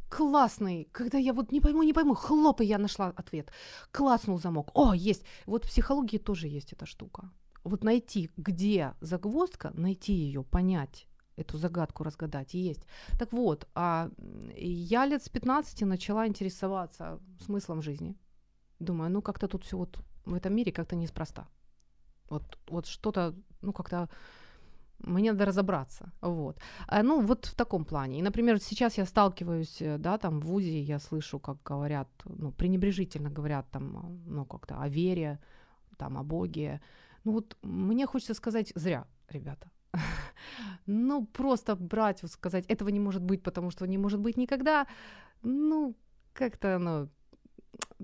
классный, 0.08 0.88
когда 0.92 1.18
я 1.18 1.32
вот 1.32 1.52
не 1.52 1.60
пойму, 1.60 1.82
не 1.82 1.92
пойму, 1.92 2.14
хлоп, 2.14 2.60
и 2.60 2.66
я 2.66 2.78
нашла 2.78 3.08
ответ. 3.16 3.50
Класснул 3.92 4.38
замок. 4.38 4.70
О, 4.74 4.94
есть. 4.94 5.24
Вот 5.46 5.64
в 5.64 5.68
психологии 5.68 6.18
тоже 6.18 6.48
есть 6.48 6.72
эта 6.72 6.86
штука. 6.86 7.30
Вот 7.64 7.84
найти, 7.84 8.30
где 8.36 8.94
загвоздка, 9.00 9.72
найти 9.74 10.12
ее, 10.12 10.42
понять 10.42 11.08
эту 11.36 11.58
загадку 11.58 12.04
разгадать 12.04 12.54
есть. 12.54 12.86
Так 13.18 13.32
вот, 13.32 13.68
а 13.74 14.10
я 14.56 15.06
лет 15.06 15.22
с 15.22 15.28
15 15.28 15.82
начала 15.82 16.26
интересоваться 16.26 17.18
смыслом 17.40 17.82
жизни. 17.82 18.14
Думаю, 18.80 19.10
ну 19.10 19.22
как-то 19.22 19.48
тут 19.48 19.64
все 19.64 19.76
вот 19.76 19.98
в 20.24 20.34
этом 20.34 20.54
мире 20.54 20.72
как-то 20.72 20.96
неспроста. 20.96 21.46
Вот, 22.30 22.58
вот 22.68 22.86
что-то, 22.86 23.34
ну 23.62 23.72
как-то 23.72 24.08
мне 24.98 25.32
надо 25.32 25.44
разобраться, 25.44 26.12
вот. 26.22 26.58
А, 26.86 27.02
ну, 27.02 27.20
вот 27.20 27.46
в 27.46 27.54
таком 27.54 27.84
плане. 27.84 28.18
И, 28.18 28.22
например, 28.22 28.58
сейчас 28.58 28.98
я 28.98 29.04
сталкиваюсь, 29.04 29.82
э, 29.82 29.98
да, 29.98 30.18
там 30.18 30.40
в 30.40 30.46
ВУЗе, 30.46 30.80
я 30.80 30.98
слышу, 30.98 31.38
как 31.38 31.62
говорят, 31.70 32.08
ну, 32.24 32.50
пренебрежительно 32.52 33.30
говорят 33.30 33.70
там, 33.70 33.96
а, 33.96 34.08
ну, 34.26 34.44
как-то 34.44 34.80
о 34.80 34.88
вере, 34.88 35.38
там, 35.98 36.16
о 36.16 36.22
Боге. 36.22 36.80
Ну, 37.24 37.32
вот 37.32 37.56
мне 37.62 38.06
хочется 38.06 38.34
сказать, 38.34 38.72
зря, 38.74 39.06
ребята. 39.28 39.70
Ну, 40.86 41.26
просто 41.26 41.74
брать, 41.76 42.22
вот 42.22 42.30
сказать, 42.30 42.64
этого 42.66 42.88
не 42.90 43.00
может 43.00 43.22
быть, 43.22 43.42
потому 43.42 43.70
что 43.70 43.86
не 43.86 43.98
может 43.98 44.20
быть 44.20 44.36
никогда, 44.36 44.86
ну, 45.42 45.94
как-то 46.32 46.76
оно 46.76 47.08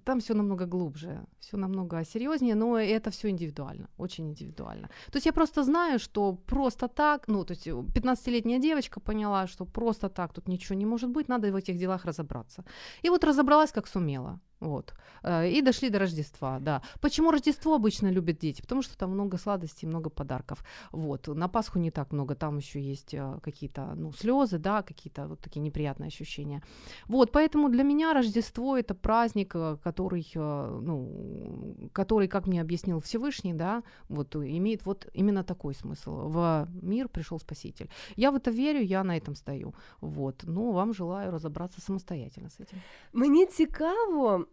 там 0.04 0.20
все 0.20 0.34
намного 0.34 0.66
глубже, 0.66 1.24
все 1.38 1.56
намного 1.56 2.04
серьезнее, 2.04 2.54
но 2.54 2.78
это 2.78 3.10
все 3.10 3.28
индивидуально, 3.28 3.88
очень 3.98 4.28
индивидуально. 4.28 4.88
То 5.10 5.16
есть 5.16 5.26
я 5.26 5.32
просто 5.32 5.64
знаю, 5.64 5.98
что 5.98 6.32
просто 6.46 6.88
так, 6.88 7.28
ну, 7.28 7.44
то 7.44 7.54
есть 7.54 7.66
15-летняя 7.66 8.58
девочка 8.58 9.00
поняла, 9.00 9.46
что 9.46 9.64
просто 9.64 10.08
так 10.08 10.32
тут 10.32 10.48
ничего 10.48 10.78
не 10.78 10.86
может 10.86 11.10
быть, 11.10 11.28
надо 11.28 11.52
в 11.52 11.56
этих 11.56 11.78
делах 11.78 12.04
разобраться. 12.04 12.64
И 13.04 13.10
вот 13.10 13.24
разобралась, 13.24 13.72
как 13.72 13.86
сумела. 13.86 14.40
Вот. 14.62 14.94
Э, 15.24 15.50
И 15.50 15.62
дошли 15.62 15.90
до 15.90 15.98
Рождества, 15.98 16.58
да. 16.60 16.80
Почему 17.00 17.32
Рождество 17.32 17.74
обычно 17.74 18.12
любят 18.12 18.38
дети? 18.38 18.62
Потому 18.62 18.82
что 18.82 18.96
там 18.96 19.10
много 19.10 19.38
сладостей, 19.38 19.88
много 19.88 20.10
подарков. 20.10 20.64
Вот. 20.92 21.28
На 21.28 21.48
Пасху 21.48 21.78
не 21.78 21.90
так 21.90 22.12
много, 22.12 22.34
там 22.34 22.58
еще 22.58 22.80
есть 22.80 23.14
э, 23.14 23.38
какие-то, 23.42 23.94
ну, 23.96 24.12
слезы, 24.12 24.58
да, 24.58 24.82
какие-то 24.82 25.26
вот 25.26 25.40
такие 25.40 25.60
неприятные 25.60 26.06
ощущения. 26.06 26.62
Вот, 27.08 27.32
поэтому 27.32 27.68
для 27.68 27.82
меня 27.82 28.12
Рождество 28.12 28.76
это 28.76 28.94
праздник, 28.94 29.56
э, 29.56 29.76
который, 29.83 30.25
э, 30.35 30.79
ну, 30.81 31.89
который, 31.93 32.27
как 32.27 32.47
мне 32.47 32.61
объяснил 32.61 32.99
Всевышний, 32.99 33.53
да, 33.53 33.83
вот 34.09 34.35
э, 34.35 34.39
имеет 34.57 34.85
вот 34.85 35.07
именно 35.13 35.43
такой 35.43 35.73
смысл. 35.73 36.27
В 36.29 36.67
мир 36.81 37.09
пришел 37.09 37.39
Спаситель. 37.39 37.87
Я 38.15 38.31
в 38.31 38.35
это 38.35 38.51
верю, 38.51 38.81
я 38.81 39.03
на 39.03 39.17
этом 39.17 39.35
стою. 39.35 39.73
Вот. 40.01 40.43
Ну, 40.47 40.71
вам 40.71 40.93
желаю 40.93 41.31
разобраться 41.31 41.81
самостоятельно 41.81 42.49
с 42.49 42.59
этим. 42.59 42.77
Мені 43.13 43.45
цікаво, 43.45 44.45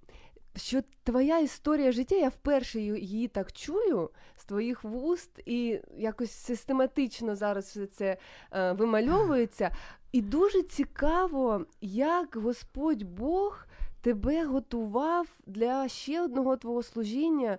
що 0.56 0.80
твоя 1.02 1.38
історія 1.38 1.92
життя, 1.92 2.14
я 2.16 2.28
вперше 2.28 2.78
ї- 2.78 2.98
її 2.98 3.28
так 3.28 3.52
чую 3.52 4.10
з 4.36 4.44
твоїх 4.44 4.84
вуст, 4.84 5.40
і 5.46 5.80
якось 5.98 6.30
систематично 6.30 7.36
зараз 7.36 7.64
все 7.64 7.86
це 7.86 8.16
е, 8.52 8.72
вимальовується. 8.72 9.70
І 10.12 10.22
дуже 10.22 10.62
цікаво, 10.62 11.66
як 11.80 12.36
Господь 12.36 13.02
Бог 13.02 13.66
тебе 14.01 14.45
готував 14.45 15.27
для 15.45 15.87
ще 15.87 16.21
одного 16.21 16.57
твого 16.57 16.83
служіння. 16.83 17.57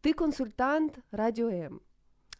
Ти 0.00 0.12
консультант 0.12 0.98
Радіо 1.12 1.48
М. 1.48 1.80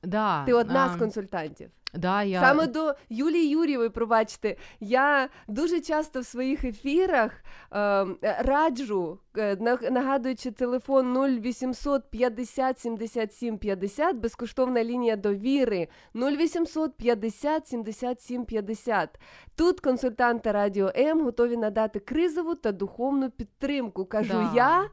Да. 0.03 0.45
Ти 0.45 0.53
одна 0.53 0.89
з 0.89 0.97
консультантів. 0.97 1.71
Да, 1.95 2.23
я... 2.23 2.41
Саме 2.41 2.67
до 2.67 2.95
Юлії 3.09 3.49
Юрєвої, 3.49 3.89
пробачте, 3.89 4.57
я 4.81 5.29
дуже 5.49 5.81
часто 5.81 6.21
в 6.21 6.25
своїх 6.25 6.65
ефірах 6.65 7.33
е, 7.73 8.07
раджу, 8.23 9.19
е, 9.39 9.57
нагадуючи 9.91 10.51
телефон 10.51 11.17
0800 11.41 12.11
50 12.11 12.79
77 12.79 13.59
50, 13.59 14.17
безкоштовна 14.17 14.85
лінія 14.85 15.17
довіри 15.17 15.89
0800 16.15 16.97
50 16.97 17.69
77 17.69 18.45
50. 18.45 19.21
Тут 19.57 19.81
консультанти 19.81 20.53
Радіо 20.53 20.93
М 20.97 21.21
готові 21.25 21.57
надати 21.57 22.01
кризову 22.01 22.55
та 22.55 22.73
духовну 22.73 23.31
підтримку. 23.31 24.05
Кажу 24.05 24.33
Да. 24.33 24.53
я. 24.55 24.85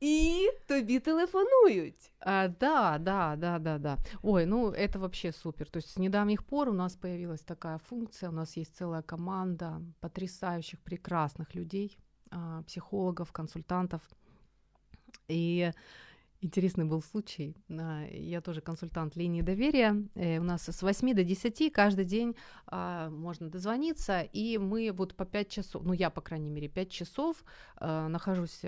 І 0.00 0.50
тобі 0.66 0.98
телефонують. 0.98 2.12
А, 2.20 2.48
да, 2.48 2.98
да, 2.98 3.36
да, 3.36 3.58
да, 3.58 3.78
да. 3.78 3.98
Ой, 4.22 4.46
ну 4.46 4.70
это 4.70 4.98
вообще 4.98 5.32
супер. 5.32 5.70
То 5.70 5.78
есть 5.78 5.90
с 5.90 5.98
недавних 5.98 6.42
пор 6.42 6.68
у 6.68 6.72
нас 6.72 6.96
появилась 6.96 7.42
такая 7.42 7.78
функция, 7.78 8.28
у 8.28 8.32
нас 8.32 8.56
есть 8.56 8.76
целая 8.76 9.02
команда 9.02 9.82
потрясающих, 10.00 10.80
прекрасных 10.80 11.54
людей, 11.54 11.98
а, 12.30 12.62
психологов, 12.62 13.32
консультантов. 13.32 14.00
И 15.28 15.72
интересный 16.40 16.84
был 16.84 17.02
случай. 17.02 17.56
а, 17.70 18.06
Я 18.10 18.40
тоже 18.40 18.60
консультант 18.60 19.16
линии 19.16 19.42
доверия. 19.42 19.96
Э, 20.14 20.38
У 20.38 20.42
нас 20.42 20.68
с 20.68 20.82
8 20.82 21.14
до 21.14 21.24
10 21.24 21.72
каждый 21.72 22.04
день 22.04 22.34
а, 22.66 23.10
можно 23.10 23.48
дозвониться, 23.48 24.20
и 24.20 24.58
мы 24.58 24.92
вот 24.92 25.14
по 25.14 25.24
5 25.24 25.48
часов, 25.48 25.82
ну 25.84 25.92
я, 25.92 26.10
по 26.10 26.20
крайней 26.20 26.50
мере, 26.50 26.68
5 26.68 26.90
часов 26.90 27.44
э, 27.80 28.08
нахожусь 28.08 28.60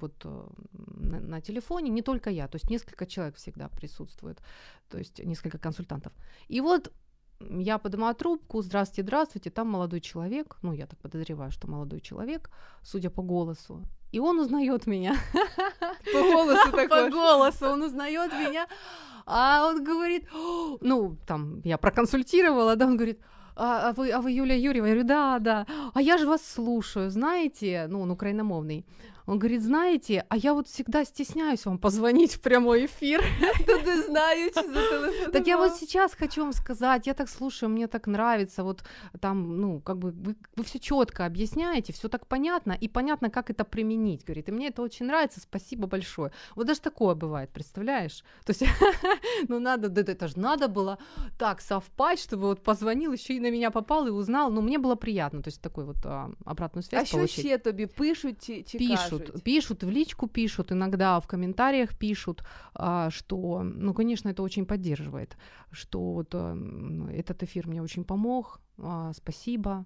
вот 0.00 0.14
э, 0.24 0.48
на, 0.72 1.40
телефоне, 1.40 1.90
не 1.90 2.02
только 2.02 2.30
я, 2.30 2.48
то 2.48 2.56
есть 2.56 2.70
несколько 2.70 3.06
человек 3.06 3.36
всегда 3.36 3.68
присутствует, 3.68 4.40
то 4.88 4.98
есть 4.98 5.24
несколько 5.24 5.58
консультантов. 5.58 6.12
И 6.48 6.60
вот 6.60 6.92
я 7.40 7.78
поднимаю 7.78 8.14
трубку, 8.14 8.62
здравствуйте, 8.62 9.02
здравствуйте, 9.02 9.50
там 9.50 9.68
молодой 9.68 10.00
человек, 10.00 10.56
ну 10.62 10.72
я 10.72 10.86
так 10.86 10.98
подозреваю, 10.98 11.50
что 11.50 11.68
молодой 11.68 12.00
человек, 12.00 12.50
судя 12.82 13.10
по 13.10 13.22
голосу, 13.22 13.82
и 14.16 14.18
он 14.18 14.38
узнает 14.40 14.86
меня. 14.86 15.14
По 16.12 16.20
голосу 16.22 16.70
По 16.70 16.76
також. 16.76 17.12
голосу 17.12 17.66
он 17.66 17.82
узнает 17.82 18.32
меня, 18.32 18.66
а 19.26 19.66
он 19.68 19.84
говорит, 19.84 20.24
ну 20.80 21.16
там 21.26 21.60
я 21.64 21.76
проконсультировала, 21.76 22.76
да, 22.76 22.86
он 22.86 22.96
говорит, 22.96 23.20
а, 23.56 23.88
а 23.88 23.92
вы, 23.92 24.10
а 24.10 24.20
вы 24.20 24.30
Юлия 24.32 24.58
Юрьева? 24.58 24.86
Я 24.86 24.92
говорю, 24.94 25.08
да, 25.08 25.38
да. 25.38 25.66
А 25.94 26.00
я 26.00 26.18
же 26.18 26.26
вас 26.26 26.40
слушаю, 26.46 27.10
знаете, 27.10 27.86
ну, 27.88 28.00
он 28.02 28.10
украиномовный. 28.10 28.84
Он 29.26 29.38
говорит, 29.38 29.62
знаете, 29.62 30.24
а 30.28 30.36
я 30.36 30.54
вот 30.54 30.68
всегда 30.68 31.04
стесняюсь 31.04 31.66
вам 31.66 31.78
позвонить 31.78 32.34
в 32.34 32.40
прямой 32.40 32.86
эфир. 32.86 33.24
Знаючи 34.06 34.54
зателефонував. 34.54 35.32
Так 35.32 35.46
я 35.46 35.56
вот 35.56 35.76
сейчас 35.76 36.14
хочу 36.14 36.42
вам 36.42 36.52
сказать, 36.52 37.06
я 37.06 37.14
так 37.14 37.28
слушаю, 37.28 37.70
мне 37.70 37.86
так 37.86 38.06
нравится, 38.06 38.62
вот 38.62 38.84
там, 39.20 39.60
ну, 39.60 39.80
как 39.80 39.98
бы 39.98 40.10
вы, 40.10 40.36
вы 40.56 40.64
все 40.64 40.78
четко 40.78 41.26
объясняете, 41.26 41.92
все 41.92 42.08
так 42.08 42.26
понятно, 42.26 42.76
и 42.82 42.88
понятно, 42.88 43.30
как 43.30 43.50
это 43.50 43.64
применить, 43.64 44.24
говорит, 44.24 44.48
и 44.48 44.52
мне 44.52 44.68
это 44.68 44.82
очень 44.82 45.06
нравится, 45.06 45.40
спасибо 45.40 45.86
большое. 45.86 46.30
Вот 46.54 46.66
даже 46.66 46.80
такое 46.80 47.14
бывает, 47.14 47.50
представляешь? 47.50 48.24
То 48.44 48.52
есть, 48.52 48.64
ну, 49.48 49.58
надо, 49.58 49.88
да 49.88 50.00
это 50.00 50.28
же 50.28 50.38
надо 50.38 50.68
было 50.68 50.98
так 51.38 51.60
совпасть, 51.60 52.22
чтобы 52.22 52.42
вот 52.42 52.62
позвонил, 52.62 53.12
еще 53.12 53.34
и 53.34 53.40
на 53.40 53.50
меня 53.50 53.70
попал 53.70 54.06
и 54.06 54.10
узнал, 54.10 54.50
ну, 54.50 54.62
мне 54.62 54.78
было 54.78 54.94
приятно, 54.94 55.42
то 55.42 55.48
есть 55.48 55.60
такой 55.60 55.84
вот 55.84 55.96
а, 56.04 56.30
обратную 56.44 56.82
связь 56.82 57.02
А 57.02 57.06
що 57.06 57.26
ще 57.26 57.58
тобі 57.58 57.86
пишуть 57.86 58.46
чи, 58.46 58.62
чи 58.62 58.78
пишут, 59.18 59.42
пишут, 59.44 59.84
в 59.84 59.90
личку 59.90 60.28
пишут, 60.28 60.72
иногда 60.72 61.18
в 61.20 61.26
комментариях 61.26 61.94
пишут, 61.98 62.42
а, 62.74 63.10
что, 63.10 63.62
ну, 63.62 63.94
конечно, 63.94 64.28
это 64.30 64.42
очень 64.42 64.66
поддерживает, 64.66 65.36
что 65.70 66.12
вот 66.12 66.34
м, 66.34 67.08
этот 67.08 67.42
эфир 67.42 67.66
мне 67.68 67.82
очень 67.82 68.04
помог, 68.04 68.60
а, 68.78 69.12
спасибо. 69.12 69.84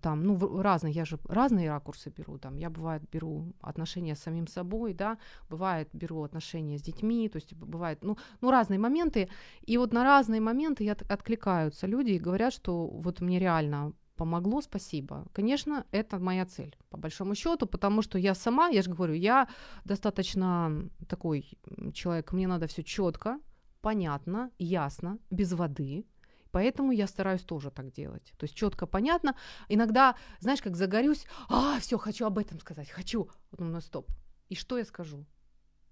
Там, 0.00 0.22
ну, 0.22 0.62
разные, 0.62 0.92
я 0.92 1.04
же 1.06 1.18
разные 1.28 1.70
ракурсы 1.70 2.10
беру, 2.10 2.38
там, 2.38 2.58
я 2.58 2.68
бывает 2.68 3.02
беру 3.12 3.54
отношения 3.62 4.14
с 4.14 4.18
самим 4.22 4.46
собой, 4.46 4.92
да, 4.92 5.16
бывает 5.48 5.88
беру 5.94 6.22
отношения 6.24 6.76
с 6.78 6.82
детьми, 6.82 7.28
то 7.28 7.36
есть 7.38 7.54
бывает, 7.54 8.04
ну, 8.04 8.16
ну, 8.42 8.50
разные 8.50 8.78
моменты, 8.78 9.28
и 9.66 9.78
вот 9.78 9.92
на 9.94 10.04
разные 10.04 10.40
моменты 10.40 10.90
от- 10.90 11.10
откликаются 11.10 11.86
люди 11.86 12.12
и 12.12 12.18
говорят, 12.18 12.52
что 12.52 12.86
вот 12.86 13.22
мне 13.22 13.38
реально 13.38 13.92
помогло, 14.18 14.60
спасибо. 14.60 15.24
Конечно, 15.32 15.84
это 15.92 16.18
моя 16.18 16.44
цель, 16.44 16.76
по 16.90 16.98
большому 16.98 17.34
счету, 17.34 17.66
потому 17.66 18.02
что 18.02 18.18
я 18.18 18.34
сама, 18.34 18.68
я 18.68 18.82
же 18.82 18.90
говорю, 18.90 19.14
я 19.14 19.48
достаточно 19.84 20.90
такой 21.08 21.58
человек, 21.94 22.32
мне 22.32 22.48
надо 22.48 22.66
все 22.66 22.82
четко, 22.82 23.38
понятно, 23.80 24.50
ясно, 24.58 25.18
без 25.30 25.52
воды. 25.52 26.04
Поэтому 26.50 26.92
я 26.92 27.06
стараюсь 27.06 27.42
тоже 27.42 27.70
так 27.70 27.92
делать. 27.92 28.32
То 28.38 28.44
есть 28.44 28.54
четко, 28.54 28.86
понятно. 28.86 29.34
Иногда, 29.68 30.14
знаешь, 30.40 30.62
как 30.62 30.76
загорюсь, 30.76 31.26
а, 31.48 31.78
все, 31.78 31.98
хочу 31.98 32.26
об 32.26 32.38
этом 32.38 32.58
сказать, 32.60 32.90
хочу. 32.90 33.28
Вот, 33.50 33.60
ну, 33.60 33.80
стоп. 33.80 34.06
И 34.50 34.54
что 34.54 34.78
я 34.78 34.84
скажу? 34.84 35.26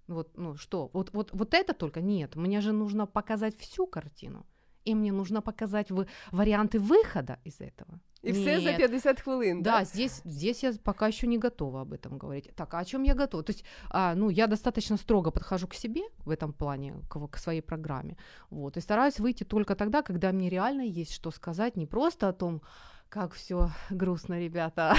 Вот, 0.07 0.37
ну 0.37 0.55
что, 0.55 0.89
вот, 0.93 1.13
вот, 1.13 1.29
вот 1.33 1.53
это 1.53 1.73
только 1.73 2.01
нет. 2.01 2.35
Мне 2.35 2.61
же 2.61 2.71
нужно 2.71 3.05
показать 3.05 3.57
всю 3.57 3.87
картину. 3.87 4.45
И 4.87 4.95
мне 4.95 5.11
нужно 5.11 5.41
показать 5.41 5.91
вы, 5.91 6.07
варианты 6.31 6.79
выхода 6.79 7.37
из 7.45 7.61
этого. 7.61 7.99
І 8.23 8.31
все 8.31 8.59
за 8.59 8.69
Нет. 8.69 8.77
50 8.77 9.21
хвилин. 9.21 9.63
Да, 9.63 9.83
здесь, 9.83 10.21
здесь 10.25 10.63
я 10.63 10.73
пока 10.83 11.07
еще 11.07 11.27
не 11.27 11.37
готова 11.37 11.81
об 11.81 11.93
этом 11.93 12.17
говорить. 12.17 12.49
Так, 12.55 12.73
а 12.73 12.79
о 12.79 12.85
чем 12.85 13.03
я 13.03 13.13
готова? 13.13 13.43
То 13.43 13.53
есть, 13.53 13.65
а, 13.89 14.15
ну, 14.15 14.29
я 14.29 14.47
достаточно 14.47 14.97
строго 14.97 15.31
подхожу 15.31 15.67
к 15.67 15.75
себе 15.75 16.01
в 16.25 16.29
этом 16.29 16.53
плане, 16.53 16.93
к, 17.09 17.27
к 17.27 17.37
своей 17.37 17.61
программе. 17.61 18.17
Вот, 18.49 18.77
и 18.77 18.81
стараюсь 18.81 19.19
выйти 19.19 19.45
только 19.45 19.75
тогда, 19.75 20.01
когда 20.01 20.31
мне 20.31 20.49
реально 20.49 20.81
есть 20.81 21.13
что 21.13 21.31
сказать, 21.31 21.77
не 21.77 21.85
просто 21.85 22.29
о 22.29 22.33
том, 22.33 22.61
как 23.08 23.32
все 23.34 23.70
грустно, 23.90 24.40
ребята, 24.40 24.94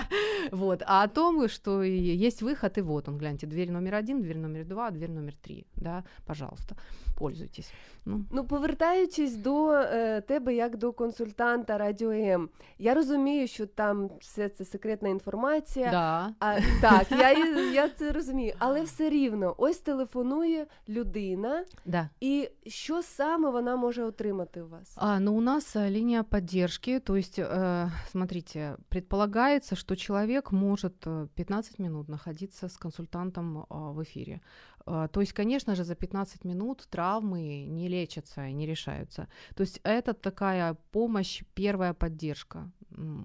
вот, 0.51 0.83
а 0.85 1.03
о 1.03 1.07
том, 1.07 1.49
что 1.49 1.83
и 1.83 1.91
есть 2.27 2.41
выход, 2.41 2.77
и 2.77 2.81
вот 2.81 3.07
он, 3.09 3.17
гляньте, 3.17 3.47
дверь 3.47 3.71
номер 3.71 3.95
один, 3.95 4.21
дверь 4.21 4.37
номер 4.37 4.65
два, 4.65 4.91
дверь 4.91 5.11
номер 5.11 5.33
три, 5.41 5.65
да, 5.75 6.03
пожалуйста, 6.25 6.75
пользуйтесь. 7.17 7.71
Ну, 8.05 8.25
Ну, 8.31 8.43
повертаючись 8.45 9.35
до 9.35 9.71
е, 9.73 10.21
тебе 10.21 10.55
як 10.55 10.77
до 10.77 10.93
консультанта 10.93 11.77
Радіо 11.77 12.11
М, 12.11 12.49
я 12.79 12.93
розумію, 12.93 13.47
що 13.47 13.65
там 13.65 14.09
все 14.21 14.49
це 14.49 14.65
секретна 14.65 15.09
інформація. 15.09 15.91
да. 15.91 16.33
А, 16.39 16.59
так, 16.81 17.11
я, 17.11 17.31
і- 17.31 17.73
я 17.73 17.89
це 17.89 18.11
розумію. 18.11 18.53
Але 18.59 18.81
все 18.83 19.09
рівно, 19.09 19.55
ось 19.57 19.77
телефонує 19.77 20.65
людина, 20.89 21.65
Да. 21.85 22.09
і 22.19 22.49
що 22.67 23.01
саме 23.01 23.49
вона 23.49 23.75
може 23.75 24.03
отримати 24.03 24.61
у 24.61 24.67
вас? 24.67 24.93
А, 24.95 25.19
ну, 25.19 25.33
у 25.33 25.41
нас 25.41 25.75
э, 25.75 25.91
линия 25.93 26.23
поддержки, 26.23 26.99
то 26.99 27.15
есть, 27.15 27.39
э, 27.52 27.88
смотрите, 28.10 28.76
предполагается, 28.88 29.76
что 29.76 29.96
человек 29.96 30.52
может 30.52 30.94
э, 31.06 31.26
15 31.34 31.78
минут 31.78 32.08
находиться 32.08 32.68
с 32.68 32.76
консультантом 32.76 33.66
а, 33.68 33.92
в 33.92 34.02
эфире. 34.02 34.40
А, 34.86 35.08
то 35.08 35.20
есть, 35.20 35.32
конечно 35.32 35.74
же, 35.74 35.84
за 35.84 35.94
15 35.94 36.44
минут 36.44 36.86
травмы 36.90 37.66
не 37.66 37.88
лечатся 37.88 38.46
и 38.46 38.52
не 38.52 38.66
решаются. 38.66 39.28
То 39.54 39.62
есть 39.62 39.80
это 39.84 40.14
такая 40.14 40.74
помощь, 40.90 41.42
первая 41.54 41.92
поддержка. 41.94 42.70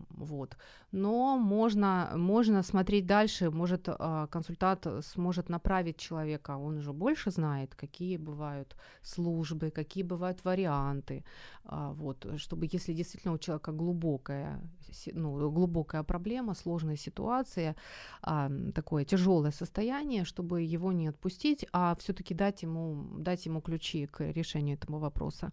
Вот. 0.09 0.57
Но 0.91 1.38
можно, 1.38 2.11
можно 2.15 2.63
смотреть 2.63 3.05
дальше, 3.05 3.51
может 3.51 3.88
а, 3.88 4.28
консультант 4.28 4.88
сможет 5.01 5.49
направить 5.49 5.97
человека, 5.97 6.57
он 6.57 6.78
уже 6.78 6.93
больше 6.93 7.32
знает, 7.32 7.75
какие 7.75 8.17
бывают 8.17 8.75
службы, 9.01 9.69
какие 9.69 10.03
бывают 10.03 10.43
варианты, 10.45 11.23
а, 11.65 11.91
вот, 11.93 12.25
чтобы 12.38 12.67
если 12.71 12.93
действительно 12.93 13.34
у 13.34 13.38
человека 13.38 13.71
глубокая, 13.71 14.61
ну, 15.13 15.51
глубокая 15.51 16.03
проблема, 16.03 16.55
сложная 16.55 16.97
ситуация, 16.97 17.75
а, 18.21 18.49
такое 18.73 19.05
тяжелое 19.05 19.51
состояние, 19.51 20.23
чтобы 20.23 20.61
его 20.61 20.91
не 20.91 21.09
отпустить, 21.09 21.65
а 21.73 21.95
все-таки 21.99 22.34
дать 22.34 22.63
ему, 22.63 23.05
дать 23.19 23.45
ему 23.45 23.61
ключи 23.61 24.07
к 24.07 24.23
решению 24.32 24.78
этого 24.78 24.99
вопроса. 24.99 25.51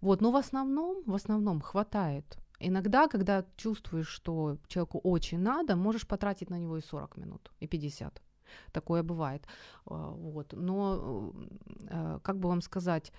Вот, 0.00 0.22
но 0.22 0.30
в 0.30 0.36
основном, 0.36 1.02
в 1.06 1.14
основном 1.14 1.60
хватает. 1.60 2.38
Иногда, 2.60 3.08
когда 3.08 3.44
чувствуешь, 3.56 4.08
что 4.08 4.58
человеку 4.68 4.98
очень 4.98 5.40
надо, 5.40 5.76
можешь 5.76 6.06
потратить 6.06 6.50
на 6.50 6.58
него 6.58 6.76
и 6.76 6.82
40 6.82 7.16
минут, 7.16 7.50
и 7.60 7.66
50. 7.66 8.22
Такое 8.72 9.02
бывает. 9.02 9.46
А, 9.86 10.10
Вот. 10.10 10.52
Но, 10.52 11.32
э, 11.88 12.18
как 12.22 12.38
бы 12.38 12.48
вам 12.48 12.60
сказать, 12.62 13.12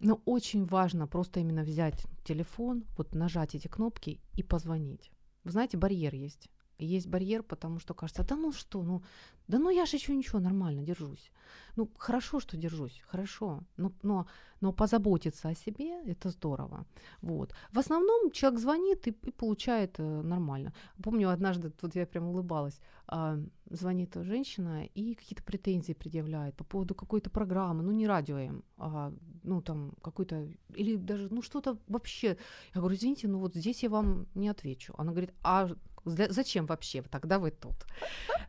но 0.00 0.20
очень 0.24 0.64
важно 0.64 1.06
просто 1.06 1.40
именно 1.40 1.62
взять 1.62 2.06
телефон, 2.24 2.84
вот 2.96 3.14
нажать 3.14 3.54
эти 3.54 3.68
кнопки 3.68 4.20
и 4.38 4.42
позвонить. 4.42 5.10
Вы 5.44 5.50
знаете, 5.50 5.76
барьер 5.76 6.14
есть. 6.14 6.50
Есть 6.78 7.06
барьер, 7.08 7.42
потому 7.42 7.80
что 7.80 7.94
кажется, 7.94 8.22
да 8.22 8.36
ну 8.36 8.52
что, 8.52 8.82
ну, 8.82 9.02
да 9.48 9.58
ну 9.58 9.70
я 9.70 9.86
же 9.86 9.96
еще 9.96 10.14
ничего, 10.14 10.40
нормально, 10.40 10.82
держусь. 10.82 11.32
Ну, 11.76 11.88
хорошо, 11.98 12.40
что 12.40 12.56
держусь, 12.56 13.02
хорошо, 13.06 13.60
но, 13.76 13.92
но, 14.02 14.26
но 14.60 14.72
позаботиться 14.72 15.48
о 15.48 15.54
себе– 15.54 16.02
это 16.06 16.30
здорово. 16.30 16.86
Вот. 17.22 17.54
В 17.72 17.78
основном 17.78 18.30
человек 18.30 18.60
звонит 18.60 19.08
и, 19.08 19.10
и 19.10 19.30
получает 19.30 20.00
э, 20.00 20.22
нормально. 20.22 20.72
Помню, 21.02 21.30
однажды, 21.30 21.70
тут 21.70 21.94
я 21.96 22.06
прям 22.06 22.28
улыбалась, 22.28 22.80
а, 23.06 23.38
звонит 23.70 24.14
женщина 24.14 24.84
и 24.94 25.14
какие-то 25.14 25.42
претензии 25.42 25.94
предъявляет 25.94 26.56
по 26.56 26.64
поводу 26.64 26.94
какой-то 26.94 27.30
программы, 27.30 27.82
ну 27.82 27.92
не 27.92 28.06
радио 28.06 28.38
М, 28.38 28.64
а, 28.78 29.12
ну 29.44 29.60
там 29.60 29.92
какой-то, 30.02 30.48
или 30.74 30.96
даже, 30.96 31.28
ну 31.30 31.42
что-то 31.42 31.78
вообще. 31.88 32.36
Я 32.74 32.80
говорю, 32.80 32.96
извините, 32.96 33.28
ну 33.28 33.38
вот 33.38 33.54
здесь 33.54 33.82
я 33.82 33.90
вам 33.90 34.26
не 34.34 34.48
отвечу. 34.48 34.94
Она 34.98 35.12
говорит, 35.12 35.32
а 35.42 35.68
зачем 36.06 36.66
вообще 36.66 37.02
тогда 37.02 37.38
вы 37.38 37.50
тут? 37.50 37.74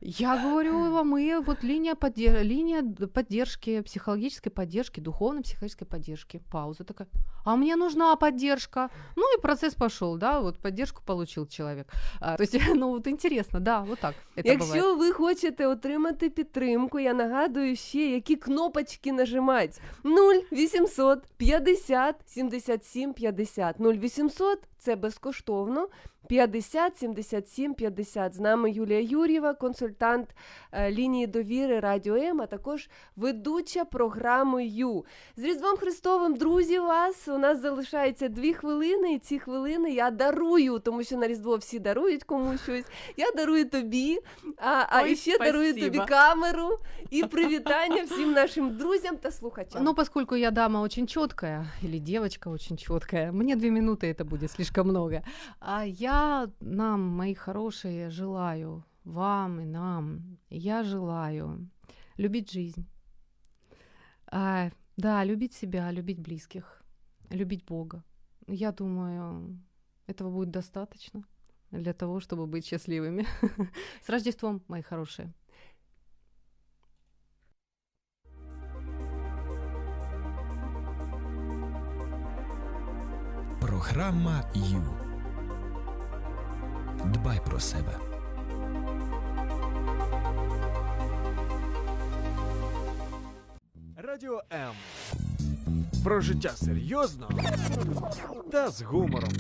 Я 0.02 0.38
говорю, 0.38 0.96
а 0.96 1.04
мы 1.04 1.42
вот 1.46 1.64
линия, 1.64 1.96
поддер- 1.96 2.44
линия 2.44 2.84
поддержки, 3.08 3.82
психологической 3.82 4.52
поддержки, 4.52 5.00
духовно-психологической 5.00 5.88
поддержки. 5.88 6.42
Пауза 6.52 6.84
такая. 6.84 7.08
А 7.46 7.56
мне 7.56 7.76
нужна 7.76 8.16
поддержка. 8.16 8.90
Ну 9.16 9.38
и 9.38 9.42
процесс 9.42 9.74
пошел, 9.74 10.18
да, 10.18 10.40
вот 10.40 10.60
поддержку 10.60 11.02
получил 11.04 11.48
человек. 11.48 11.88
А, 12.20 12.38
то 12.38 12.44
есть, 12.44 12.54
ну 12.76 12.90
вот 12.90 13.08
интересно, 13.08 13.60
да, 13.60 13.82
вот 13.82 14.00
так 14.00 14.16
это 14.36 14.48
бывает. 14.48 14.76
Якщо 14.76 14.96
ви 14.96 15.12
хочете 15.12 15.68
отримати 15.68 16.30
підтримку, 16.30 17.00
я 17.00 17.14
нагадую 17.14 17.76
ще, 17.76 18.12
які 18.12 18.36
кнопочки 18.36 19.12
нажимати. 19.12 19.82
0800 20.04 21.24
50 21.38 22.16
77 22.26 23.14
50. 23.14 23.76
0800– 23.80 24.60
це 24.78 24.96
безкоштовно. 24.96 25.88
50 26.28 26.98
77 26.98 27.74
50. 27.74 28.34
З 28.34 28.40
нами 28.40 28.72
Юлія 28.72 29.02
Юрєва, 29.02 29.54
консультант 29.54 30.30
е, 30.72 30.92
лінії 30.92 31.28
довіри 31.28 31.80
Радіо 31.80 32.16
М, 32.16 32.42
а 32.42 32.46
також 32.46 32.90
ведуча 33.16 33.86
програми 33.86 34.66
Ю. 34.68 35.06
З 35.38 35.44
Різдвом 35.44 35.78
Христовим, 35.78 36.36
друзі, 36.36 36.80
вас 36.80 37.28
у 37.28 37.38
нас 37.38 37.62
залишається 37.62 38.28
дві 38.28 38.54
хвилини, 38.54 39.14
і 39.14 39.20
ці 39.20 39.40
хвилини 39.40 39.92
я 39.92 40.12
дарую, 40.12 40.80
тому 40.80 41.04
що 41.04 41.18
на 41.18 41.28
Різдво 41.28 41.56
всі 41.56 41.80
дарують 41.80 42.24
комусь 42.24 42.64
щось. 42.64 42.86
Я 43.18 43.32
дарую 43.32 43.70
тобі, 43.70 44.20
а, 44.58 44.86
а 44.90 45.02
Ой, 45.04 45.12
і 45.12 45.16
ще 45.16 45.38
дарую 45.38 45.74
тобі 45.74 46.00
камеру 46.08 46.80
і 47.10 47.24
привітання 47.24 48.04
всім 48.04 48.32
нашим 48.32 48.78
друзям 48.78 49.18
та 49.18 49.32
слухачам. 49.32 49.84
Ну, 49.84 49.94
поскольку 49.94 50.36
я 50.36 50.52
дама 50.52 50.82
очень 50.82 51.08
четкая, 51.08 51.66
или 51.84 52.00
девочка 52.00 52.50
очень 52.50 52.78
четкая, 52.78 53.32
мне 53.32 53.56
две 53.56 53.70
минуты 53.70 54.08
это 54.08 54.26
будет 54.26 54.52
слишком 54.78 54.88
много. 54.88 55.24
А 55.60 55.86
я 55.86 56.52
нам, 56.60 57.02
мои 57.02 57.34
хорошие, 57.34 58.10
желаю 58.10 58.84
вам 59.04 59.62
и 59.62 59.66
нам, 59.66 60.38
я 60.50 60.84
желаю 60.84 61.70
любить 62.18 62.52
жизнь. 62.52 62.86
А, 64.32 64.70
да, 64.98 65.26
любить 65.26 65.54
себя, 65.54 65.92
любить 65.92 66.20
близких, 66.20 66.84
любить 67.32 67.66
Бога. 67.66 68.04
Я 68.48 68.72
думаю, 68.72 69.58
этого 70.08 70.30
будет 70.30 70.52
достаточно 70.52 71.24
для 71.72 71.94
того, 71.94 72.20
чтобы 72.20 72.46
быть 72.46 72.66
счастливыми. 72.66 73.26
С 74.06 74.10
Рождеством, 74.10 74.62
мои 74.68 74.82
хорошие. 74.82 75.34
Програма 83.78 84.44
Ю. 84.56 84.82
Дбай 87.06 87.40
про 87.46 87.60
себе. 87.60 88.00
Радіо 93.98 94.42
М. 94.54 94.74
Про 96.04 96.22
життя 96.22 96.50
серйозно 96.50 97.30
та 98.52 98.70
з 98.70 98.82
гумором. 98.82 99.34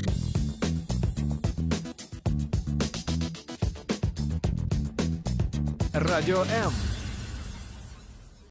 Радіо 5.93 6.41
М. 6.41 6.71